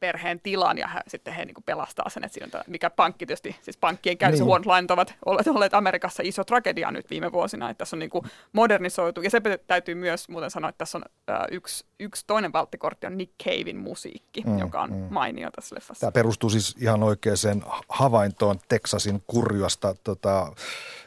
perheen 0.01 0.41
tilan 0.41 0.79
ja 0.79 0.89
he, 0.89 1.01
sitten 1.09 1.35
he 1.35 1.45
niin 1.45 1.55
kuin 1.55 1.65
pelastaa 1.65 2.09
sen, 2.09 2.25
että 2.25 2.35
siinä 2.35 2.49
on, 2.55 2.65
mikä 2.67 2.91
pankki 2.91 3.27
tietysti, 3.27 3.57
siis 3.63 3.77
pankkien 3.77 4.19
käynnissä 4.19 4.43
niin. 4.43 4.49
huonot 4.49 4.67
lainat 4.67 4.91
ovat 4.91 5.15
olleet, 5.27 5.47
olleet 5.47 5.75
Amerikassa 5.75 6.23
iso 6.27 6.45
tragedia 6.45 6.91
nyt 6.91 7.11
viime 7.11 7.33
vuosina, 7.33 7.71
että 7.71 7.79
tässä 7.79 7.97
on 7.97 7.99
niin 7.99 8.11
kuin 8.11 8.25
modernisoitu 8.53 9.23
ja 9.23 9.31
se 9.31 9.41
täytyy 9.67 9.95
myös 9.95 10.29
muuten 10.29 10.51
sanoa, 10.51 10.71
että 10.71 10.79
tässä 10.79 10.99
on 10.99 11.05
äh, 11.31 11.37
yksi, 11.51 11.87
yksi 12.01 12.25
toinen 12.27 12.53
valttikortti 12.53 13.07
on 13.07 13.19
Nick 13.19 13.33
Cavein 13.45 13.77
musiikki, 13.77 14.43
mm, 14.47 14.59
joka 14.59 14.83
on 14.83 14.91
mm. 14.91 15.07
mainio 15.11 15.51
tässä 15.51 15.75
leffassa. 15.75 16.01
Tämä 16.01 16.13
perustuu 16.13 16.51
siis 16.51 16.77
ihan 16.81 17.03
oikeaan 17.03 17.65
havaintoon 17.89 18.59
Texasin 18.69 19.23
kurjasta 19.27 19.95
tota, 20.05 20.53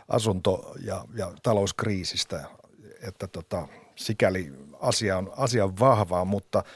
asunto- 0.08 0.74
ja, 0.86 1.06
ja 1.16 1.32
talouskriisistä, 1.44 2.44
että 3.08 3.28
tota, 3.28 3.68
sikäli 3.96 4.52
asia 4.80 5.18
on, 5.18 5.32
asia 5.38 5.66
on 5.66 5.80
vahvaa, 5.80 6.26
mutta– 6.26 6.64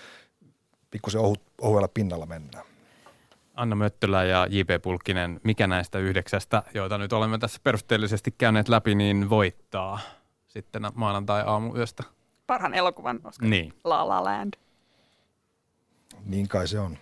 pikkusen 0.95 1.21
ohu, 1.21 1.35
ohuella 1.61 1.87
pinnalla 1.87 2.25
mennään. 2.25 2.65
Anna 3.55 3.75
Möttölä 3.75 4.23
ja 4.23 4.47
J.P. 4.49 4.81
Pulkkinen, 4.81 5.39
mikä 5.43 5.67
näistä 5.67 5.99
yhdeksästä, 5.99 6.63
joita 6.73 6.97
nyt 6.97 7.13
olemme 7.13 7.37
tässä 7.37 7.59
perusteellisesti 7.63 8.35
käyneet 8.37 8.69
läpi, 8.69 8.95
niin 8.95 9.29
voittaa 9.29 9.99
sitten 10.47 10.83
maanantai-aamuyöstä? 10.93 12.03
Parhaan 12.47 12.73
elokuvan 12.73 13.19
Oscar. 13.23 13.49
Niin. 13.49 13.73
La 13.83 14.07
La 14.07 14.23
Land. 14.23 14.53
Niin 16.25 16.47
kai 16.47 16.67
se 16.67 16.79
on. 16.79 16.97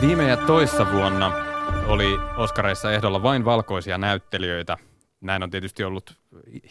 Viime 0.00 0.28
ja 0.28 0.36
toissa 0.36 0.92
vuonna 0.92 1.53
oli 1.86 2.18
Oscareissa 2.36 2.92
ehdolla 2.92 3.22
vain 3.22 3.44
valkoisia 3.44 3.98
näyttelijöitä. 3.98 4.76
Näin 5.20 5.42
on 5.42 5.50
tietysti 5.50 5.84
ollut 5.84 6.18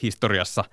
historiassa 0.02 0.64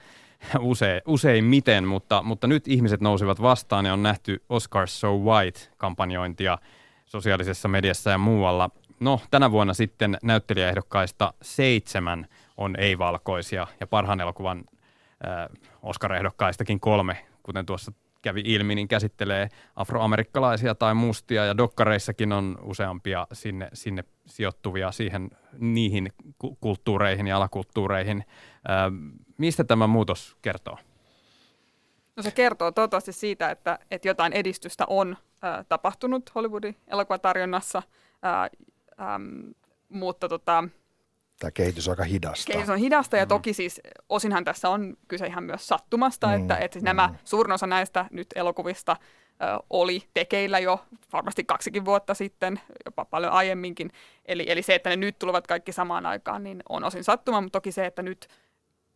usein, 0.59 1.03
useimmiten, 1.07 1.87
mutta, 1.87 2.23
mutta 2.23 2.47
nyt 2.47 2.69
ihmiset 2.69 3.01
nousivat 3.01 3.43
vastaan 3.43 3.87
ja 3.87 3.93
on 3.93 4.03
nähty 4.03 4.43
Oscars 4.49 5.01
So 5.01 5.17
White-kampanjointia 5.17 6.59
sosiaalisessa 7.07 7.69
mediassa 7.69 8.11
ja 8.11 8.19
muualla. 8.19 8.71
No, 9.01 9.21
tänä 9.31 9.51
vuonna 9.51 9.75
sitten 9.75 10.19
näyttelijäehdokkaista 10.23 11.35
seitsemän 11.43 12.27
on 12.57 12.77
ei-valkoisia 12.77 13.67
ja 13.81 13.87
parhaan 13.87 14.21
elokuvan 14.21 14.65
äh, 15.27 15.49
Oscar-ehdokkaistakin 15.83 16.81
kolme, 16.81 17.27
kuten 17.43 17.67
tuossa 17.67 17.93
kävi 18.23 18.43
ilmi, 18.45 18.75
niin 18.75 18.89
käsittelee 18.89 19.49
afroamerikkalaisia 19.77 20.75
tai 20.75 20.95
mustia 20.95 21.45
ja 21.45 21.57
dokkareissakin 21.57 22.33
on 22.33 22.59
useampia 22.63 23.27
sinne, 23.33 23.69
sinne 23.73 24.05
sijoittuvia 24.27 24.93
siihen 24.93 25.31
niihin 25.59 26.13
kulttuureihin 26.61 27.27
ja 27.27 27.37
alakulttuureihin. 27.37 28.25
Mistä 29.39 29.65
tämä 29.65 29.87
muutos 29.87 30.37
kertoo? 30.43 30.79
No 32.17 32.23
se 32.23 32.31
kertoo 32.31 32.73
toivottavasti 32.73 33.13
siitä, 33.13 33.51
että, 33.51 33.79
että 33.91 34.09
jotain 34.09 34.33
edistystä 34.33 34.85
on 34.87 35.17
tapahtunut 35.69 36.35
Hollywoodin 36.35 36.77
elokuvatarjonnassa, 36.87 37.83
ää, 38.23 38.51
mutta 39.89 40.29
tota, 40.29 40.65
tämä 41.41 41.51
kehitys 41.51 41.89
on 41.89 41.93
aika 41.93 42.05
hidasta. 42.05 42.53
Kehitys 42.53 42.71
on 42.71 42.79
hidasta 42.79 43.17
ja 43.17 43.25
mm. 43.25 43.29
toki 43.29 43.53
siis 43.53 43.81
osinhan 44.09 44.45
tässä 44.45 44.69
on 44.69 44.97
kyse 45.09 45.27
ihan 45.27 45.45
myös 45.45 45.69
sattumasta, 45.69 46.27
mm. 46.27 46.35
että, 46.35 46.57
että 46.57 46.75
siis 46.75 46.85
nämä 46.85 47.07
mm. 47.07 47.15
suurin 47.25 47.53
osa 47.53 47.67
näistä 47.67 48.07
nyt 48.11 48.27
elokuvista 48.35 48.97
ö, 49.01 49.45
oli 49.71 50.03
tekeillä 50.15 50.59
jo 50.59 50.85
varmasti 51.13 51.45
kaksikin 51.45 51.85
vuotta 51.85 52.15
sitten, 52.15 52.61
jopa 52.85 53.05
paljon 53.05 53.33
aiemminkin. 53.33 53.93
Eli, 54.25 54.45
eli 54.49 54.63
se, 54.63 54.75
että 54.75 54.91
ne 54.91 54.97
nyt 54.97 55.19
tulevat 55.19 55.47
kaikki 55.47 55.73
samaan 55.73 56.07
aikaan, 56.07 56.43
niin 56.43 56.63
on 56.69 56.85
osin 56.85 57.05
sattuma, 57.05 57.41
mutta 57.41 57.57
toki 57.57 57.73
se, 57.73 57.87
että 57.87 58.03
nyt 58.03 58.29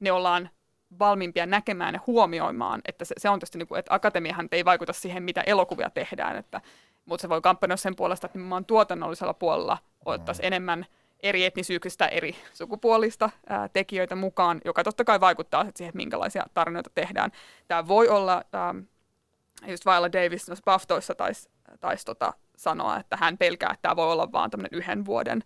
ne 0.01 0.13
ollaan 0.13 0.51
valmiimpia 0.99 1.47
näkemään 1.47 1.95
ja 1.95 2.01
huomioimaan, 2.07 2.81
että 2.85 3.05
se, 3.05 3.15
se 3.19 3.29
on 3.29 3.39
tietysti, 3.39 3.59
niin 3.59 3.69
kuin, 3.69 3.79
että 3.79 3.95
akatemiahan 3.95 4.49
ei 4.53 4.65
vaikuta 4.65 4.93
siihen, 4.93 5.23
mitä 5.23 5.41
elokuvia 5.41 5.91
tehdään, 5.91 6.37
että, 6.37 6.61
mutta 7.05 7.23
se 7.23 7.29
voi 7.29 7.41
kampanjoida 7.41 7.77
sen 7.77 7.97
puolesta, 7.97 8.27
että 8.27 8.39
nimenomaan 8.39 8.65
tuotannollisella 8.65 9.35
puolella 9.35 9.79
otettaisiin 10.05 10.45
mm. 10.45 10.47
enemmän– 10.47 10.87
eri 11.25 11.45
etnisyyksistä, 11.45 12.07
eri 12.07 12.37
sukupuolista 12.53 13.31
ää, 13.49 13.69
tekijöitä 13.69 14.15
mukaan, 14.15 14.61
joka 14.65 14.85
totta 14.85 15.05
kai 15.05 15.21
vaikuttaa 15.21 15.67
siihen, 15.75 15.89
että 15.89 15.97
minkälaisia 15.97 16.47
tarinoita 16.55 16.91
tehdään. 16.95 17.33
Tämä 17.69 17.89
voi 17.89 18.09
olla, 18.09 18.45
ää, 18.53 18.75
just 19.67 19.87
Viola 19.87 20.13
Davis 20.13 20.49
noissa 20.49 20.65
BAFToissa 20.65 21.15
taisi 21.15 21.49
tais 21.81 22.05
tota 22.05 22.33
sanoa, 22.57 22.97
että 22.97 23.17
hän 23.17 23.39
pelkää, 23.39 23.71
että 23.71 23.83
tämä 23.83 23.97
voi 23.97 24.13
olla 24.13 24.33
vaan 24.33 24.51
tämmöinen 24.51 24.79
yhden 24.79 25.05
vuoden 25.05 25.45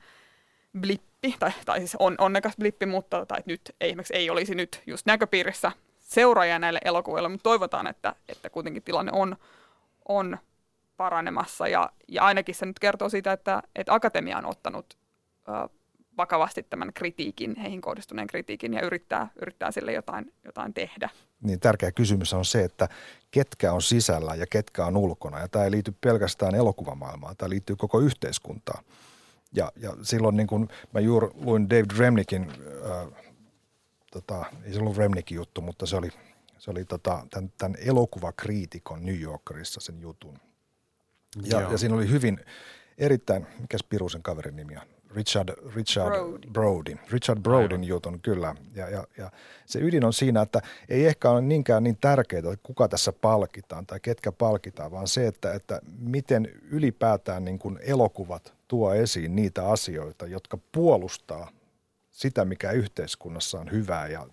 blippi, 0.81 1.35
tai, 1.39 1.51
tai 1.65 1.79
siis 1.79 1.97
on, 1.99 2.15
onnekas 2.19 2.57
blippi, 2.57 2.87
mutta 2.87 3.27
tai 3.27 3.39
nyt 3.47 3.75
ei, 3.81 3.95
ei 4.13 4.31
olisi 4.31 4.55
nyt 4.55 4.83
just 4.87 5.07
näköpiirissä 5.07 5.73
seuraajia 5.99 6.59
näille 6.59 6.81
elokuville, 6.85 7.29
mutta 7.29 7.43
toivotaan, 7.43 7.87
että, 7.87 8.15
että 8.29 8.51
kuitenkin 8.51 8.83
tilanne 8.83 9.13
on, 9.15 9.37
on 10.09 10.39
paranemassa 10.97 11.69
ja, 11.69 11.91
ja 12.09 12.25
ainakin 12.25 12.55
se 12.55 12.67
nyt 12.67 12.79
kertoo 12.79 13.09
siitä, 13.09 13.33
että, 13.33 13.63
että 13.75 13.95
akatemia 13.95 14.39
on 14.39 14.47
ottanut 14.47 14.99
vakavasti 16.19 16.63
tämän 16.63 16.93
kritiikin, 16.95 17.57
heihin 17.57 17.81
kohdistuneen 17.81 18.27
kritiikin 18.27 18.75
ja 18.75 18.83
yrittää, 18.83 19.29
yrittää 19.43 19.71
sille 19.71 19.93
jotain, 19.93 20.33
jotain 20.45 20.75
tehdä. 20.75 21.11
Niin 21.43 21.61
tärkeä 21.61 21.93
kysymys 21.93 22.33
on 22.33 22.45
se, 22.45 22.65
että 22.65 22.89
ketkä 23.31 23.73
on 23.73 23.83
sisällä 23.83 24.35
ja 24.35 24.47
ketkä 24.47 24.87
on 24.87 24.97
ulkona. 24.97 25.39
Ja 25.39 25.49
tämä 25.49 25.65
ei 25.65 25.71
liity 25.71 25.95
pelkästään 26.01 26.55
elokuvamaailmaan, 26.55 27.37
tämä 27.37 27.51
liittyy 27.51 27.77
koko 27.77 28.01
yhteiskuntaan. 28.01 28.85
Ja, 29.53 29.73
ja 29.77 29.97
silloin 30.03 30.37
niin 30.37 30.47
kun 30.47 30.69
mä 30.95 31.01
juuri 31.01 31.29
luin 31.35 31.71
David 31.71 31.99
Remnickin, 31.99 32.53
äh, 32.91 33.25
tota, 34.13 34.45
ei 34.65 34.73
se 34.73 34.81
ollut 34.81 34.97
Remnickin 34.97 35.37
juttu, 35.37 35.61
mutta 35.61 35.87
se 35.87 35.97
oli, 35.97 36.09
se 36.59 36.71
oli 36.71 36.85
tota, 36.85 37.27
tämän, 37.31 37.53
tämän 37.59 37.75
elokuvakriitikon 37.81 39.07
New 39.07 39.21
Yorkerissa 39.21 39.81
sen 39.81 40.01
jutun. 40.01 40.39
Ja, 41.45 41.61
ja 41.61 41.79
siinä 41.79 41.95
oli 41.95 42.11
hyvin 42.11 42.41
erittäin, 42.99 43.47
mikä 43.61 43.79
Pirusen 43.89 44.23
kaverin 44.23 44.57
nimi 44.57 44.77
on? 44.77 44.98
Richard, 45.15 45.49
Richard 45.75 46.11
Brody. 46.11 46.49
Brody. 46.53 46.97
Richard 47.11 47.41
Brodin 47.41 47.73
Aivan. 47.73 47.85
jutun, 47.85 48.21
kyllä. 48.21 48.55
Ja, 48.75 48.89
ja, 48.89 49.05
ja 49.19 49.31
se 49.67 49.79
ydin 49.79 50.05
on 50.05 50.13
siinä, 50.13 50.43
että 50.43 50.63
ei 50.89 51.07
ehkä 51.07 51.31
ole 51.31 51.41
niinkään 51.41 51.85
niin 51.85 51.99
tärkeää, 52.01 52.53
että 52.53 52.63
kuka 52.63 52.89
tässä 52.89 53.13
palkitaan 53.13 53.87
tai 53.87 54.01
ketkä 54.01 54.33
palkitaan, 54.33 54.91
vaan 54.91 55.09
se, 55.09 55.27
että, 55.27 55.55
että 55.55 55.81
miten 55.99 56.53
ylipäätään 56.71 57.45
niin 57.45 57.59
kuin 57.59 57.79
elokuvat 57.83 58.53
tuo 58.69 58.95
esiin 58.95 59.37
niitä 59.37 59.69
asioita, 59.69 60.27
jotka 60.27 60.59
puolustaa 60.73 61.51
sitä, 62.11 62.45
mikä 62.45 62.71
yhteiskunnassa 62.71 63.61
on 63.61 63.71
hyvää 63.71 64.09
ja 64.09 64.27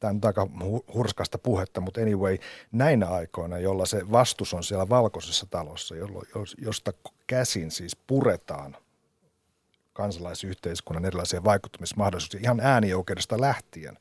tämä 0.00 0.10
on 0.10 0.20
aika 0.24 0.48
hurskasta 0.94 1.38
puhetta, 1.38 1.80
mutta 1.80 2.00
anyway, 2.00 2.38
näinä 2.72 3.08
aikoina, 3.08 3.58
jolla 3.58 3.86
se 3.86 4.10
vastus 4.12 4.54
on 4.54 4.64
siellä 4.64 4.88
valkoisessa 4.88 5.46
talossa, 5.50 5.94
josta 6.58 6.92
käsin 7.26 7.70
siis 7.70 7.96
puretaan 7.96 8.76
kansalaisyhteiskunnan 9.92 11.04
erilaisia 11.04 11.44
vaikuttamismahdollisuuksia 11.44 12.40
ihan 12.42 12.60
äänioikeudesta 12.60 13.40
lähtien, 13.40 13.98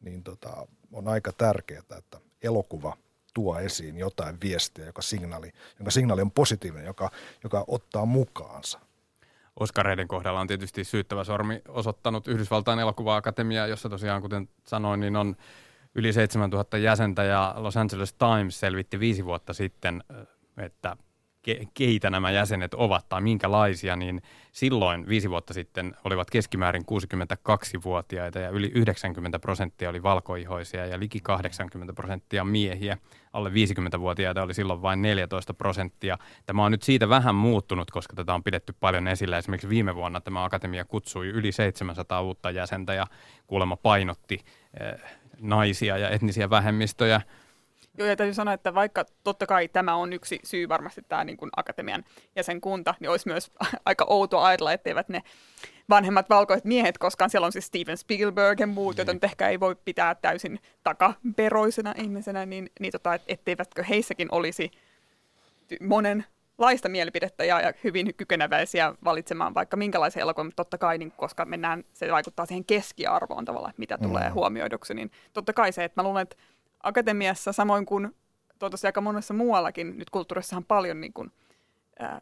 niin 0.00 0.22
tota, 0.22 0.66
on 0.92 1.08
aika 1.08 1.32
tärkeää, 1.32 1.82
että 1.98 2.20
elokuva 2.42 2.96
tuo 3.34 3.58
esiin 3.58 3.96
jotain 3.96 4.38
viestiä, 4.42 4.86
joka 4.86 5.02
signaali, 5.02 5.52
jonka 5.78 5.90
signaali 5.90 6.22
on 6.22 6.30
positiivinen, 6.30 6.86
joka, 6.86 7.10
joka 7.44 7.64
ottaa 7.66 8.06
mukaansa. 8.06 8.80
Oskareiden 9.60 10.08
kohdalla 10.08 10.40
on 10.40 10.46
tietysti 10.46 10.84
syyttävä 10.84 11.24
sormi 11.24 11.62
osoittanut 11.68 12.28
Yhdysvaltain 12.28 12.78
elokuva-akatemia, 12.78 13.66
jossa 13.66 13.88
tosiaan, 13.88 14.22
kuten 14.22 14.48
sanoin, 14.66 15.00
niin 15.00 15.16
on 15.16 15.36
yli 15.94 16.12
7000 16.12 16.78
jäsentä 16.78 17.24
ja 17.24 17.54
Los 17.56 17.76
Angeles 17.76 18.12
Times 18.14 18.60
selvitti 18.60 19.00
viisi 19.00 19.24
vuotta 19.24 19.52
sitten, 19.52 20.04
että 20.56 20.96
ke, 21.42 21.64
keitä 21.74 22.10
nämä 22.10 22.30
jäsenet 22.30 22.74
ovat 22.74 23.08
tai 23.08 23.20
minkälaisia, 23.20 23.96
niin 23.96 24.22
silloin 24.52 25.08
viisi 25.08 25.30
vuotta 25.30 25.54
sitten 25.54 25.96
olivat 26.04 26.30
keskimäärin 26.30 26.82
62-vuotiaita 26.82 28.38
ja 28.38 28.48
yli 28.48 28.72
90 28.74 29.38
prosenttia 29.38 29.90
oli 29.90 30.02
valkoihoisia 30.02 30.86
ja 30.86 30.98
liki 30.98 31.20
80 31.20 31.92
prosenttia 31.92 32.44
miehiä. 32.44 32.98
Alle 33.32 33.50
50-vuotiaita 33.50 34.42
oli 34.42 34.54
silloin 34.54 34.82
vain 34.82 35.02
14 35.02 35.54
prosenttia. 35.54 36.18
Tämä 36.46 36.64
on 36.64 36.72
nyt 36.72 36.82
siitä 36.82 37.08
vähän 37.08 37.34
muuttunut, 37.34 37.90
koska 37.90 38.14
tätä 38.14 38.34
on 38.34 38.44
pidetty 38.44 38.74
paljon 38.80 39.08
esillä. 39.08 39.38
Esimerkiksi 39.38 39.68
viime 39.68 39.94
vuonna 39.94 40.20
tämä 40.20 40.44
akatemia 40.44 40.84
kutsui 40.84 41.28
yli 41.28 41.52
700 41.52 42.22
uutta 42.22 42.50
jäsentä 42.50 42.94
ja 42.94 43.06
kuulemma 43.46 43.76
painotti 43.76 44.40
eh, 44.80 45.00
naisia 45.40 45.98
ja 45.98 46.10
etnisiä 46.10 46.50
vähemmistöjä– 46.50 47.20
Joo, 47.98 48.08
ja 48.08 48.16
täytyy 48.16 48.34
sanoa, 48.34 48.54
että 48.54 48.74
vaikka 48.74 49.04
totta 49.24 49.46
kai 49.46 49.68
tämä 49.68 49.94
on 49.94 50.12
yksi 50.12 50.40
syy 50.44 50.68
varmasti 50.68 51.02
tämä 51.08 51.24
niin 51.24 51.36
kuin 51.36 51.50
akatemian 51.56 52.04
jäsenkunta, 52.36 52.94
niin 53.00 53.10
olisi 53.10 53.28
myös 53.28 53.50
aika 53.84 54.06
outoa 54.08 54.46
ajatella, 54.46 54.72
etteivät 54.72 55.08
ne 55.08 55.22
vanhemmat 55.88 56.30
valkoiset 56.30 56.64
miehet, 56.64 56.98
koska 56.98 57.28
siellä 57.28 57.46
on 57.46 57.52
siis 57.52 57.66
Steven 57.66 57.96
Spielberg 57.96 58.60
ja 58.60 58.66
muut, 58.66 58.96
mm. 58.96 59.00
joten 59.00 59.18
ehkä 59.22 59.48
ei 59.48 59.60
voi 59.60 59.76
pitää 59.84 60.14
täysin 60.14 60.58
takaperoisena 60.82 61.94
ihmisenä, 61.96 62.46
niin, 62.46 62.70
niin 62.80 62.92
tota, 62.92 63.14
et, 63.14 63.22
etteivätkö 63.28 63.82
heissäkin 63.82 64.28
olisi 64.30 64.70
monen 65.80 66.24
laista 66.58 66.88
mielipidettä 66.88 67.44
ja, 67.44 67.60
ja 67.60 67.72
hyvin 67.84 68.14
kykeneväisiä 68.14 68.94
valitsemaan 69.04 69.54
vaikka 69.54 69.76
minkälaisen 69.76 70.20
elokuvan, 70.20 70.46
mutta 70.46 70.64
totta 70.64 70.78
kai, 70.78 70.98
niin, 70.98 71.12
koska 71.16 71.44
mennään, 71.44 71.84
se 71.92 72.12
vaikuttaa 72.12 72.46
siihen 72.46 72.64
keskiarvoon 72.64 73.44
tavallaan, 73.44 73.74
mitä 73.76 73.96
mm. 73.96 74.02
tulee 74.02 74.28
huomioiduksi, 74.28 74.94
niin 74.94 75.10
totta 75.32 75.52
kai 75.52 75.72
se, 75.72 75.84
että 75.84 76.02
mä 76.02 76.06
luulen, 76.06 76.22
että 76.22 76.36
akatemiassa, 76.82 77.52
samoin 77.52 77.86
kuin 77.86 78.14
toivottavasti 78.58 78.86
aika 78.86 79.00
monessa 79.00 79.34
muuallakin, 79.34 79.98
nyt 79.98 80.10
kulttuurissahan 80.10 80.64
paljon 80.64 81.00
niin 81.00 81.12
kuin, 81.12 81.32
ää, 81.98 82.20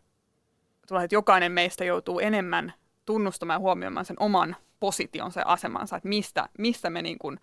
tulee, 0.89 1.05
että 1.05 1.15
jokainen 1.15 1.53
meistä 1.53 1.85
joutuu 1.85 2.21
enemmän 2.21 2.73
tunnustamaan 3.05 3.57
ja 3.57 3.61
huomioimaan 3.61 4.05
sen 4.05 4.17
oman 4.21 4.57
positionsa 4.81 5.41
ja 5.41 5.47
asemansa, 5.47 5.97
että 5.97 6.09
mistä, 6.09 6.49
mistä 6.59 6.91
me 6.91 7.03
niin 7.03 7.19
kuin, 7.19 7.41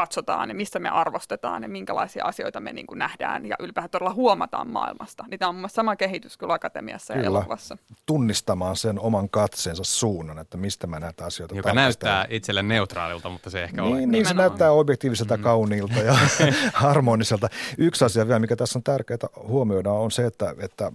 katsotaan 0.00 0.48
ja 0.48 0.54
missä 0.54 0.78
me 0.78 0.88
arvostetaan 0.88 1.62
ja 1.62 1.68
minkälaisia 1.68 2.24
asioita 2.24 2.60
me 2.60 2.72
niin 2.72 2.86
kuin 2.86 2.98
nähdään 2.98 3.46
ja 3.46 3.56
ylipäätään 3.58 3.90
todella 3.90 4.14
huomataan 4.14 4.70
maailmasta. 4.70 5.24
Niin 5.30 5.38
tämä 5.38 5.48
on 5.48 5.54
mun 5.54 5.70
sama 5.70 5.96
kehitys 5.96 6.36
kyllä 6.36 6.54
akatemiassa 6.54 7.14
kyllä. 7.14 7.24
ja 7.24 7.28
elokuvassa. 7.28 7.76
Tunnistamaan 8.06 8.76
sen 8.76 9.00
oman 9.00 9.30
katseensa 9.30 9.84
suunnan, 9.84 10.38
että 10.38 10.56
mistä 10.56 10.86
mä 10.86 11.00
näitä 11.00 11.24
asioita 11.24 11.54
Joka 11.54 11.74
näyttää 11.74 12.26
itselle 12.30 12.62
neutraalilta, 12.62 13.28
mutta 13.28 13.50
se 13.50 13.64
ehkä 13.64 13.82
niin, 13.82 13.94
ole. 13.94 14.06
Niin, 14.06 14.26
se 14.26 14.34
näyttää 14.34 14.72
objektiiviselta, 14.72 15.36
mm. 15.36 15.42
kauniilta 15.42 15.98
ja 15.98 16.16
harmoniselta. 16.72 17.48
Yksi 17.78 18.04
asia 18.04 18.26
vielä, 18.26 18.38
mikä 18.38 18.56
tässä 18.56 18.78
on 18.78 18.82
tärkeää 18.82 19.18
huomioida, 19.42 19.90
on 19.90 20.10
se, 20.10 20.26
että, 20.26 20.54
että 20.58 20.92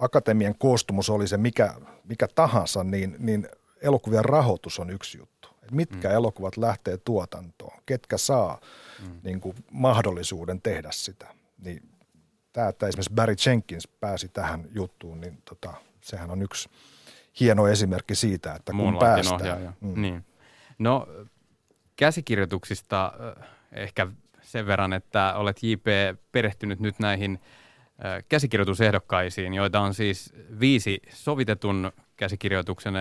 akatemian 0.00 0.54
koostumus 0.58 1.10
oli 1.10 1.28
se 1.28 1.36
mikä, 1.36 1.74
mikä 2.04 2.28
tahansa, 2.34 2.84
niin, 2.84 3.16
niin 3.18 3.48
elokuvien 3.82 4.24
rahoitus 4.24 4.78
on 4.78 4.90
yksi 4.90 5.18
juttu 5.18 5.31
mitkä 5.70 6.08
mm. 6.08 6.14
elokuvat 6.14 6.56
lähtee 6.56 6.96
tuotantoon, 6.96 7.82
ketkä 7.86 8.18
saa 8.18 8.60
mm. 9.02 9.20
niin 9.22 9.40
kuin, 9.40 9.56
mahdollisuuden 9.70 10.62
tehdä 10.62 10.88
sitä. 10.92 11.34
Niin 11.58 11.88
tämä, 12.52 12.68
että 12.68 12.86
esimerkiksi 12.86 13.14
Barry 13.14 13.34
Jenkins 13.46 13.88
pääsi 13.88 14.28
tähän 14.28 14.68
juttuun, 14.74 15.20
niin 15.20 15.42
tota, 15.44 15.74
sehän 16.00 16.30
on 16.30 16.42
yksi 16.42 16.68
hieno 17.40 17.68
esimerkki 17.68 18.14
siitä, 18.14 18.54
että 18.54 18.72
kun 18.72 18.96
päästään. 18.98 19.40
Ohjaaja. 19.40 19.72
Mm. 19.80 20.02
Niin. 20.02 20.24
No 20.78 21.06
käsikirjoituksista 21.96 23.12
ehkä 23.72 24.06
sen 24.40 24.66
verran, 24.66 24.92
että 24.92 25.34
olet 25.34 25.62
JP 25.62 25.86
perehtynyt 26.32 26.80
nyt 26.80 26.98
näihin 26.98 27.40
käsikirjoitusehdokkaisiin, 28.28 29.54
joita 29.54 29.80
on 29.80 29.94
siis 29.94 30.32
viisi 30.60 31.02
sovitetun 31.12 31.92
käsikirjoituksen 32.16 32.94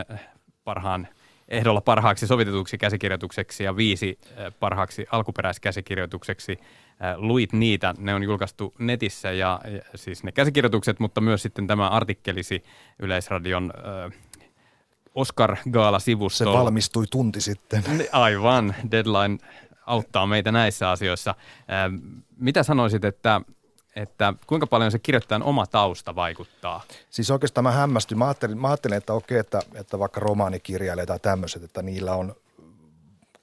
parhaan 0.64 1.08
ehdolla 1.52 1.82
parhaaksi 1.82 2.28
sovitetuksi 2.28 2.78
käsikirjoitukseksi 2.78 3.64
ja 3.64 3.76
viisi 3.76 4.20
parhaaksi 4.60 5.06
alkuperäiskäsikirjoitukseksi. 5.12 6.60
Luit 7.16 7.54
niitä, 7.54 7.94
ne 7.98 8.14
on 8.14 8.24
julkaistu 8.24 8.74
netissä 8.80 9.32
ja, 9.32 9.60
ja 9.66 9.82
siis 9.96 10.24
ne 10.24 10.32
käsikirjoitukset, 10.32 11.00
mutta 11.00 11.22
myös 11.22 11.42
sitten 11.42 11.68
tämä 11.68 11.90
artikkelisi 11.90 12.64
Yleisradion 13.00 13.74
äh, 13.76 14.12
Oscar 15.16 15.58
Gaala-sivustolla. 15.72 16.54
Se 16.54 16.60
valmistui 16.60 17.06
tunti 17.12 17.42
sitten. 17.42 17.84
Aivan, 18.12 18.76
deadline 18.92 19.38
auttaa 19.86 20.28
meitä 20.28 20.52
näissä 20.52 20.90
asioissa. 20.90 21.36
Mitä 22.38 22.64
sanoisit, 22.64 23.06
että, 23.06 23.42
että 23.96 24.34
kuinka 24.48 24.68
paljon 24.68 24.92
se 24.92 25.00
kirjoittajan 25.00 25.44
oma 25.44 25.68
tausta 25.68 26.16
vaikuttaa? 26.16 26.82
Siis 27.10 27.32
oikeastaan 27.32 27.64
mä 27.64 27.72
hämmästyin. 27.72 28.18
Mä 28.18 28.26
ajattelin, 28.26 28.58
mä 28.58 28.68
ajattelin 28.68 28.98
että 28.98 29.14
okei, 29.14 29.38
että, 29.38 29.62
että 29.76 30.00
vaikka 30.00 30.20
romaanikirjailijat 30.20 31.08
tai 31.08 31.20
tämmöiset, 31.20 31.64
että 31.64 31.82
niillä 31.82 32.16
on, 32.16 32.36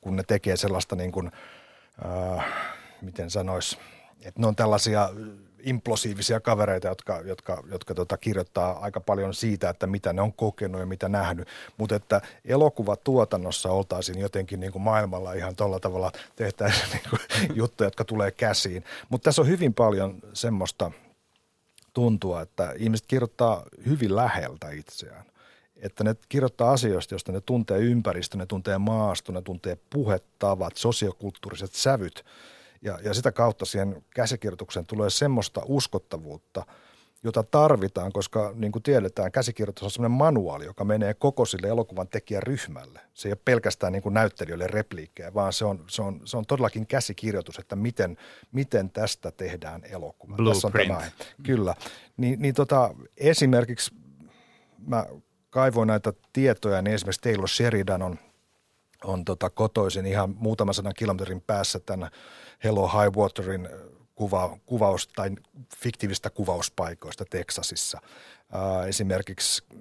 kun 0.01 0.16
ne 0.16 0.22
tekee 0.22 0.57
sellaista 0.57 0.96
niin 0.96 1.12
kuin, 1.12 1.30
äh, 2.36 2.46
miten 3.03 3.30
sanois, 3.30 3.78
että 4.22 4.40
ne 4.40 4.46
on 4.46 4.57
tällaisia 4.57 5.11
implosiivisia 5.62 6.40
kavereita, 6.40 6.88
jotka, 6.88 7.20
jotka, 7.24 7.62
jotka 7.70 7.94
tota, 7.94 8.16
kirjoittaa 8.16 8.78
aika 8.78 9.00
paljon 9.00 9.34
siitä, 9.34 9.70
että 9.70 9.86
mitä 9.86 10.12
ne 10.12 10.22
on 10.22 10.32
kokenut 10.32 10.80
ja 10.80 10.86
mitä 10.86 11.09
nähnyt. 11.09 11.48
Mutta 11.76 11.94
että 11.94 12.20
elokuvatuotannossa 12.44 13.70
oltaisiin 13.70 14.18
jotenkin 14.18 14.61
niin 14.61 14.72
kuin 14.72 14.82
maailmalla 14.82 15.32
ihan 15.32 15.56
tuolla 15.56 15.80
tavalla 15.80 16.12
tehtäisiin 16.36 16.88
niin 16.92 17.02
kuin 17.11 17.20
juttuja, 17.56 17.86
jotka 17.86 18.04
tulee 18.04 18.30
käsiin. 18.30 18.84
Mutta 19.09 19.24
tässä 19.24 19.42
on 19.42 19.48
hyvin 19.48 19.74
paljon 19.74 20.18
semmoista 20.32 20.90
tuntua, 21.94 22.42
että 22.42 22.74
ihmiset 22.76 23.06
kirjoittaa 23.06 23.62
hyvin 23.86 24.16
läheltä 24.16 24.70
itseään. 24.70 25.24
Että 25.76 26.04
ne 26.04 26.16
kirjoittaa 26.28 26.72
asioista, 26.72 27.14
joista 27.14 27.32
ne 27.32 27.40
tuntee 27.40 27.78
ympäristö, 27.78 28.38
ne 28.38 28.46
tuntee 28.46 28.78
maasto, 28.78 29.32
ne 29.32 29.42
tuntee 29.42 29.78
puhetavat, 29.90 30.76
sosiokulttuuriset 30.76 31.72
sävyt– 31.72 32.24
ja, 32.82 32.98
ja 33.04 33.14
sitä 33.14 33.32
kautta 33.32 33.64
siihen 33.64 34.04
käsikirjoitukseen 34.14 34.86
tulee 34.86 35.10
semmoista 35.10 35.62
uskottavuutta, 35.64 36.66
jota 37.22 37.42
tarvitaan, 37.42 38.12
koska 38.12 38.52
niin 38.54 38.72
kuin 38.72 38.82
tiedetään, 38.82 39.32
käsikirjoitus 39.32 39.82
on 39.84 39.90
semmoinen 39.90 40.18
manuaali, 40.18 40.64
joka 40.64 40.84
menee 40.84 41.14
koko 41.14 41.44
sille 41.44 41.68
elokuvan 41.68 42.08
tekijäryhmälle. 42.08 43.00
Se 43.14 43.28
ei 43.28 43.32
ole 43.32 43.38
pelkästään 43.44 43.92
niin 43.92 44.02
kuin 44.02 44.14
näyttelijöille 44.14 44.66
repliikkejä, 44.66 45.34
vaan 45.34 45.52
se 45.52 45.64
on, 45.64 45.84
se, 45.88 46.02
on, 46.02 46.20
se 46.24 46.36
on 46.36 46.46
todellakin 46.46 46.86
käsikirjoitus, 46.86 47.58
että 47.58 47.76
miten, 47.76 48.16
miten 48.52 48.90
tästä 48.90 49.30
tehdään 49.30 49.84
elokuva. 49.84 50.36
Blueprint. 50.36 50.88
Tässä 50.88 51.02
on 51.02 51.12
tämä, 51.12 51.26
kyllä. 51.42 51.74
Niin, 52.16 52.42
niin 52.42 52.54
tota, 52.54 52.94
esimerkiksi 53.16 53.94
mä 54.86 55.06
kaivoin 55.50 55.86
näitä 55.86 56.12
tietoja, 56.32 56.82
niin 56.82 56.94
esimerkiksi 56.94 57.20
Taylor 57.20 57.48
Sheridan 57.48 58.02
on, 58.02 58.18
on 59.04 59.24
tota 59.24 59.50
kotoisin 59.50 60.06
ihan 60.06 60.34
muutaman 60.38 60.74
sadan 60.74 60.92
kilometrin 60.96 61.40
päässä 61.40 61.80
tämän 61.80 62.10
Hello 62.64 62.88
High 62.88 63.16
Waterin 63.16 63.66
äh, 63.66 63.72
kuva, 64.14 64.59
kuvaus 64.66 65.09
tai 65.09 65.30
fiktiivistä 65.76 66.30
kuvauspaikoista 66.30 67.24
Teksasissa. 67.30 67.98
Äh, 68.54 68.88
esimerkiksi 68.88 69.62
äh, 69.72 69.78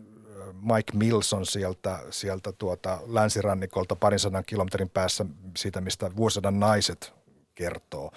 Mike 0.53 0.93
Milson 0.93 1.45
sieltä, 1.45 1.99
sieltä 2.09 2.51
tuota 2.51 2.99
länsirannikolta 3.05 3.95
parin 3.95 4.19
sadan 4.19 4.45
kilometrin 4.45 4.89
päässä 4.89 5.25
siitä, 5.57 5.81
mistä 5.81 6.15
vuosisadan 6.15 6.59
naiset 6.59 7.13
kertoo. 7.55 8.11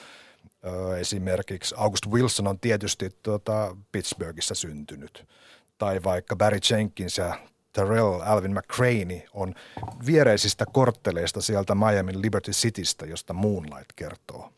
Esimerkiksi 0.98 1.74
August 1.78 2.06
Wilson 2.06 2.46
on 2.46 2.60
tietysti 2.60 3.10
tuota 3.22 3.76
Pittsburghissa 3.92 4.54
syntynyt. 4.54 5.28
Tai 5.78 6.02
vaikka 6.04 6.36
Barry 6.36 6.58
Jenkins 6.70 7.18
ja 7.18 7.34
Terrell 7.72 8.20
Alvin 8.24 8.54
McCraney 8.54 9.20
on 9.34 9.54
viereisistä 10.06 10.66
kortteleista 10.72 11.40
sieltä 11.40 11.74
Miami 11.74 12.22
Liberty 12.22 12.50
Citystä, 12.50 13.06
josta 13.06 13.32
Moonlight 13.32 13.92
kertoo. 13.96 14.52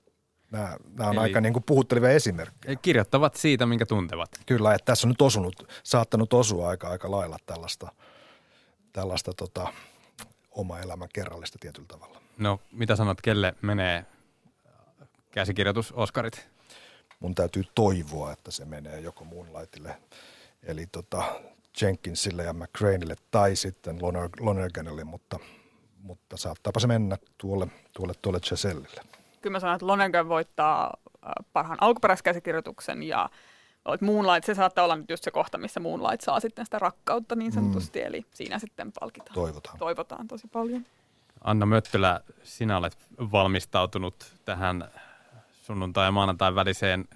Nämä, 0.51 0.77
nämä 0.99 1.11
on 1.11 1.17
Eli 1.17 1.23
aika 1.23 1.41
niin 1.41 1.53
kuin 1.53 1.63
puhuttelevia 1.63 2.11
esimerkkejä. 2.11 2.77
Kirjoittavat 2.77 3.35
siitä, 3.35 3.67
minkä 3.67 3.87
tuntevat. 3.87 4.31
Kyllä, 4.47 4.75
että 4.75 4.85
tässä 4.85 5.07
on 5.07 5.09
nyt 5.09 5.23
osunut, 5.23 5.69
saattanut 5.83 6.33
osua 6.33 6.69
aika, 6.69 6.89
aika 6.89 7.11
lailla 7.11 7.37
tällaista, 7.47 7.93
tällaista 8.93 9.33
tota, 9.33 9.73
oma 10.51 10.79
elämän 10.79 11.09
kerrallista 11.13 11.59
tietyllä 11.61 11.87
tavalla. 11.89 12.21
No, 12.39 12.61
mitä 12.73 12.97
sanot, 12.97 13.21
kelle 13.21 13.55
menee 13.63 14.07
käsikirjoitus 15.31 15.93
Oscarit? 15.93 16.49
Mun 17.21 17.35
täytyy 17.35 17.65
toivoa, 17.75 18.33
että 18.33 18.51
se 18.51 18.65
menee 18.65 19.01
joko 19.01 19.25
Moonlightille, 19.25 19.97
eli 20.63 20.87
tota, 20.87 21.23
Jenkinsille 21.81 22.45
ja 22.45 22.53
McCraneille 22.53 23.15
tai 23.31 23.57
sitten 23.57 23.99
Lonerganille, 24.41 25.05
mutta, 25.05 25.39
mutta 26.03 26.37
saattaapa 26.37 26.81
se 26.81 26.87
mennä 26.87 27.17
tuolle, 27.39 27.67
tuolle, 27.93 28.13
tuolle 28.23 28.41
Gisellille. 28.41 29.01
Kyllä 29.41 29.55
mä 29.55 29.61
sanon, 29.61 29.75
että 29.75 29.87
Lonergan 29.87 30.29
voittaa 30.29 30.97
äh, 31.27 31.33
parhaan 31.53 31.79
alkuperäiskäsikirjoituksen 31.81 33.03
ja 33.03 33.29
Moonlight, 34.01 34.45
se 34.45 34.55
saattaa 34.55 34.85
olla 34.85 34.97
nyt 34.97 35.11
just 35.11 35.25
se 35.25 35.31
kohta, 35.31 35.59
missä 35.59 35.81
Moonlight 35.81 36.21
saa 36.21 36.41
sitten 36.41 36.65
sitä 36.65 36.79
rakkautta 36.79 37.37
niin 37.37 37.53
sanotusti, 37.53 38.01
mm. 38.01 38.07
eli 38.07 38.27
siinä 38.35 38.59
sitten 38.59 38.93
palkitaan. 39.01 39.35
Toivotaan. 39.35 39.79
Toivotaan 39.79 40.29
tosi 40.29 40.49
paljon. 40.49 40.87
Anna 41.45 41.67
Möttölä, 41.67 42.21
sinä 42.43 42.79
olet 42.79 42.97
valmistautunut 43.19 44.33
tähän 44.45 44.91
sunnuntai- 45.53 46.07
ja 46.07 46.13
maanantai 46.13 46.55
väliseen 46.55 47.09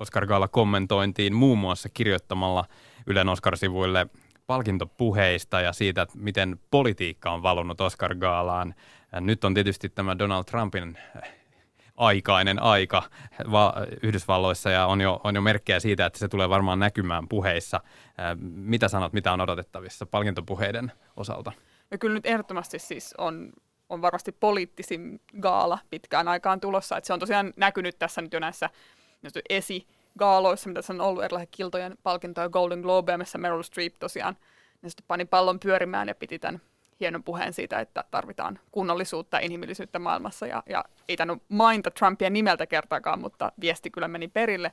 Oscar 0.00 0.26
Gaala 0.26 0.48
kommentointiin 0.48 1.34
muun 1.34 1.58
muassa 1.58 1.88
kirjoittamalla– 1.88 2.64
Ylen 3.08 3.28
Oscar-sivuille 3.28 4.06
palkintopuheista 4.46 5.60
ja 5.60 5.72
siitä, 5.72 6.02
että 6.02 6.18
miten 6.18 6.60
politiikka 6.70 7.30
on 7.30 7.42
valunut 7.42 7.80
Oscar-gaalaan. 7.80 8.74
Nyt 9.20 9.44
on 9.44 9.54
tietysti 9.54 9.88
tämä 9.88 10.18
Donald 10.18 10.44
Trumpin 10.44 10.98
aikainen 11.96 12.62
aika 12.62 13.02
Yhdysvalloissa 14.02 14.70
ja 14.70 14.86
on 14.86 15.00
jo, 15.00 15.20
on 15.24 15.34
jo 15.34 15.40
merkkejä 15.40 15.80
siitä, 15.80 16.06
että 16.06 16.18
se 16.18 16.28
tulee 16.28 16.48
varmaan 16.48 16.78
näkymään 16.78 17.28
puheissa. 17.28 17.80
Mitä 18.40 18.88
sanot, 18.88 19.12
mitä 19.12 19.32
on 19.32 19.40
odotettavissa 19.40 20.06
palkintopuheiden 20.06 20.92
osalta? 21.16 21.52
No 21.90 21.98
kyllä 22.00 22.14
nyt 22.14 22.26
ehdottomasti 22.26 22.78
siis 22.78 23.14
on, 23.18 23.52
on 23.88 24.02
varmasti 24.02 24.32
poliittisin 24.32 25.20
gaala 25.40 25.78
pitkään 25.90 26.28
aikaan 26.28 26.60
tulossa. 26.60 26.96
Että 26.96 27.06
se 27.06 27.12
on 27.12 27.20
tosiaan 27.20 27.52
näkynyt 27.56 27.98
tässä 27.98 28.22
nyt 28.22 28.32
jo 28.32 28.40
näissä 28.40 28.70
esi- 29.48 29.86
gaaloissa, 30.18 30.68
mitä 30.68 30.82
se 30.82 30.92
on 30.92 31.00
ollut, 31.00 31.24
erilaisia 31.24 31.48
kiltojen 31.50 31.98
palkintoja, 32.02 32.48
Golden 32.48 32.80
Globe, 32.80 33.16
missä 33.16 33.38
Meryl 33.38 33.62
Streep 33.62 33.94
tosiaan 33.98 34.36
ne 34.82 34.88
sitten 34.88 35.04
pani 35.08 35.24
pallon 35.24 35.60
pyörimään 35.60 36.08
ja 36.08 36.14
piti 36.14 36.38
tämän 36.38 36.60
hienon 37.00 37.24
puheen 37.24 37.52
siitä, 37.52 37.80
että 37.80 38.04
tarvitaan 38.10 38.58
kunnollisuutta 38.72 39.36
ja 39.36 39.40
inhimillisyyttä 39.40 39.98
maailmassa. 39.98 40.46
Ja, 40.46 40.62
ja 40.68 40.84
ei 41.08 41.16
tainnut 41.16 41.42
mainita 41.48 41.90
Trumpia 41.90 42.30
nimeltä 42.30 42.66
kertaakaan, 42.66 43.20
mutta 43.20 43.52
viesti 43.60 43.90
kyllä 43.90 44.08
meni 44.08 44.28
perille. 44.28 44.72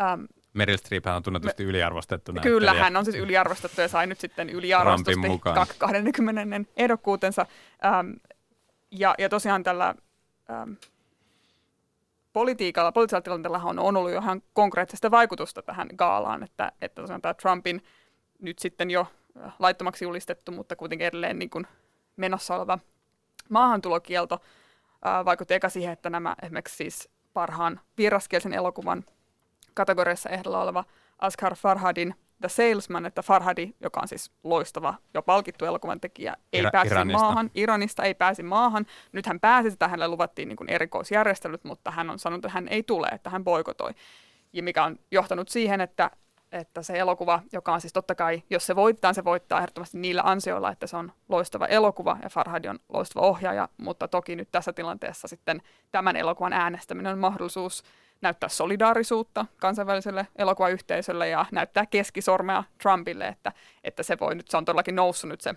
Ähm, 0.00 0.24
Meryl 0.52 0.76
Streep 0.76 1.06
on 1.06 1.22
tunnetusti 1.22 1.64
me, 1.64 1.70
yliarvostettu 1.70 2.32
näyttelijä. 2.32 2.58
Kyllä, 2.58 2.74
hän 2.74 2.96
on 2.96 3.04
siis 3.04 3.16
yliarvostettu 3.16 3.80
ja 3.80 3.88
sai 3.88 4.06
nyt 4.06 4.20
sitten 4.20 4.50
yliarvostusti 4.50 5.28
20 5.78 6.70
ehdokkuutensa. 6.76 7.46
Ähm, 7.84 8.10
ja, 8.90 9.14
ja 9.18 9.28
tosiaan 9.28 9.62
tällä 9.62 9.94
ähm, 10.50 10.72
politiikalla, 12.32 12.92
poliittisella 12.92 13.22
tilanteella 13.22 13.60
on, 13.64 13.78
on 13.78 13.96
ollut 13.96 14.12
jo 14.12 14.18
ihan 14.18 14.42
konkreettista 14.52 15.10
vaikutusta 15.10 15.62
tähän 15.62 15.88
gaalaan, 15.96 16.42
että, 16.42 16.72
että 16.80 17.02
tosiaan 17.02 17.22
tämä 17.22 17.34
Trumpin 17.34 17.82
nyt 18.38 18.58
sitten 18.58 18.90
jo 18.90 19.06
laittomaksi 19.58 20.04
julistettu, 20.04 20.52
mutta 20.52 20.76
kuitenkin 20.76 21.06
edelleen 21.06 21.38
niin 21.38 21.50
kuin 21.50 21.66
menossa 22.16 22.56
oleva 22.56 22.78
maahantulokielto 23.48 24.40
ää, 25.04 25.24
vaikutti 25.24 25.54
eka 25.54 25.68
siihen, 25.68 25.92
että 25.92 26.10
nämä 26.10 26.36
esimerkiksi 26.42 26.76
siis 26.76 27.08
parhaan 27.32 27.80
vieraskielisen 27.98 28.52
elokuvan 28.52 29.04
kategoriassa 29.74 30.30
ehdolla 30.30 30.62
oleva 30.62 30.84
Askar 31.18 31.54
Farhadin 31.54 32.14
The 32.40 32.48
Salesman, 32.48 33.06
että 33.06 33.22
Farhadi, 33.22 33.72
joka 33.80 34.00
on 34.00 34.08
siis 34.08 34.32
loistava 34.44 34.94
jo 35.14 35.22
palkittu 35.22 35.64
elokuvan 35.64 36.00
tekijä, 36.00 36.36
ei 36.52 36.62
Ira- 36.62 36.70
pääse 36.72 36.94
Iranista. 36.94 37.20
maahan. 37.22 37.50
Iranista 37.54 38.02
ei 38.02 38.14
pääsi 38.14 38.42
maahan. 38.42 38.86
Nyt 39.12 39.26
hän 39.26 39.40
pääsi, 39.40 39.70
sitä 39.70 39.88
hänelle 39.88 40.08
luvattiin 40.08 40.48
niin 40.48 40.56
kuin 40.56 40.70
erikoisjärjestelyt, 40.70 41.64
mutta 41.64 41.90
hän 41.90 42.10
on 42.10 42.18
sanonut, 42.18 42.44
että 42.44 42.54
hän 42.54 42.68
ei 42.68 42.82
tule, 42.82 43.08
että 43.08 43.30
hän 43.30 43.44
boikotoi. 43.44 43.90
Ja 44.52 44.62
mikä 44.62 44.84
on 44.84 44.98
johtanut 45.10 45.48
siihen, 45.48 45.80
että, 45.80 46.10
että 46.52 46.82
se 46.82 46.98
elokuva, 46.98 47.42
joka 47.52 47.72
on 47.72 47.80
siis 47.80 47.92
totta 47.92 48.14
kai, 48.14 48.42
jos 48.50 48.66
se 48.66 48.76
voittaa, 48.76 49.12
se 49.12 49.24
voittaa 49.24 49.58
ehdottomasti 49.58 49.98
niillä 49.98 50.22
ansioilla, 50.24 50.70
että 50.72 50.86
se 50.86 50.96
on 50.96 51.12
loistava 51.28 51.66
elokuva 51.66 52.18
ja 52.22 52.28
Farhadi 52.28 52.68
on 52.68 52.78
loistava 52.88 53.26
ohjaaja, 53.26 53.68
mutta 53.76 54.08
toki 54.08 54.36
nyt 54.36 54.48
tässä 54.52 54.72
tilanteessa 54.72 55.28
sitten 55.28 55.62
tämän 55.92 56.16
elokuvan 56.16 56.52
äänestäminen 56.52 57.12
on 57.12 57.18
mahdollisuus 57.18 57.82
näyttää 58.20 58.48
solidaarisuutta 58.48 59.46
kansainväliselle 59.56 60.26
elokuvayhteisölle 60.38 61.28
ja 61.28 61.46
näyttää 61.52 61.86
keskisormea 61.86 62.64
Trumpille, 62.82 63.28
että, 63.28 63.52
että 63.84 64.02
se 64.02 64.16
voi 64.20 64.34
nyt, 64.34 64.48
se 64.48 64.56
on 64.56 64.64
todellakin 64.64 64.96
noussut 64.96 65.30
nyt 65.30 65.40
se 65.40 65.54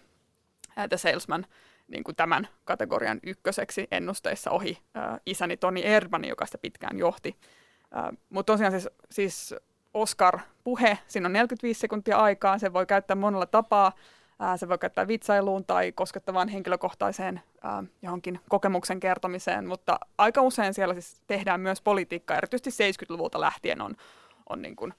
The 0.89 0.97
Salesman 0.97 1.45
niin 1.88 2.03
kuin 2.03 2.16
tämän 2.16 2.47
kategorian 2.66 3.20
ykköseksi 3.24 3.88
ennusteissa 3.91 4.51
ohi 4.51 4.78
äh, 4.97 5.20
isäni 5.26 5.57
Toni 5.57 5.86
Erdmanin, 5.86 6.30
joka 6.30 6.45
sitä 6.45 6.57
pitkään 6.57 6.97
johti. 6.97 7.38
Mutta 8.30 8.53
tosiaan 8.53 8.72
siis, 8.72 8.89
siis 9.11 9.55
Oscar-puhe, 9.93 10.97
siinä 11.07 11.28
on 11.28 11.34
45 11.34 11.80
sekuntia 11.80 12.18
aikaa, 12.18 12.57
se 12.57 12.74
voi 12.74 12.86
käyttää 12.86 13.16
monella 13.16 13.45
tapaa. 13.45 13.91
Äh, 14.42 14.60
se 14.60 14.70
voi 14.70 14.78
käyttää 14.78 15.08
vitsailuun 15.08 15.66
tai 15.66 15.92
koskettavaan 15.92 16.48
henkilökohtaiseen 16.48 17.42
äh, 17.66 17.84
johonkin 18.02 18.40
kokemuksen 18.50 19.00
kertomiseen, 19.00 19.68
mutta 19.68 20.00
aika 20.18 20.42
usein 20.42 20.74
siellä 20.74 20.94
siis 20.94 21.22
tehdään 21.28 21.60
myös 21.60 21.82
politiikkaa, 21.82 22.38
erityisesti 22.38 22.84
70-luvulta 22.84 23.42
lähtien 23.42 23.82
on, 23.82 23.96
on 24.50 24.62
niin 24.62 24.76
kuin, 24.76 24.94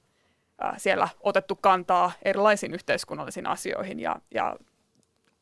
äh, 0.64 0.74
siellä 0.76 1.09
otettu 1.20 1.57
kantaa 1.57 2.12
erilaisiin 2.22 2.74
yhteiskunnallisiin 2.74 3.47
asioihin 3.47 4.01
ja, 4.01 4.16
ja 4.35 4.57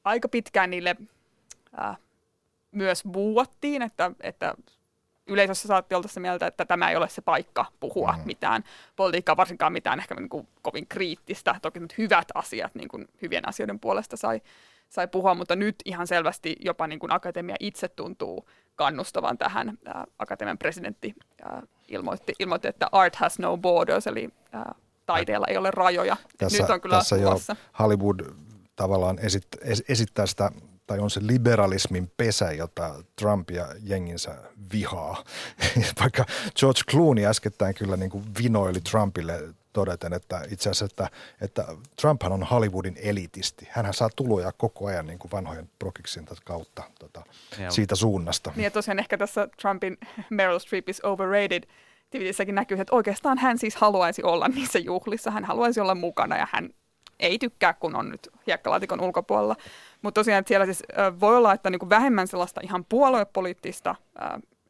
aika 0.04 0.28
pitkään 0.28 0.70
niille 0.70 0.96
äh, 1.80 1.98
myös 2.70 3.02
buuattiin, 3.12 3.82
että, 3.82 4.10
että 4.20 4.54
yleisössä 5.26 5.68
saatti 5.68 5.94
olla 5.94 6.08
se 6.08 6.20
mieltä, 6.20 6.46
että 6.46 6.64
tämä 6.64 6.90
ei 6.90 6.96
ole 6.96 7.08
se 7.08 7.22
paikka 7.22 7.66
puhua 7.80 8.12
mm. 8.12 8.22
mitään 8.26 8.64
politiikkaa, 8.96 9.36
varsinkaan 9.36 9.72
mitään 9.72 9.98
ehkä 9.98 10.14
niin 10.14 10.28
kuin 10.28 10.48
kovin 10.62 10.86
kriittistä. 10.88 11.56
Toki 11.62 11.80
hyvät 11.98 12.28
asiat 12.34 12.74
niin 12.74 12.88
kuin 12.88 13.08
hyvien 13.22 13.48
asioiden 13.48 13.80
puolesta 13.80 14.16
sai, 14.16 14.40
sai 14.88 15.08
puhua, 15.08 15.34
mutta 15.34 15.56
nyt 15.56 15.76
ihan 15.84 16.06
selvästi 16.06 16.56
jopa 16.60 16.86
niin 16.86 16.98
kuin 16.98 17.12
akatemia 17.12 17.56
itse 17.60 17.88
tuntuu 17.88 18.48
kannustavan 18.76 19.38
tähän. 19.38 19.78
Ää, 19.84 20.04
akatemian 20.18 20.58
presidentti 20.58 21.14
ää, 21.44 21.62
ilmoitti, 21.88 22.32
ilmoitti, 22.38 22.68
että 22.68 22.88
art 22.92 23.16
has 23.16 23.38
no 23.38 23.56
borders, 23.56 24.06
eli 24.06 24.28
ää, 24.52 24.74
taiteella 25.06 25.46
ei 25.48 25.56
ole 25.56 25.70
rajoja. 25.70 26.16
Tässä, 26.38 26.62
nyt 26.62 26.70
on 26.70 26.80
kyllä 26.80 26.96
tässä 26.96 27.16
jo 27.16 27.40
Hollywood 27.78 28.20
tavallaan 28.76 29.18
esit, 29.18 29.46
es, 29.60 29.84
esittää 29.88 30.26
sitä 30.26 30.50
tai 30.86 30.98
on 30.98 31.10
se 31.10 31.20
liberalismin 31.26 32.12
pesä, 32.16 32.52
jota 32.52 32.94
Trump 33.16 33.50
ja 33.50 33.66
jenginsä 33.82 34.34
vihaa. 34.72 35.24
Vaikka 36.00 36.24
George 36.60 36.80
Clooney 36.90 37.26
äskettäin 37.26 37.74
kyllä 37.74 37.96
niin 37.96 38.10
kuin 38.10 38.24
vinoili 38.42 38.80
Trumpille 38.80 39.40
todeten, 39.72 40.12
että 40.12 40.40
itse 40.50 40.70
asiassa, 40.70 40.84
että, 40.84 41.10
että 41.40 41.64
Trumphan 42.00 42.32
on 42.32 42.42
Hollywoodin 42.42 42.96
elitisti. 43.02 43.68
Hänhän 43.70 43.94
saa 43.94 44.10
tuloja 44.16 44.52
koko 44.52 44.86
ajan 44.86 45.06
niin 45.06 45.18
kuin 45.18 45.32
vanhojen 45.32 45.70
prokiksin 45.78 46.26
kautta 46.44 46.82
tota, 46.98 47.22
siitä 47.68 47.94
suunnasta. 47.94 48.52
Niin 48.56 48.64
ja 48.64 48.70
tosiaan 48.70 48.98
ehkä 48.98 49.18
tässä 49.18 49.48
Trumpin 49.60 49.98
Meryl 50.30 50.58
Streep 50.58 50.88
is 50.88 51.04
overrated 51.04 51.62
Tivitissäkin 52.12 52.54
näkyy, 52.54 52.80
että 52.80 52.96
oikeastaan 52.96 53.38
hän 53.38 53.58
siis 53.58 53.76
haluaisi 53.76 54.22
olla 54.22 54.48
niissä 54.48 54.78
juhlissa, 54.78 55.30
hän 55.30 55.44
haluaisi 55.44 55.80
olla 55.80 55.94
mukana 55.94 56.36
ja 56.36 56.48
hän 56.52 56.70
ei 57.22 57.38
tykkää, 57.38 57.74
kun 57.74 57.96
on 57.96 58.08
nyt 58.08 58.28
hiekkalaatikon 58.46 59.00
ulkopuolella. 59.00 59.56
Mutta 60.02 60.18
tosiaan, 60.20 60.38
että 60.38 60.48
siellä 60.48 60.66
siis 60.66 60.82
voi 61.20 61.36
olla, 61.36 61.52
että 61.52 61.70
niinku 61.70 61.88
vähemmän 61.88 62.26
sellaista 62.26 62.60
ihan 62.64 62.84
puoluepoliittista 62.88 63.94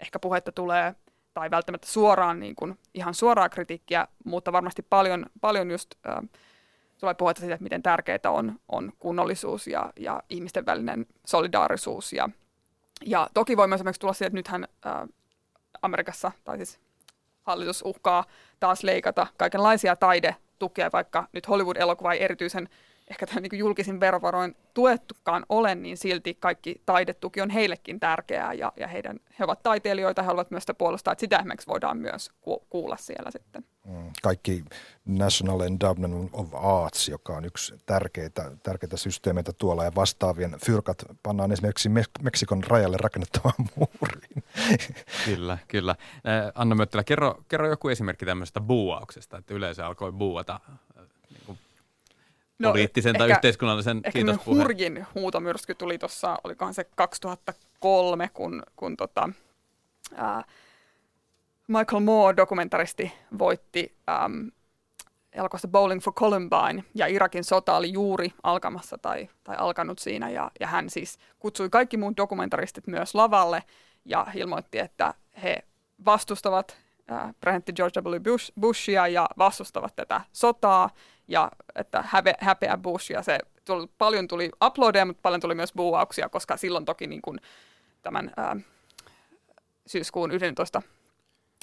ehkä 0.00 0.18
puhetta 0.18 0.53
tulee, 0.53 0.94
tai 1.34 1.50
välttämättä 1.50 1.86
suoraan 1.86 2.40
niin 2.40 2.57
kuin, 2.57 2.78
ihan 2.94 3.14
suoraa 3.14 3.48
kritiikkiä, 3.48 4.09
mutta 4.24 4.53
varmasti 4.53 4.82
paljon, 4.82 5.26
paljon 5.40 5.70
just 5.70 5.94
äh, 6.09 6.28
tulee 7.00 7.14
puhetta 7.14 7.40
siitä, 7.40 7.55
että 7.55 7.62
miten 7.62 7.82
tärkeää 7.82 8.18
on, 8.28 8.61
on 8.68 8.92
kunnollisuus 8.98 9.66
ja, 9.66 9.92
ja 9.96 10.22
ihmisten 10.28 10.66
välinen 10.66 11.07
solidaarisuus. 11.26 12.12
Ja, 12.12 12.28
ja 13.07 13.28
toki 13.34 13.57
voi 13.57 13.68
myös 13.68 13.78
esimerkiksi 13.78 14.00
tulla 14.00 14.12
siitä, 14.12 14.26
että 14.26 14.36
nythän 14.36 14.68
äh, 14.86 15.09
Amerikassa, 15.82 16.32
tai 16.44 16.57
siis 16.57 16.80
hallitus 17.42 17.82
uhkaa 17.82 18.24
taas 18.61 18.82
leikata 18.82 19.26
kaikenlaisia 19.36 19.96
taidetukea, 20.63 20.91
vaikka 20.93 21.29
nyt 21.33 21.49
Hollywood-elokuva 21.49 22.13
ei 22.13 22.25
erityisen 22.25 22.69
ehkä 23.11 23.26
tämän 23.26 23.42
niin 23.42 23.59
julkisin 23.59 24.00
verovaroin 24.00 24.57
tuettukaan 24.74 25.46
ole, 25.48 25.74
niin 25.74 25.96
silti 25.96 26.34
kaikki 26.34 26.82
taidetuki 26.86 27.40
on 27.40 27.50
heillekin 27.50 28.00
tärkeää 28.00 28.53
ja, 28.53 28.72
ja 28.76 28.88
heidän, 28.88 29.20
he 29.38 29.44
ovat 29.44 29.62
taiteilijoita, 29.62 30.22
he 30.22 30.26
haluavat 30.26 30.50
myös 30.50 30.62
sitä 30.62 30.74
puolustaa, 30.74 31.12
että 31.12 31.20
sitä 31.20 31.36
esimerkiksi 31.36 31.66
voidaan 31.66 31.96
myös 31.96 32.30
ku, 32.40 32.66
kuulla 32.70 32.96
siellä 32.96 33.30
sitten. 33.30 33.64
Mm, 33.86 34.11
kaikki 34.22 34.64
National 35.05 35.61
Endowment 35.61 36.30
of 36.32 36.55
Arts, 36.55 37.09
joka 37.09 37.36
on 37.36 37.44
yksi 37.44 37.74
tärkeitä, 37.86 38.50
tärkeitä 38.62 38.96
systeemeitä 38.96 39.53
tuolla 39.53 39.84
ja 39.84 39.94
vastaavien 39.94 40.57
fyrkat 40.66 41.05
pannaan 41.22 41.53
esimerkiksi 41.53 41.88
Meksikon 42.22 42.64
rajalle 42.64 42.96
rakennettavaan 43.00 43.55
muuriin. 43.76 44.44
Kyllä, 45.24 45.59
kyllä. 45.68 45.96
Anna 46.55 46.74
Möttälä, 46.74 47.05
kerro, 47.05 47.44
kerro 47.48 47.68
joku 47.68 47.88
esimerkki 47.88 48.26
tämmöisestä 48.26 48.61
buuauksesta, 48.61 49.38
että 49.38 49.55
yleisö 49.55 49.86
alkoi 49.86 50.12
buuata 50.12 50.61
no, 52.59 52.68
poliittisen 52.68 53.18
tai 53.18 53.30
yhteiskunnallisen 53.30 53.96
ehkä 53.96 54.11
kiitospuheen. 54.11 54.62
hurjin 54.62 55.07
huutomyrsky 55.14 55.74
tuli 55.74 55.98
tuossa, 55.98 56.38
olikohan 56.44 56.74
se 56.74 56.84
2003, 56.84 58.30
kun, 58.34 58.62
kun 58.76 58.96
tota, 58.96 59.28
ää, 60.14 60.44
Michael 61.68 62.00
Moore, 62.00 62.36
dokumentaristi, 62.36 63.12
voitti 63.38 63.96
äm, 64.24 64.50
elokuvasta 65.32 65.68
Bowling 65.68 66.00
for 66.00 66.12
Columbine, 66.12 66.84
ja 66.94 67.07
Irakin 67.07 67.44
sota 67.44 67.76
oli 67.76 67.92
juuri 67.92 68.32
alkamassa 68.42 68.98
tai, 68.98 69.28
tai 69.44 69.57
alkanut 69.59 69.98
siinä, 69.98 70.30
ja, 70.30 70.50
ja 70.61 70.66
hän 70.66 70.90
siis 70.90 71.18
kutsui 71.38 71.70
kaikki 71.70 71.96
muut 71.96 72.16
dokumentaristit 72.16 72.86
myös 72.86 73.14
lavalle, 73.14 73.62
ja 74.05 74.26
ilmoitti, 74.34 74.78
että 74.78 75.14
he 75.42 75.62
vastustavat 76.05 76.76
äh, 77.12 77.34
presidentti 77.40 77.72
George 77.72 78.00
W. 78.00 78.20
Bush, 78.20 78.53
Bushia 78.61 79.09
ja 79.09 79.28
vastustavat 79.38 79.96
tätä 79.96 80.20
sotaa, 80.32 80.90
ja 81.33 81.51
että 81.74 82.05
häpe, 82.07 82.35
häpeä 82.41 82.76
Bush, 82.76 83.11
ja 83.11 83.22
se 83.22 83.39
tuli, 83.64 83.87
paljon 83.99 84.28
tuli 84.28 84.51
uploadeja, 84.64 85.05
mutta 85.05 85.20
paljon 85.22 85.41
tuli 85.41 85.55
myös 85.55 85.72
buuauksia, 85.76 86.28
koska 86.28 86.57
silloin 86.57 86.85
toki 86.85 87.07
niin 87.07 87.22
kuin 87.22 87.39
tämän 88.03 88.33
ää, 88.37 88.57
syyskuun 89.87 90.30
11 90.30 90.83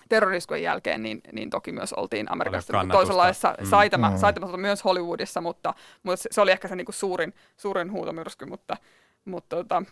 terroriskujen 0.09 0.63
jälkeen, 0.63 1.03
niin, 1.03 1.21
niin 1.31 1.49
toki 1.49 1.71
myös 1.71 1.93
oltiin 1.93 2.31
Amerikassa 2.31 2.83
niin 2.83 2.91
toisenlaisessa 2.91 3.55
mm. 3.59 3.65
saitama, 3.65 4.09
mm. 4.09 4.17
saitamassa 4.17 4.57
myös 4.57 4.83
Hollywoodissa, 4.83 5.41
mutta, 5.41 5.73
mutta 6.03 6.25
se, 6.31 6.41
oli 6.41 6.51
ehkä 6.51 6.67
se 6.67 6.75
niin 6.75 6.85
kuin 6.85 6.95
suurin, 6.95 7.33
suurin 7.57 7.91
huutomyrsky, 7.91 8.45
mutta, 8.45 8.77
mutta 9.25 9.55
tota, 9.55 9.83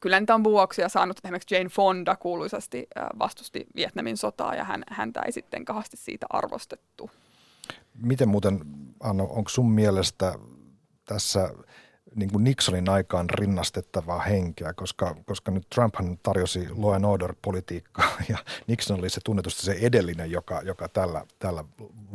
kyllä 0.00 0.20
niitä 0.20 0.34
on 0.34 0.44
vuoksia 0.44 0.88
saanut. 0.88 1.20
Esimerkiksi 1.24 1.54
Jane 1.54 1.68
Fonda 1.68 2.16
kuuluisasti 2.16 2.86
vastusti 3.18 3.66
Vietnamin 3.76 4.16
sotaa 4.16 4.54
ja 4.54 4.64
hän, 4.64 4.84
häntä 4.88 5.22
ei 5.26 5.32
sitten 5.32 5.64
kahasti 5.64 5.96
siitä 5.96 6.26
arvostettu. 6.30 7.10
Miten 8.02 8.28
muuten, 8.28 8.60
Anna, 9.04 9.24
onko 9.24 9.48
sun 9.48 9.70
mielestä 9.70 10.34
tässä 11.04 11.50
niin 12.14 12.32
kuin 12.32 12.44
Nixonin 12.44 12.88
aikaan 12.88 13.30
rinnastettavaa 13.30 14.20
henkeä, 14.20 14.72
koska, 14.72 15.16
koska 15.26 15.50
nyt 15.50 15.66
Trumphan 15.74 16.18
tarjosi 16.22 16.68
law 16.76 16.94
and 16.94 17.04
order-politiikkaa 17.04 18.10
ja 18.28 18.38
Nixon 18.66 18.98
oli 18.98 19.10
se 19.10 19.20
tunnetusti 19.24 19.62
se 19.62 19.76
edellinen, 19.80 20.30
joka, 20.30 20.60
joka 20.64 20.88
tällä, 20.88 21.26
tällä 21.38 21.64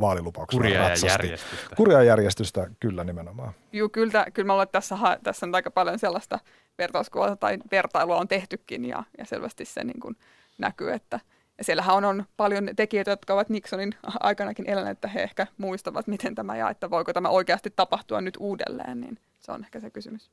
vaalilupauksella 0.00 0.62
Kuria 0.62 0.88
ratsasti. 0.88 1.06
ja 1.06 1.12
järjestystä. 1.12 1.76
Kuria 1.76 2.02
järjestystä, 2.02 2.70
kyllä 2.80 3.04
nimenomaan. 3.04 3.52
Joo, 3.72 3.88
kyllä, 3.88 4.26
kyllä 4.34 4.46
mä 4.46 4.52
luulen, 4.52 4.62
että 4.64 4.80
tässä, 4.80 4.96
tässä 5.22 5.46
on 5.46 5.54
aika 5.54 5.70
paljon 5.70 5.98
sellaista 5.98 6.38
vertauskuvaa 6.78 7.36
tai 7.36 7.58
vertailua 7.70 8.16
on 8.16 8.28
tehtykin 8.28 8.84
ja, 8.84 9.04
ja 9.18 9.24
selvästi 9.24 9.64
se 9.64 9.84
niin 9.84 10.00
kuin 10.00 10.16
näkyy, 10.58 10.92
että– 10.92 11.20
siellähän 11.60 11.96
on, 11.96 12.04
on 12.04 12.24
paljon 12.36 12.68
tekijöitä, 12.76 13.10
jotka 13.10 13.34
ovat 13.34 13.48
Nixonin 13.48 13.94
aikanakin 14.20 14.70
eläneet, 14.70 14.96
että 14.96 15.08
he 15.08 15.22
ehkä 15.22 15.46
muistavat, 15.58 16.06
miten 16.06 16.34
tämä 16.34 16.56
ja 16.56 16.70
että 16.70 16.90
voiko 16.90 17.12
tämä 17.12 17.28
oikeasti 17.28 17.70
tapahtua 17.76 18.20
nyt 18.20 18.36
uudelleen, 18.40 19.00
niin 19.00 19.18
se 19.40 19.52
on 19.52 19.64
ehkä 19.64 19.80
se 19.80 19.90
kysymys. 19.90 20.30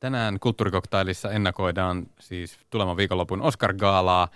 Tänään 0.00 0.40
kulttuurikoktailissa 0.40 1.30
ennakoidaan 1.30 2.06
siis 2.20 2.58
tulevan 2.70 2.96
viikonlopun 2.96 3.42
Oscar-gaalaa. 3.42 4.28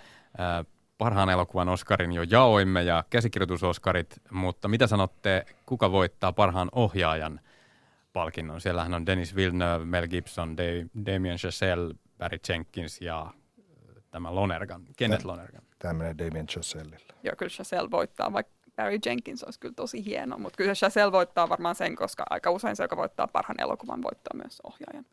Parhaan 0.97 1.29
elokuvan 1.29 1.69
Oscarin 1.69 2.11
jo 2.11 2.23
jaoimme 2.23 2.83
ja 2.83 3.03
käsikirjoitusoskarit, 3.09 4.21
mutta 4.31 4.67
mitä 4.67 4.87
sanotte, 4.87 5.45
kuka 5.65 5.91
voittaa 5.91 6.33
parhaan 6.33 6.69
ohjaajan 6.71 7.39
palkinnon? 8.13 8.61
Siellähän 8.61 8.93
on 8.93 9.05
Dennis 9.05 9.35
Villeneuve, 9.35 9.85
Mel 9.85 10.07
Gibson, 10.07 10.57
Damien 11.05 11.37
Chazelle, 11.37 11.95
Barry 12.17 12.37
Jenkins 12.49 13.01
ja 13.01 13.33
tämä 14.11 14.35
Lonergan, 14.35 14.85
Kenneth 14.97 15.25
Lonergan 15.25 15.68
tämä 15.79 15.93
menee 15.93 16.17
Damien 16.17 16.47
Chazellille. 16.47 17.13
Joo, 17.23 17.35
kyllä 17.37 17.49
Chazelle 17.49 17.91
voittaa, 17.91 18.33
vaikka 18.33 18.53
Barry 18.75 18.99
Jenkins 19.05 19.43
olisi 19.43 19.59
kyllä 19.59 19.73
tosi 19.75 20.05
hieno, 20.05 20.37
mutta 20.37 20.57
kyllä 20.57 20.73
Chazelle 20.73 21.11
voittaa 21.11 21.49
varmaan 21.49 21.75
sen, 21.75 21.95
koska 21.95 22.23
aika 22.29 22.51
usein 22.51 22.75
se, 22.75 22.83
joka 22.83 22.97
voittaa 22.97 23.27
parhaan 23.27 23.61
elokuvan, 23.61 24.01
voittaa 24.01 24.37
myös 24.37 24.61
ohjaajan. 24.63 25.05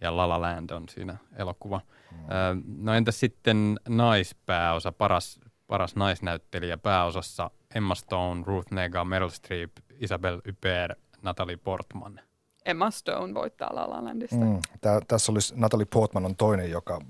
Ja 0.00 0.16
La 0.16 0.28
La 0.28 0.40
Land 0.40 0.70
on 0.70 0.88
siinä 0.88 1.16
elokuva. 1.36 1.80
Mm. 2.10 2.62
no 2.78 2.94
entäs 2.94 3.20
sitten 3.20 3.78
naispääosa, 3.88 4.92
paras, 4.92 5.40
paras 5.66 5.96
naisnäyttelijä 5.96 6.78
pääosassa 6.78 7.50
Emma 7.74 7.94
Stone, 7.94 8.42
Ruth 8.46 8.72
Nega, 8.72 9.04
Meryl 9.04 9.28
Streep, 9.28 9.72
Isabel 9.98 10.40
Huppert, 10.48 10.98
Natalie 11.22 11.56
Portman. 11.56 12.20
Emma 12.64 12.90
Stone 12.90 13.34
voittaa 13.34 13.74
La 13.74 13.90
La 13.90 14.04
Landista. 14.04 14.36
Mm. 14.36 14.60
Tää, 14.80 15.00
tässä 15.08 15.32
olisi 15.32 15.54
Natalie 15.56 15.86
Portman 15.86 16.24
on 16.24 16.36
toinen, 16.36 16.70
joka 16.70 17.00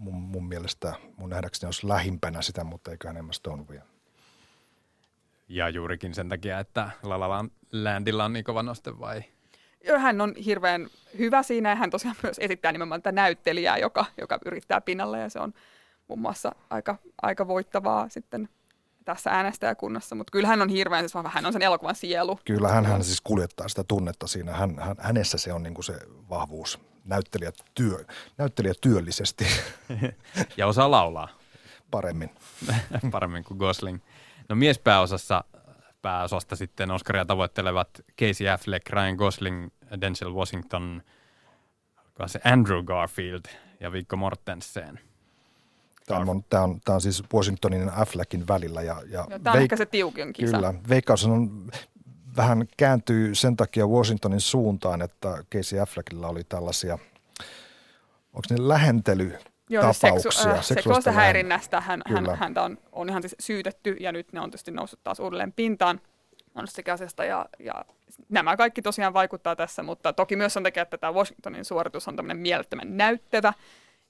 mun, 0.00 0.14
mun 0.14 0.48
mielestä 0.48 0.94
mun 1.16 1.30
nähdäkseni 1.30 1.68
olisi 1.68 1.88
lähimpänä 1.88 2.42
sitä, 2.42 2.64
mutta 2.64 2.90
eiköhän 2.90 3.16
Emma 3.16 3.32
Stone 3.32 3.64
vielä. 3.68 3.86
Ja 5.48 5.68
juurikin 5.68 6.14
sen 6.14 6.28
takia, 6.28 6.58
että 6.58 6.90
La 7.02 7.20
La 7.20 7.44
Landilla 7.72 8.24
on 8.24 8.32
niin 8.32 8.44
kova 8.44 8.62
noste 8.62 8.98
vai? 8.98 9.24
Joo, 9.86 9.98
hän 9.98 10.20
on 10.20 10.34
hirveän 10.44 10.88
hyvä 11.18 11.42
siinä 11.42 11.68
ja 11.68 11.76
hän 11.76 11.90
tosiaan 11.90 12.16
myös 12.22 12.38
esittää 12.38 12.72
nimenomaan 12.72 13.02
tätä 13.02 13.12
näyttelijää, 13.12 13.78
joka, 13.78 14.04
joka 14.20 14.38
yrittää 14.46 14.80
pinnalle 14.80 15.20
ja 15.20 15.28
se 15.28 15.40
on 15.40 15.54
muun 16.08 16.20
muassa 16.20 16.52
aika, 16.70 16.96
aika 17.22 17.48
voittavaa 17.48 18.08
sitten 18.08 18.48
tässä 19.04 19.30
äänestäjäkunnassa, 19.30 20.14
mutta 20.14 20.30
kyllä 20.30 20.48
hän 20.48 20.62
on 20.62 20.68
hirveän, 20.68 21.08
siis 21.08 21.24
hän 21.28 21.46
on 21.46 21.52
sen 21.52 21.62
elokuvan 21.62 21.94
sielu. 21.94 22.38
Kyllä 22.44 22.68
hän, 22.68 22.86
hän 22.86 23.04
siis 23.04 23.20
kuljettaa 23.20 23.68
sitä 23.68 23.84
tunnetta 23.84 24.26
siinä, 24.26 24.52
hän, 24.52 24.78
hän, 24.78 24.96
hänessä 24.98 25.38
se 25.38 25.52
on 25.52 25.62
niin 25.62 25.74
kuin 25.74 25.84
se 25.84 25.94
vahvuus, 26.30 26.80
näyttelijä, 27.10 27.52
työ, 27.74 28.04
näyttelijä 28.38 28.74
työllisesti. 28.80 29.46
ja 30.56 30.66
osaa 30.66 30.90
laulaa. 30.90 31.28
Paremmin. 31.90 32.30
Paremmin 33.12 33.44
kuin 33.44 33.58
Gosling. 33.58 33.98
No 34.48 34.56
miespääosassa 34.56 35.44
pääosasta 36.02 36.56
sitten 36.56 36.90
Oscaria 36.90 37.24
tavoittelevat 37.24 37.88
Casey 38.20 38.48
Affleck, 38.48 38.90
Ryan 38.90 39.14
Gosling, 39.14 39.68
Denzel 40.00 40.34
Washington, 40.34 41.02
se 42.26 42.40
Andrew 42.44 42.84
Garfield 42.84 43.44
ja 43.80 43.92
Viggo 43.92 44.16
Mortensen. 44.16 45.00
Tämä 46.06 46.20
on, 46.20 46.44
tämä 46.50 46.62
on, 46.62 46.80
tämä 46.84 46.94
on 46.94 47.00
siis 47.00 47.22
Washingtonin 47.34 47.80
ja 47.82 47.92
Affleckin 47.96 48.48
välillä. 48.48 48.82
Ja, 48.82 49.02
ja 49.06 49.26
Joo, 49.30 49.38
tämä 49.38 49.52
on 49.52 49.58
veik- 49.58 49.62
ehkä 49.62 49.76
se 49.76 49.86
tiukin 49.86 50.32
kisa. 50.32 50.56
Kyllä. 50.56 50.74
Veikkaus 50.88 51.24
on 51.24 51.70
vähän 52.36 52.68
kääntyy 52.76 53.34
sen 53.34 53.56
takia 53.56 53.86
Washingtonin 53.86 54.40
suuntaan, 54.40 55.02
että 55.02 55.44
Casey 55.52 55.80
Affleckilla 55.80 56.28
oli 56.28 56.44
tällaisia, 56.44 56.98
onko 58.32 58.46
ne 58.50 58.56
lähentely 58.58 59.38
Joo, 59.70 59.82
tapauksia. 59.82 60.30
Seksu- 60.30 60.48
äh, 60.48 60.64
seksuaalista 60.64 61.12
häirinnästä. 61.12 61.80
Hän, 61.80 62.02
hän, 62.06 62.36
häntä 62.36 62.62
on, 62.62 62.78
on 62.92 63.08
ihan 63.08 63.22
siis 63.22 63.36
syytetty 63.40 63.96
ja 64.00 64.12
nyt 64.12 64.32
ne 64.32 64.40
on 64.40 64.50
tietysti 64.50 64.70
noussut 64.70 65.00
taas 65.04 65.20
uudelleen 65.20 65.52
pintaan 65.52 66.00
monestakin 66.54 66.94
asiasta. 66.94 67.24
Ja, 67.24 67.46
ja 67.58 67.84
nämä 68.28 68.56
kaikki 68.56 68.82
tosiaan 68.82 69.14
vaikuttaa 69.14 69.56
tässä, 69.56 69.82
mutta 69.82 70.12
toki 70.12 70.36
myös 70.36 70.56
on 70.56 70.62
takia, 70.62 70.82
että 70.82 70.98
tämä 70.98 71.14
Washingtonin 71.14 71.64
suoritus 71.64 72.08
on 72.08 72.16
tämmöinen 72.16 72.42
mielettömän 72.42 72.96
näyttävä 72.96 73.52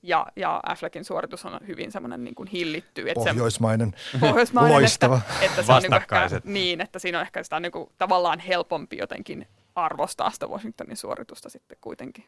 ja, 0.02 0.26
ja 0.36 0.60
Affleckin 0.66 1.04
suoritus 1.04 1.44
on 1.44 1.60
hyvin 1.66 1.92
semmoinen 1.92 2.24
niin 2.24 2.34
kuin 2.34 2.48
hillitty. 2.48 3.10
Että 3.10 3.14
pohjoismainen, 3.14 3.94
se, 4.12 4.18
pohjoismainen 4.18 4.72
loistava. 4.72 5.16
Että, 5.16 5.44
että 5.44 5.62
se 5.62 5.72
on 5.72 5.82
niin 5.82 5.94
ehkä, 5.94 6.40
niin, 6.44 6.80
että 6.80 6.98
siinä 6.98 7.18
on 7.18 7.22
ehkä 7.22 7.42
sitä 7.42 7.60
niin 7.60 7.72
kuin, 7.72 7.92
tavallaan 7.98 8.38
helpompi 8.38 8.96
jotenkin 8.96 9.46
arvostaa 9.74 10.30
sitä 10.30 10.46
Washingtonin 10.46 10.96
suoritusta 10.96 11.48
sitten 11.48 11.78
kuitenkin. 11.80 12.24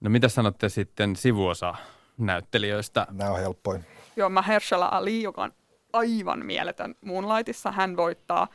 No 0.00 0.10
mitä 0.10 0.28
sanotte 0.28 0.68
sitten 0.68 1.16
sivuosa 1.16 1.74
näyttelijöistä? 2.18 3.06
Nämä 3.10 3.30
on 3.30 3.40
helppoin. 3.40 3.84
Joo, 4.16 4.28
Mahershala 4.28 4.88
Ali, 4.92 5.22
joka 5.22 5.42
on 5.42 5.52
aivan 5.92 6.46
mieletön 6.46 6.94
Moonlightissa. 7.00 7.72
Hän 7.72 7.96
voittaa 7.96 8.48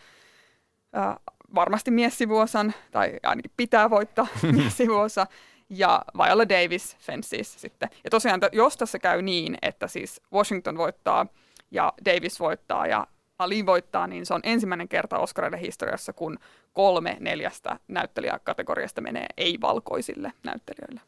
äh, 0.97 1.15
varmasti 1.55 1.91
miessivuosan, 1.91 2.73
tai 2.91 3.19
ainakin 3.23 3.51
pitää 3.57 3.89
voittaa 3.89 4.27
miessivuosa 4.55 5.27
ja 5.69 6.01
Viola 6.17 6.49
Davis 6.49 6.97
Fences 6.99 7.61
sitten. 7.61 7.89
Ja 8.03 8.09
tosiaan, 8.09 8.41
jos 8.51 8.77
tässä 8.77 8.99
käy 8.99 9.21
niin, 9.21 9.57
että 9.61 9.87
siis 9.87 10.21
Washington 10.33 10.77
voittaa 10.77 11.25
ja 11.71 11.93
Davis 12.05 12.39
voittaa 12.39 12.87
ja 12.87 13.07
Ali 13.39 13.65
voittaa, 13.65 14.07
niin 14.07 14.25
se 14.25 14.33
on 14.33 14.41
ensimmäinen 14.43 14.87
kerta 14.87 15.19
Oscarille 15.19 15.59
historiassa, 15.61 16.13
kun 16.13 16.39
kolme 16.73 17.17
neljästä 17.19 17.79
näyttelijäkategoriasta 17.87 19.01
menee 19.01 19.25
ei-valkoisille 19.37 20.33
näyttelijöille. 20.43 21.01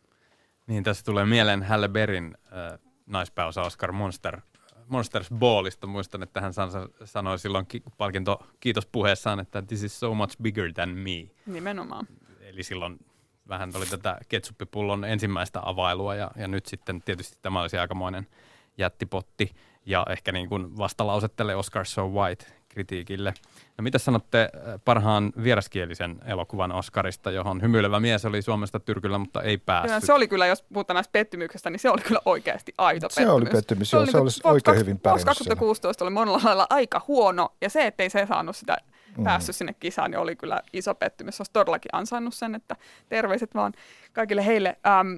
Niin, 0.68 0.84
tässä 0.84 1.06
tulee 1.06 1.26
mieleen 1.26 1.64
Halle 1.64 1.88
Berryn 1.90 2.38
äh, 2.46 2.80
naispääosa 3.06 3.62
Oscar 3.62 3.92
Monster, 3.92 4.42
Monsters 4.88 5.30
Ballista. 5.36 5.88
Muistan, 5.88 6.24
että 6.24 6.42
hän 6.42 6.54
sanoi 7.06 7.40
silloin 7.40 7.66
ki- 7.66 7.84
palkinto 7.98 8.44
kiitospuheessaan, 8.60 9.40
että 9.40 9.62
this 9.62 9.84
is 9.84 10.00
so 10.00 10.14
much 10.14 10.36
bigger 10.42 10.74
than 10.74 10.90
me. 10.90 11.30
Nimenomaan. 11.46 12.08
Eli 12.42 12.64
silloin 12.64 13.00
vähän 13.50 13.72
oli 13.76 13.86
tätä 13.86 14.18
ketsuppipullon 14.30 15.06
ensimmäistä 15.06 15.60
availua 15.64 16.16
ja, 16.16 16.32
ja 16.36 16.48
nyt 16.48 16.66
sitten 16.66 17.02
tietysti 17.02 17.38
tämä 17.42 17.62
olisi 17.62 17.78
aikamoinen 17.78 18.28
jättipotti 18.78 19.52
ja 19.86 20.06
ehkä 20.10 20.32
niin 20.32 20.50
kuin 20.50 20.78
vastalause 20.78 21.28
tälle 21.28 21.56
Oscar 21.56 21.86
So 21.86 22.08
White 22.08 22.46
kritiikille. 22.70 23.34
No 23.78 23.82
mitä 23.82 23.98
sanotte 23.98 24.42
äh, 24.42 24.80
parhaan 24.86 25.34
vieraskielisen 25.44 26.20
elokuvan 26.26 26.72
Oscarista, 26.72 27.32
johon 27.32 27.62
hymyilevä 27.62 28.00
mies 28.00 28.26
oli 28.26 28.42
Suomesta 28.42 28.80
tyrkyllä, 28.80 29.18
mutta 29.18 29.42
ei 29.42 29.58
päässyt? 29.58 30.04
Se 30.04 30.14
oli 30.14 30.28
kyllä, 30.28 30.48
jos 30.48 30.64
puhutaan 30.64 30.96
näistä 30.96 31.12
pettymyksestä, 31.12 31.70
niin 31.70 31.80
se 31.80 31.90
oli 31.90 32.02
kyllä 32.02 32.20
oikeasti 32.26 32.74
aito 32.78 33.10
se 33.10 33.22
pettymys. 33.22 33.36
Oli 33.36 33.46
pettymys 33.46 33.90
se, 33.90 33.98
oli, 33.98 34.12
se 34.12 34.18
oli 34.18 34.30
oikein 34.44 34.78
hyvin 34.78 35.00
pärjännyt 35.00 35.26
2016 35.26 36.06
oli 36.06 36.12
monella 36.12 36.42
lailla 36.44 36.68
aika 36.70 37.02
huono, 37.08 37.50
ja 37.62 37.70
se, 37.70 37.88
ettei 37.88 38.10
se 38.10 38.26
saanut 38.30 38.56
sitä 38.56 38.78
mm. 39.18 39.24
päässyt 39.24 39.56
sinne 39.56 39.74
kisaan, 39.74 40.12
niin 40.12 40.20
oli 40.20 40.36
kyllä 40.36 40.62
iso 40.74 40.96
pettymys. 40.96 41.42
Olisi 41.42 41.52
todellakin 41.54 41.90
ansainnut 41.94 42.34
sen, 42.34 42.56
että 42.56 42.76
terveiset 43.10 43.56
vaan 43.56 43.74
kaikille 44.14 44.46
heille. 44.46 44.78
Ähm, 44.88 45.18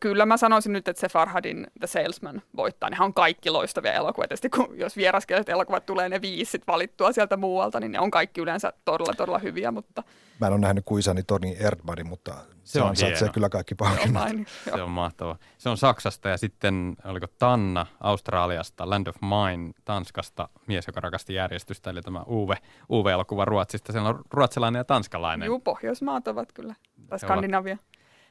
kyllä 0.00 0.26
mä 0.26 0.36
sanoisin 0.36 0.72
nyt, 0.72 0.88
että 0.88 1.00
se 1.00 1.08
Farhadin 1.08 1.66
The 1.78 1.86
Salesman 1.86 2.42
voittaa. 2.56 2.90
Nehän 2.90 3.04
on 3.04 3.14
kaikki 3.14 3.50
loistavia 3.50 3.92
elokuvia. 3.92 4.28
Tietysti 4.28 4.50
kun, 4.50 4.78
jos 4.78 4.96
vieraskieliset 4.96 5.48
elokuvat 5.48 5.86
tulee 5.86 6.08
ne 6.08 6.20
viisi 6.20 6.50
sit 6.50 6.66
valittua 6.66 7.12
sieltä 7.12 7.36
muualta, 7.36 7.80
niin 7.80 7.92
ne 7.92 8.00
on 8.00 8.10
kaikki 8.10 8.40
yleensä 8.40 8.72
todella, 8.84 9.12
todella 9.16 9.38
hyviä. 9.38 9.70
Mutta... 9.70 10.02
Mä 10.40 10.46
en 10.46 10.52
ole 10.52 10.60
nähnyt 10.60 10.84
kuin 10.84 11.00
isäni 11.00 11.22
Toni 11.22 11.56
Erdmann, 11.60 12.06
mutta 12.06 12.34
se, 12.64 12.82
on 12.82 12.96
se 12.96 13.28
kyllä 13.32 13.48
kaikki 13.48 13.74
palkinnot. 13.74 14.22
Se 14.64 14.82
on 14.82 14.90
mahtava. 14.90 15.36
Se 15.58 15.68
on 15.68 15.76
Saksasta 15.76 16.28
ja 16.28 16.36
sitten 16.36 16.96
oliko 17.04 17.26
Tanna 17.38 17.86
Australiasta, 18.00 18.90
Land 18.90 19.06
of 19.06 19.16
Mine 19.20 19.72
Tanskasta, 19.84 20.48
mies, 20.66 20.86
joka 20.86 21.00
rakasti 21.00 21.34
järjestystä, 21.34 21.90
eli 21.90 22.02
tämä 22.02 22.22
Uwe, 22.28 22.56
Uwe-elokuva 22.90 23.44
Ruotsista. 23.44 23.92
Siellä 23.92 24.08
on 24.08 24.22
ruotsalainen 24.30 24.80
ja 24.80 24.84
tanskalainen. 24.84 25.46
Joo, 25.46 25.58
Pohjoismaat 25.58 26.28
ovat 26.28 26.52
kyllä, 26.52 26.74
tai 27.08 27.18
Skandinavia. 27.18 27.78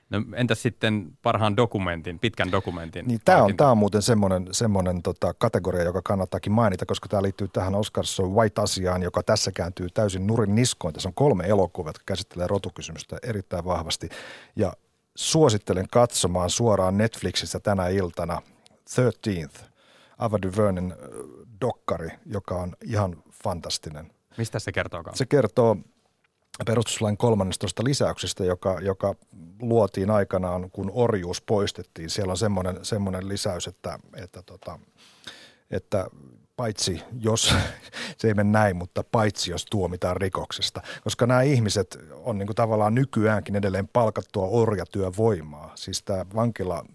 No 0.09 0.23
entäs 0.35 0.61
sitten 0.61 1.17
parhaan 1.21 1.57
dokumentin, 1.57 2.19
pitkän 2.19 2.51
dokumentin? 2.51 3.07
Niin 3.07 3.19
tämä 3.25 3.43
on, 3.43 3.57
tämä 3.57 3.71
on 3.71 3.77
muuten 3.77 4.01
semmoinen, 4.01 4.47
semmoinen 4.51 5.01
tota, 5.01 5.33
kategoria, 5.33 5.83
joka 5.83 6.01
kannattaakin 6.01 6.51
mainita, 6.51 6.85
koska 6.85 7.09
tämä 7.09 7.21
liittyy 7.21 7.47
tähän 7.47 7.75
Oscar 7.75 8.05
So 8.05 8.23
White-asiaan, 8.23 9.03
joka 9.03 9.23
tässä 9.23 9.51
kääntyy 9.51 9.87
täysin 9.89 10.27
nurin 10.27 10.55
niskoin. 10.55 10.93
Tässä 10.93 11.09
on 11.09 11.13
kolme 11.13 11.43
elokuvaa, 11.47 11.89
jotka 11.89 12.03
käsittelee 12.05 12.47
rotukysymystä 12.47 13.17
erittäin 13.23 13.65
vahvasti. 13.65 14.09
Ja 14.55 14.73
suosittelen 15.15 15.87
katsomaan 15.91 16.49
suoraan 16.49 16.97
Netflixissä 16.97 17.59
tänä 17.59 17.87
iltana 17.87 18.41
13th, 18.89 19.65
Ava 20.17 20.39
DuVernin 20.41 20.93
dokkari, 21.61 22.09
joka 22.25 22.55
on 22.55 22.75
ihan 22.83 23.23
fantastinen. 23.31 24.11
Mistä 24.37 24.59
se 24.59 24.71
kertoo? 24.71 25.03
Se 25.13 25.25
kertoo 25.25 25.77
perustuslain 26.65 27.17
13 27.17 27.83
lisäyksestä, 27.83 28.43
joka, 28.43 28.79
joka 28.81 29.15
luotiin 29.61 30.11
aikanaan, 30.11 30.71
kun 30.71 30.91
orjuus 30.93 31.41
poistettiin. 31.41 32.09
Siellä 32.09 32.31
on 32.31 32.37
semmoinen, 32.37 32.85
semmoinen 32.85 33.29
lisäys, 33.29 33.67
että, 33.67 33.99
että, 34.15 34.41
tota, 34.41 34.79
että 35.71 36.07
paitsi 36.55 37.01
jos, 37.19 37.53
se 38.17 38.27
ei 38.27 38.33
mene 38.33 38.49
näin, 38.51 38.75
mutta 38.75 39.03
paitsi 39.11 39.51
jos 39.51 39.65
tuomitaan 39.65 40.17
rikoksesta. 40.17 40.81
Koska 41.03 41.27
nämä 41.27 41.41
ihmiset 41.41 41.97
on 42.11 42.37
niin 42.37 42.47
kuin 42.47 42.55
tavallaan 42.55 42.95
nykyäänkin 42.95 43.55
edelleen 43.55 43.87
palkattua 43.87 44.47
orjatyövoimaa. 44.47 45.71
Siis 45.75 46.03
tämä 46.03 46.25
vankila 46.35 46.85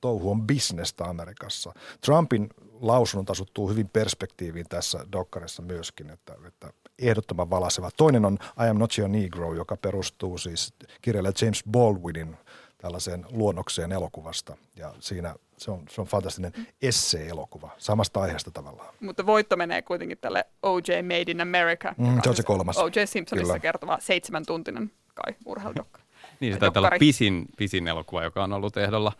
touhu 0.00 0.30
on 0.30 0.46
bisnestä 0.46 1.04
Amerikassa. 1.04 1.72
Trumpin 2.06 2.48
lausunnot 2.80 3.30
asuttuu 3.30 3.68
hyvin 3.68 3.88
perspektiiviin 3.88 4.66
tässä 4.68 5.06
dokkarissa 5.12 5.62
myöskin, 5.62 6.10
että, 6.10 6.34
että 6.46 6.70
ehdottoman 6.98 7.50
valaseva. 7.50 7.90
Toinen 7.96 8.24
on 8.24 8.38
I 8.64 8.68
am 8.68 8.78
not 8.78 8.98
your 8.98 9.10
negro, 9.10 9.54
joka 9.54 9.76
perustuu 9.76 10.38
siis 10.38 10.74
kirjailija 11.02 11.32
James 11.42 11.64
Baldwinin 11.70 12.36
tällaiseen 12.78 13.26
luonnokseen 13.30 13.92
elokuvasta. 13.92 14.56
Ja 14.76 14.94
siinä 15.00 15.34
se 15.58 15.70
on, 15.70 15.82
se 15.88 16.00
on 16.00 16.06
fantastinen 16.06 16.52
esse-elokuva, 16.82 17.70
samasta 17.78 18.20
aiheesta 18.20 18.50
tavallaan. 18.50 18.94
Mutta 19.00 19.26
voitto 19.26 19.56
menee 19.56 19.82
kuitenkin 19.82 20.18
tälle 20.18 20.44
O.J. 20.62 21.02
Made 21.02 21.30
in 21.30 21.40
America. 21.40 21.94
Mm, 21.98 22.04
se 22.06 22.12
on 22.12 22.22
se 22.22 22.32
siis 22.34 22.46
kolmas. 22.46 22.78
O.J. 22.78 23.04
Simpsonissa 23.04 23.52
Kyllä. 23.52 23.60
kertova 23.60 23.98
seitsemän 24.00 24.46
tuntinen 24.46 24.90
kai 25.14 25.34
urheiludokka. 25.44 26.00
niin, 26.40 26.52
se 26.52 26.58
taitaa 26.58 26.80
olla 26.80 26.98
pisin, 26.98 27.46
pisin 27.56 27.88
elokuva, 27.88 28.22
joka 28.22 28.44
on 28.44 28.52
ollut 28.52 28.76
ehdolla 28.76 29.12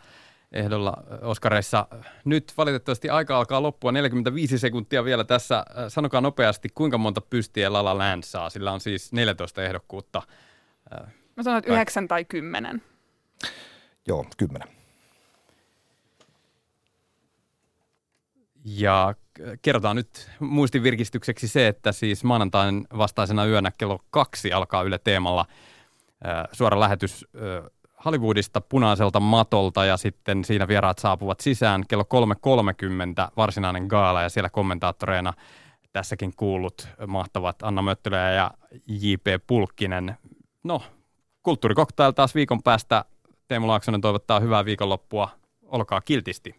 ehdolla 0.51 0.93
Oskareissa. 1.21 1.87
Nyt 2.25 2.53
valitettavasti 2.57 3.09
aika 3.09 3.37
alkaa 3.37 3.61
loppua, 3.61 3.91
45 3.91 4.59
sekuntia 4.59 5.03
vielä 5.03 5.23
tässä. 5.23 5.65
Sanokaa 5.87 6.21
nopeasti, 6.21 6.69
kuinka 6.69 6.97
monta 6.97 7.21
pystiä 7.21 7.73
Lala 7.73 7.97
Land 7.97 8.23
saa? 8.23 8.49
Sillä 8.49 8.71
on 8.71 8.79
siis 8.79 9.13
14 9.13 9.63
ehdokkuutta. 9.63 10.21
Mä 11.37 11.43
sanon, 11.43 11.59
että 11.59 11.73
9 11.73 12.07
tai 12.07 12.25
10. 12.25 12.81
Joo, 14.07 14.25
10. 14.37 14.67
Ja 18.65 19.15
kerrotaan 19.61 19.95
nyt 19.95 20.29
muistin 20.39 20.83
virkistykseksi 20.83 21.47
se, 21.47 21.67
että 21.67 21.91
siis 21.91 22.23
maanantain 22.23 22.87
vastaisena 22.97 23.45
yönä 23.45 23.71
kello 23.77 23.99
kaksi 24.09 24.53
alkaa 24.53 24.83
Yle 24.83 24.99
Teemalla 24.99 25.45
suora 26.51 26.79
lähetys 26.79 27.25
Hollywoodista 28.05 28.61
punaiselta 28.61 29.19
matolta 29.19 29.85
ja 29.85 29.97
sitten 29.97 30.45
siinä 30.45 30.67
vieraat 30.67 30.99
saapuvat 30.99 31.39
sisään 31.39 31.83
kello 31.87 32.03
3.30 32.03 33.31
varsinainen 33.37 33.85
gaala 33.87 34.21
ja 34.21 34.29
siellä 34.29 34.49
kommentaattoreina 34.49 35.33
tässäkin 35.93 36.33
kuullut 36.35 36.87
mahtavat 37.07 37.63
Anna 37.63 37.81
Möttölä 37.81 38.31
ja 38.31 38.51
J.P. 38.87 39.47
Pulkkinen. 39.47 40.17
No, 40.63 40.81
kulttuurikoktail 41.43 42.11
taas 42.11 42.35
viikon 42.35 42.63
päästä. 42.63 43.05
Teemu 43.47 43.67
Laaksonen 43.67 44.01
toivottaa 44.01 44.39
hyvää 44.39 44.65
viikonloppua. 44.65 45.29
Olkaa 45.61 46.01
kiltisti. 46.01 46.55